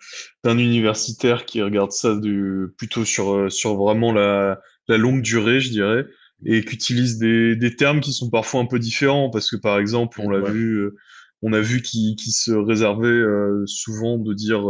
[0.46, 6.06] universitaire qui regarde ça du, plutôt sur, sur vraiment la, la longue durée, je dirais,
[6.46, 9.80] et qui utilise des, des termes qui sont parfois un peu différents, parce que par
[9.80, 10.92] exemple, on l'a vu
[11.42, 13.24] on a vu qu'il se réservait
[13.66, 14.62] souvent de dire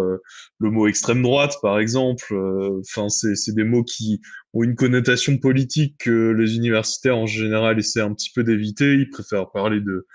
[0.60, 2.34] le mot extrême droite, par exemple.
[2.82, 4.22] Enfin, c'est des mots qui
[4.54, 8.94] ont une connotation politique que les universitaires en général essaient un petit peu d'éviter.
[8.94, 10.06] Ils préfèrent parler de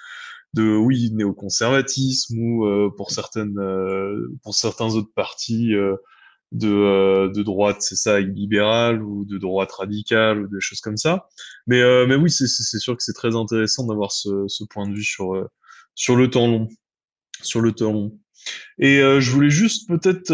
[0.55, 5.97] de oui néoconservatisme ou euh, pour certaines euh, pour certains autres partis euh,
[6.52, 11.26] de, de droite c'est ça libérale ou de droite radicale ou des choses comme ça
[11.66, 14.94] mais mais oui c'est c'est sûr que c'est très intéressant d'avoir ce, ce point de
[14.94, 15.35] vue sur
[15.95, 16.69] sur le temps long
[17.43, 18.19] sur le temps long.
[18.79, 20.33] Et je voulais juste peut-être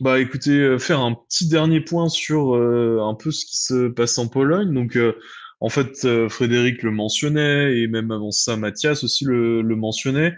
[0.00, 4.26] bah écoutez faire un petit dernier point sur un peu ce qui se passe en
[4.26, 4.74] Pologne.
[4.74, 4.98] Donc
[5.64, 10.34] en fait, euh, Frédéric le mentionnait, et même avant ça, Mathias aussi le, mentionnait,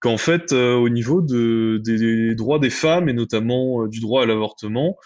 [0.00, 4.26] qu'en fait, euh, au niveau des, droits des femmes, et notamment euh, du droit à
[4.26, 4.96] l'avortement,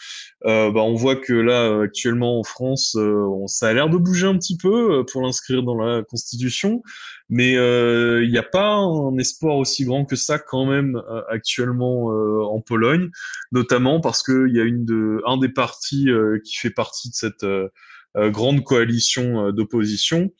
[0.44, 2.98] bah, on voit que là, actuellement en France,
[3.46, 6.82] ça a l'air de bouger un petit peu pour l'inscrire dans la Constitution,
[7.30, 11.00] mais il n'y a pas un espoir aussi grand que ça quand même
[11.30, 12.08] actuellement
[12.52, 13.08] en Pologne,
[13.52, 16.08] notamment parce qu'il y a une de, un des partis
[16.44, 17.68] qui fait partie de cette euh,
[18.16, 20.30] grande coalition euh, d'opposition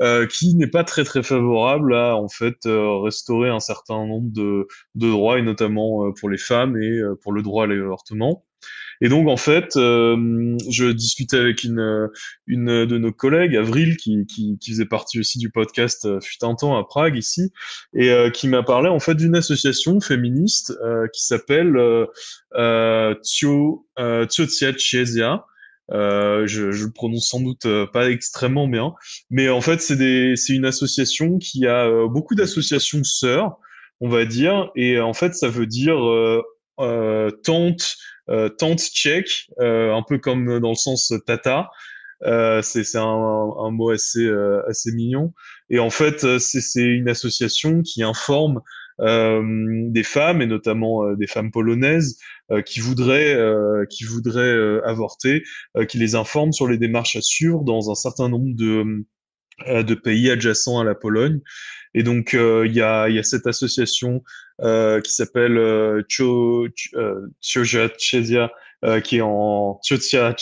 [0.00, 4.66] euh, qui n'est pas très très favorable à en fait restaurer un certain nombre de,
[4.94, 8.44] de droits et notamment pour les femmes et pour le droit à l'avortement.
[9.00, 12.08] Et donc en fait, je discutais avec une,
[12.46, 16.44] une de nos collègues, Avril, qui, qui, qui faisait partie aussi du podcast euh, fut
[16.44, 17.50] un temps à Prague ici,
[17.94, 20.72] et qui m'a parlé en fait d'une association féministe
[21.12, 21.76] qui s'appelle
[22.54, 23.86] euh, Tio,
[24.28, 25.44] Ciesia,
[25.92, 28.94] euh, je, je, le prononce sans doute euh, pas extrêmement bien,
[29.30, 33.56] mais en fait c'est une association qui a euh, beaucoup d'associations sœurs,
[34.00, 37.96] on va dire, et en fait ça veut dire euh, tante,
[38.58, 41.70] tante tchèque, un peu comme dans le sens tata.
[42.62, 44.28] c'est un, un, mot assez
[44.68, 45.32] assez mignon,
[45.70, 48.60] et en fait c'est une association qui informe euh,
[48.98, 52.18] des femmes et notamment euh, des femmes polonaises
[52.50, 53.38] euh, qui voudraient
[53.88, 55.42] qui voudraient avorter,
[55.88, 59.04] qui les informent sur les démarches à suivre dans un certain nombre de
[59.68, 61.40] de pays adjacents à la Pologne.
[61.94, 64.22] Et donc il y, a, y a cette association
[64.58, 66.88] qui s'appelle euh, Cho, qui
[69.16, 70.34] est en Ciocia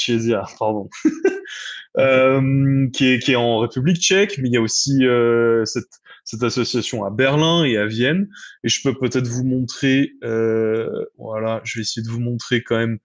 [0.58, 0.88] pardon,
[2.92, 5.04] qui est qui est en République tchèque, mais il y a aussi
[5.64, 8.28] cette cette association à Berlin et à Vienne.
[8.64, 12.78] Et je peux peut-être vous montrer, euh, voilà, je vais essayer de vous montrer quand
[12.78, 12.98] même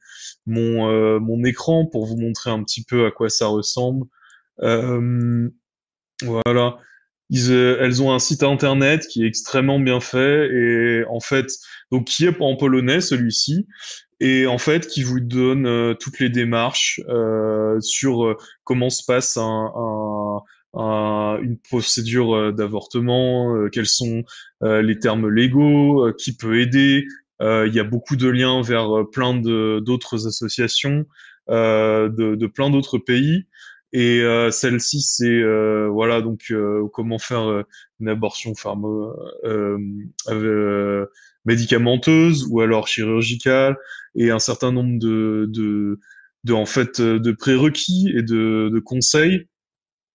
[0.46, 4.06] mon, euh, mon écran pour vous montrer un petit peu à quoi ça ressemble.
[4.62, 5.50] Euh,
[6.24, 6.78] voilà.
[7.32, 11.48] Elles ont un site internet qui est extrêmement bien fait et en fait,
[11.92, 13.68] donc qui est en polonais celui-ci
[14.20, 17.02] et en fait qui vous donne toutes les démarches
[17.80, 19.72] sur comment se passe un,
[20.76, 24.24] une procédure euh, d'avortement, euh, quels sont
[24.64, 27.06] euh, les termes légaux, qui peut aider.
[27.42, 31.06] Il y a beaucoup de liens vers plein d'autres associations
[31.50, 33.46] de, de, plein d'autres pays.
[33.92, 34.22] Et
[34.52, 35.44] celle-ci, c'est
[35.90, 36.54] voilà donc
[36.94, 37.66] comment faire
[38.00, 38.54] une abortion
[41.44, 43.76] médicamenteuse ou alors chirurgicale
[44.16, 46.00] et un certain nombre de, de,
[46.46, 49.46] de en fait de prérequis et de, de conseils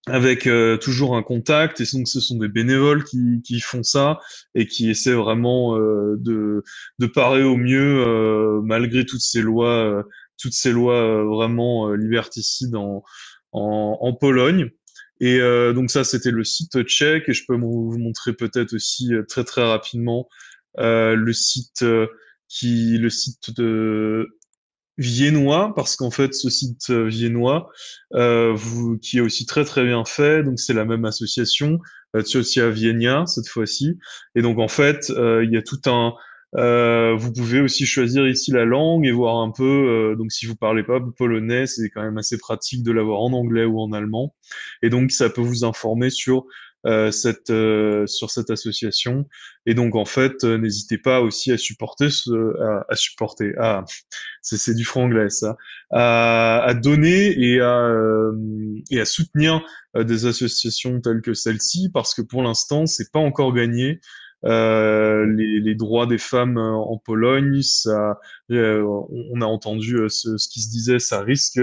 [0.06, 4.18] avec euh, toujours un contact et donc ce sont des bénévoles qui, qui font ça
[4.54, 6.64] et qui essaient vraiment euh, de,
[6.98, 10.04] de parer au mieux euh, malgré toutes ces lois
[10.38, 13.04] toutes ces lois vraiment liberticides en,
[13.52, 14.70] en, en, Pologne.
[15.20, 15.38] Et
[15.74, 19.62] donc ça c'était le site tchèque et je peux vous montrer peut-être aussi très très
[19.62, 20.30] rapidement
[20.78, 21.84] le site
[22.48, 24.39] qui le site de
[25.00, 27.70] viennois parce qu'en fait ce site euh, viennois
[28.14, 31.78] euh, vous, qui est aussi très très bien fait donc c'est la même association
[32.16, 33.98] euh, Vienna cette fois-ci.
[34.34, 36.14] Et donc en fait euh, il y a tout un
[36.56, 40.56] euh, vous pouvez aussi choisir ici la langue et voir un peu donc si vous
[40.56, 44.34] parlez pas polonais c'est quand même assez pratique de l'avoir en anglais ou en allemand.
[44.82, 46.44] Et donc ça peut vous informer sur euh,
[46.84, 49.26] cette, euh, sur cette association.
[49.66, 53.84] Et donc, en fait, euh, n'hésitez pas aussi à supporter, ce, à, à supporter, ah,
[54.40, 55.56] c'est du franglais ça,
[55.90, 57.92] à, à donner et à,
[58.90, 59.62] et à soutenir
[59.94, 64.00] des associations telles que celle-ci, parce que pour l'instant, c'est pas encore gagné.
[64.46, 70.62] Euh, les, les, droits des femmes en Pologne, ça, on a entendu ce, ce, qui
[70.62, 71.60] se disait, ça risque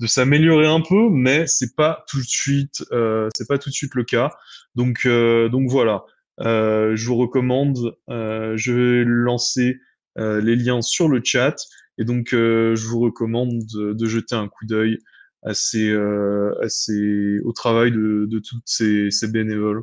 [0.00, 3.74] de s'améliorer un peu, mais c'est pas tout de suite, euh, c'est pas tout de
[3.74, 4.30] suite le cas.
[4.74, 6.04] Donc, euh, donc voilà.
[6.40, 7.96] Euh, je vous recommande.
[8.10, 9.78] Euh, je vais lancer
[10.18, 11.56] euh, les liens sur le chat
[11.98, 14.98] et donc je vous recommande de, de jeter un coup d'œil
[15.42, 19.82] à ces, à ces, au travail de, de toutes ces, ces bénévoles.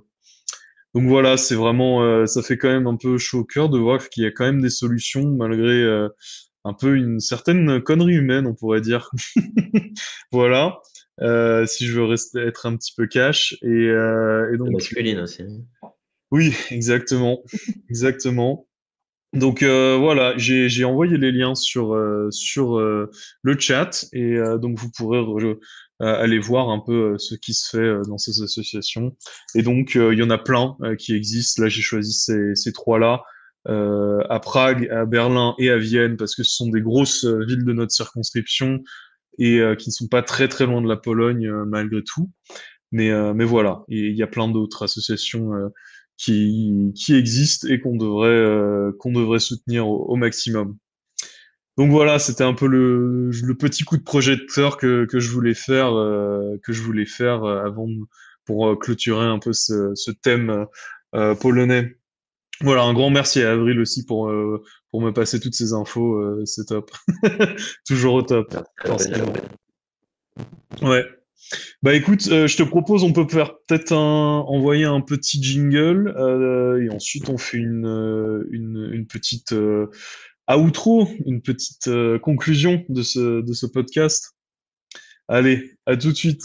[0.94, 4.10] donc voilà, c'est vraiment, ça fait quand même un peu chaud au cœur de voir
[4.10, 6.08] qu'il y a quand même des solutions malgré
[6.66, 9.12] un peu une certaine connerie humaine, on pourrait dire.
[10.32, 10.80] voilà.
[11.22, 15.20] Euh, si je veux rester être un petit peu cash et, euh, et donc masculine
[15.20, 15.44] aussi.
[16.32, 17.44] Oui, exactement,
[17.90, 18.68] exactement.
[19.34, 23.10] Donc euh, voilà, j'ai envoyé les liens sur euh, sur euh,
[23.42, 25.20] le chat et euh, donc vous pourrez
[26.00, 29.16] aller voir un peu ce qui se fait dans ces associations.
[29.56, 31.64] Et donc il y en a plein qui existent.
[31.64, 33.24] Là, j'ai choisi ces, ces trois là.
[33.66, 37.74] À Prague, à Berlin et à Vienne parce que ce sont des grosses villes de
[37.74, 38.84] notre circonscription
[39.40, 42.32] et euh, qui ne sont pas très très loin de la Pologne euh, malgré tout.
[42.92, 45.52] Mais, euh, mais voilà, il y a plein d'autres associations
[46.16, 50.78] qui, qui existent et qu'on devrait, qu'on devrait soutenir au, maximum.
[51.76, 55.56] Donc voilà, c'était un peu le, le, petit coup de projecteur que, que je voulais
[55.56, 57.88] faire, que je voulais faire avant
[58.46, 60.68] pour clôturer un peu ce, ce thème
[61.42, 61.98] polonais.
[62.64, 64.32] Voilà, un grand merci à Avril aussi pour,
[64.94, 66.92] pour me passer toutes ces infos, euh, c'est top.
[67.88, 68.56] Toujours au top.
[70.84, 71.04] Ouais.
[71.82, 76.14] Bah écoute, euh, je te propose, on peut faire peut-être un, envoyer un petit jingle
[76.16, 79.56] euh, et ensuite on fait une, une, une petite
[80.48, 84.36] outro, une petite conclusion de ce, de ce podcast.
[85.28, 86.44] Allez, à tout de suite.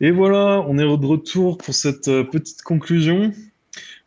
[0.00, 3.32] Et voilà, on est de retour pour cette euh, petite conclusion.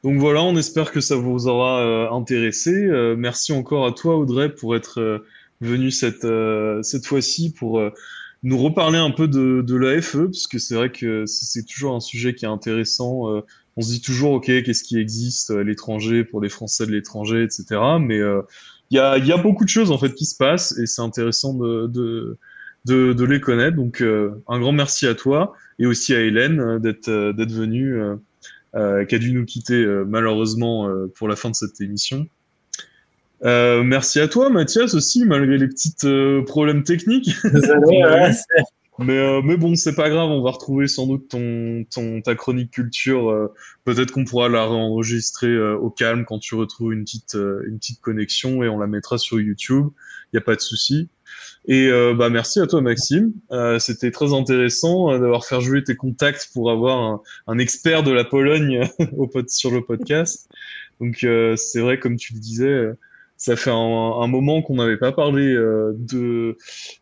[0.03, 2.71] Donc voilà, on espère que ça vous aura euh, intéressé.
[2.71, 5.23] Euh, merci encore à toi, Audrey, pour être
[5.59, 6.25] venu cette,
[6.81, 7.79] cette fois-ci pour
[8.41, 11.99] nous reparler un peu de, de l'AFE, parce que c'est vrai que c'est toujours un
[11.99, 13.43] sujet qui est intéressant.
[13.77, 17.43] on se dit toujours, OK, qu'est-ce qui existe à l'étranger pour les Français de l'étranger,
[17.43, 17.79] etc.
[17.99, 18.17] Mais
[18.89, 21.03] il y, a, y a beaucoup de choses en fait qui se passent et c'est
[21.03, 22.39] intéressant de, de,
[22.85, 23.75] de, de, les connaître.
[23.77, 27.99] Donc un grand merci à toi et aussi à Hélène euh, d'être euh, d'être venue,
[28.75, 32.27] euh, qui a dû nous quitter malheureusement pour la fin de cette émission.
[33.43, 35.93] Euh, merci à toi, Mathias, aussi, malgré les petits
[36.45, 37.31] problèmes techniques.
[38.99, 42.71] mais, mais bon, c'est pas grave, on va retrouver sans doute ton, ton ta chronique
[42.71, 43.49] culture.
[43.83, 48.63] Peut-être qu'on pourra la réenregistrer au calme quand tu retrouves une petite, une petite connexion
[48.63, 49.87] et on la mettra sur YouTube.
[50.31, 51.09] Il n'y a pas de souci.
[51.67, 53.33] Et euh, bah merci à toi Maxime.
[53.51, 58.11] Euh, C'était très intéressant euh, d'avoir fait jouer tes contacts pour avoir un, expert de
[58.11, 58.81] la Pologne
[59.47, 60.49] sur le podcast.
[60.99, 61.25] Donc
[61.57, 62.85] c'est vrai comme tu le disais,
[63.35, 65.55] ça fait un, moment qu'on n'avait pas parlé
[65.97, 66.55] de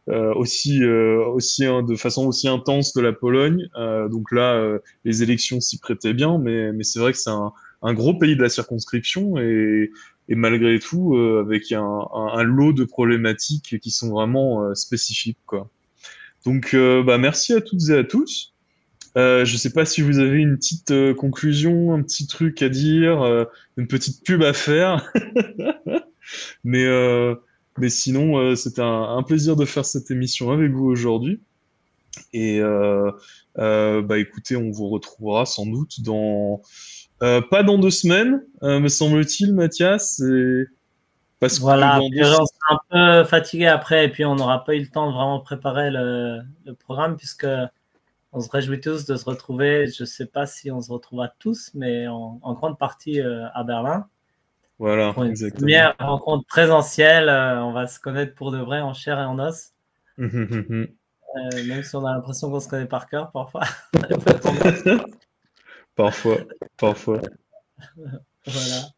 [0.07, 3.68] aussi aussi de façon aussi intense de la Pologne.
[4.10, 7.51] donc là les élections s'y prêtaient bien, mais mais c'est vrai que c'est un,
[7.81, 9.91] un gros pays de la circonscription et
[10.30, 15.69] et malgré tout euh, avec un, lot de problématiques qui sont vraiment euh, spécifiques quoi.
[16.45, 18.53] Donc euh, bah merci à toutes et à tous.
[19.15, 23.88] Je sais pas si vous avez une petite conclusion, un petit truc à dire, une
[23.88, 25.11] petite pub à faire,
[26.64, 26.85] mais
[27.77, 31.41] mais sinon c'était un, un, plaisir de faire cette émission avec vous aujourd'hui.
[32.31, 36.61] Et bah écoutez, on vous retrouvera sans doute dans
[37.22, 40.22] euh, pas dans deux semaines, euh, me semble-t-il, Mathias.
[41.40, 42.80] Parce voilà, que on sera un
[43.24, 46.41] peu fatigué après et puis on n'aura pas eu le temps de vraiment préparer le,
[46.66, 47.48] le, programme puisque
[48.34, 49.88] on se réjouit tous de se retrouver.
[49.88, 53.48] Je ne sais pas si on se retrouvera tous, mais en, en grande partie euh,
[53.54, 54.08] à Berlin.
[54.80, 57.30] Voilà, pour une première rencontre présentielle.
[57.30, 59.74] on va se connaître pour de vrai en chair et en os.
[60.18, 63.64] même si on a l'impression qu'on se connaît par cœur parfois.
[65.99, 66.38] Parfois,
[66.77, 67.21] parfois.
[68.45, 68.89] voilà.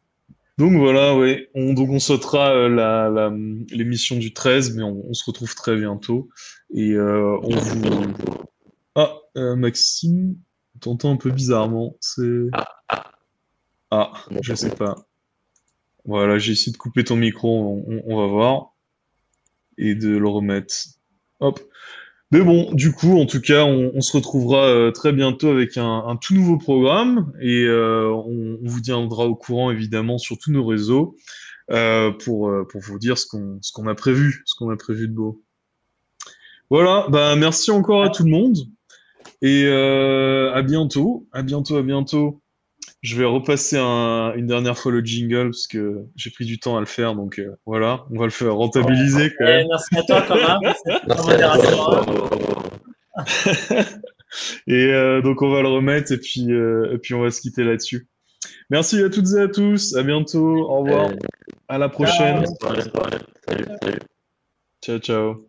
[0.59, 1.47] Donc voilà, oui.
[1.55, 3.31] On, donc on sautera euh, la,
[3.71, 6.29] l'émission du 13, mais on, se retrouve très bientôt.
[6.71, 8.13] Et euh, on vous.
[8.93, 10.35] Ah, euh, Maxime,
[10.79, 11.95] t'entends un peu bizarrement.
[12.01, 12.49] C'est.
[13.89, 14.11] Ah,
[14.43, 14.95] je sais pas.
[16.05, 18.75] Voilà, j'ai essayé de couper ton micro, on, on va voir.
[19.79, 20.75] Et de le remettre.
[21.39, 21.59] Hop.
[22.31, 26.17] Mais bon, du coup, en tout cas, on, se retrouvera euh, très bientôt avec un,
[26.21, 31.17] tout nouveau programme et euh, on, vous tiendra au courant évidemment sur tous nos réseaux
[31.71, 35.09] euh, pour, pour vous dire ce qu'on ce qu'on a prévu, ce qu'on a prévu
[35.09, 35.43] de beau.
[36.69, 38.57] Voilà, bah merci encore à tout le monde
[39.41, 42.41] et à bientôt, à bientôt, à bientôt.
[43.01, 46.77] Je vais repasser un, une dernière fois le jingle parce que j'ai pris du temps
[46.77, 49.67] à le faire, donc euh, voilà, on va le faire rentabiliser quand même.
[49.69, 50.59] merci à toi, Thomas.
[54.67, 57.41] et euh, donc on va le remettre et puis, euh, et puis on va se
[57.41, 58.07] quitter là-dessus.
[58.69, 59.95] Merci à toutes et à tous.
[59.95, 60.69] À bientôt.
[60.69, 61.11] Au revoir.
[61.67, 62.45] À la prochaine.
[64.81, 65.45] Ciao, ciao.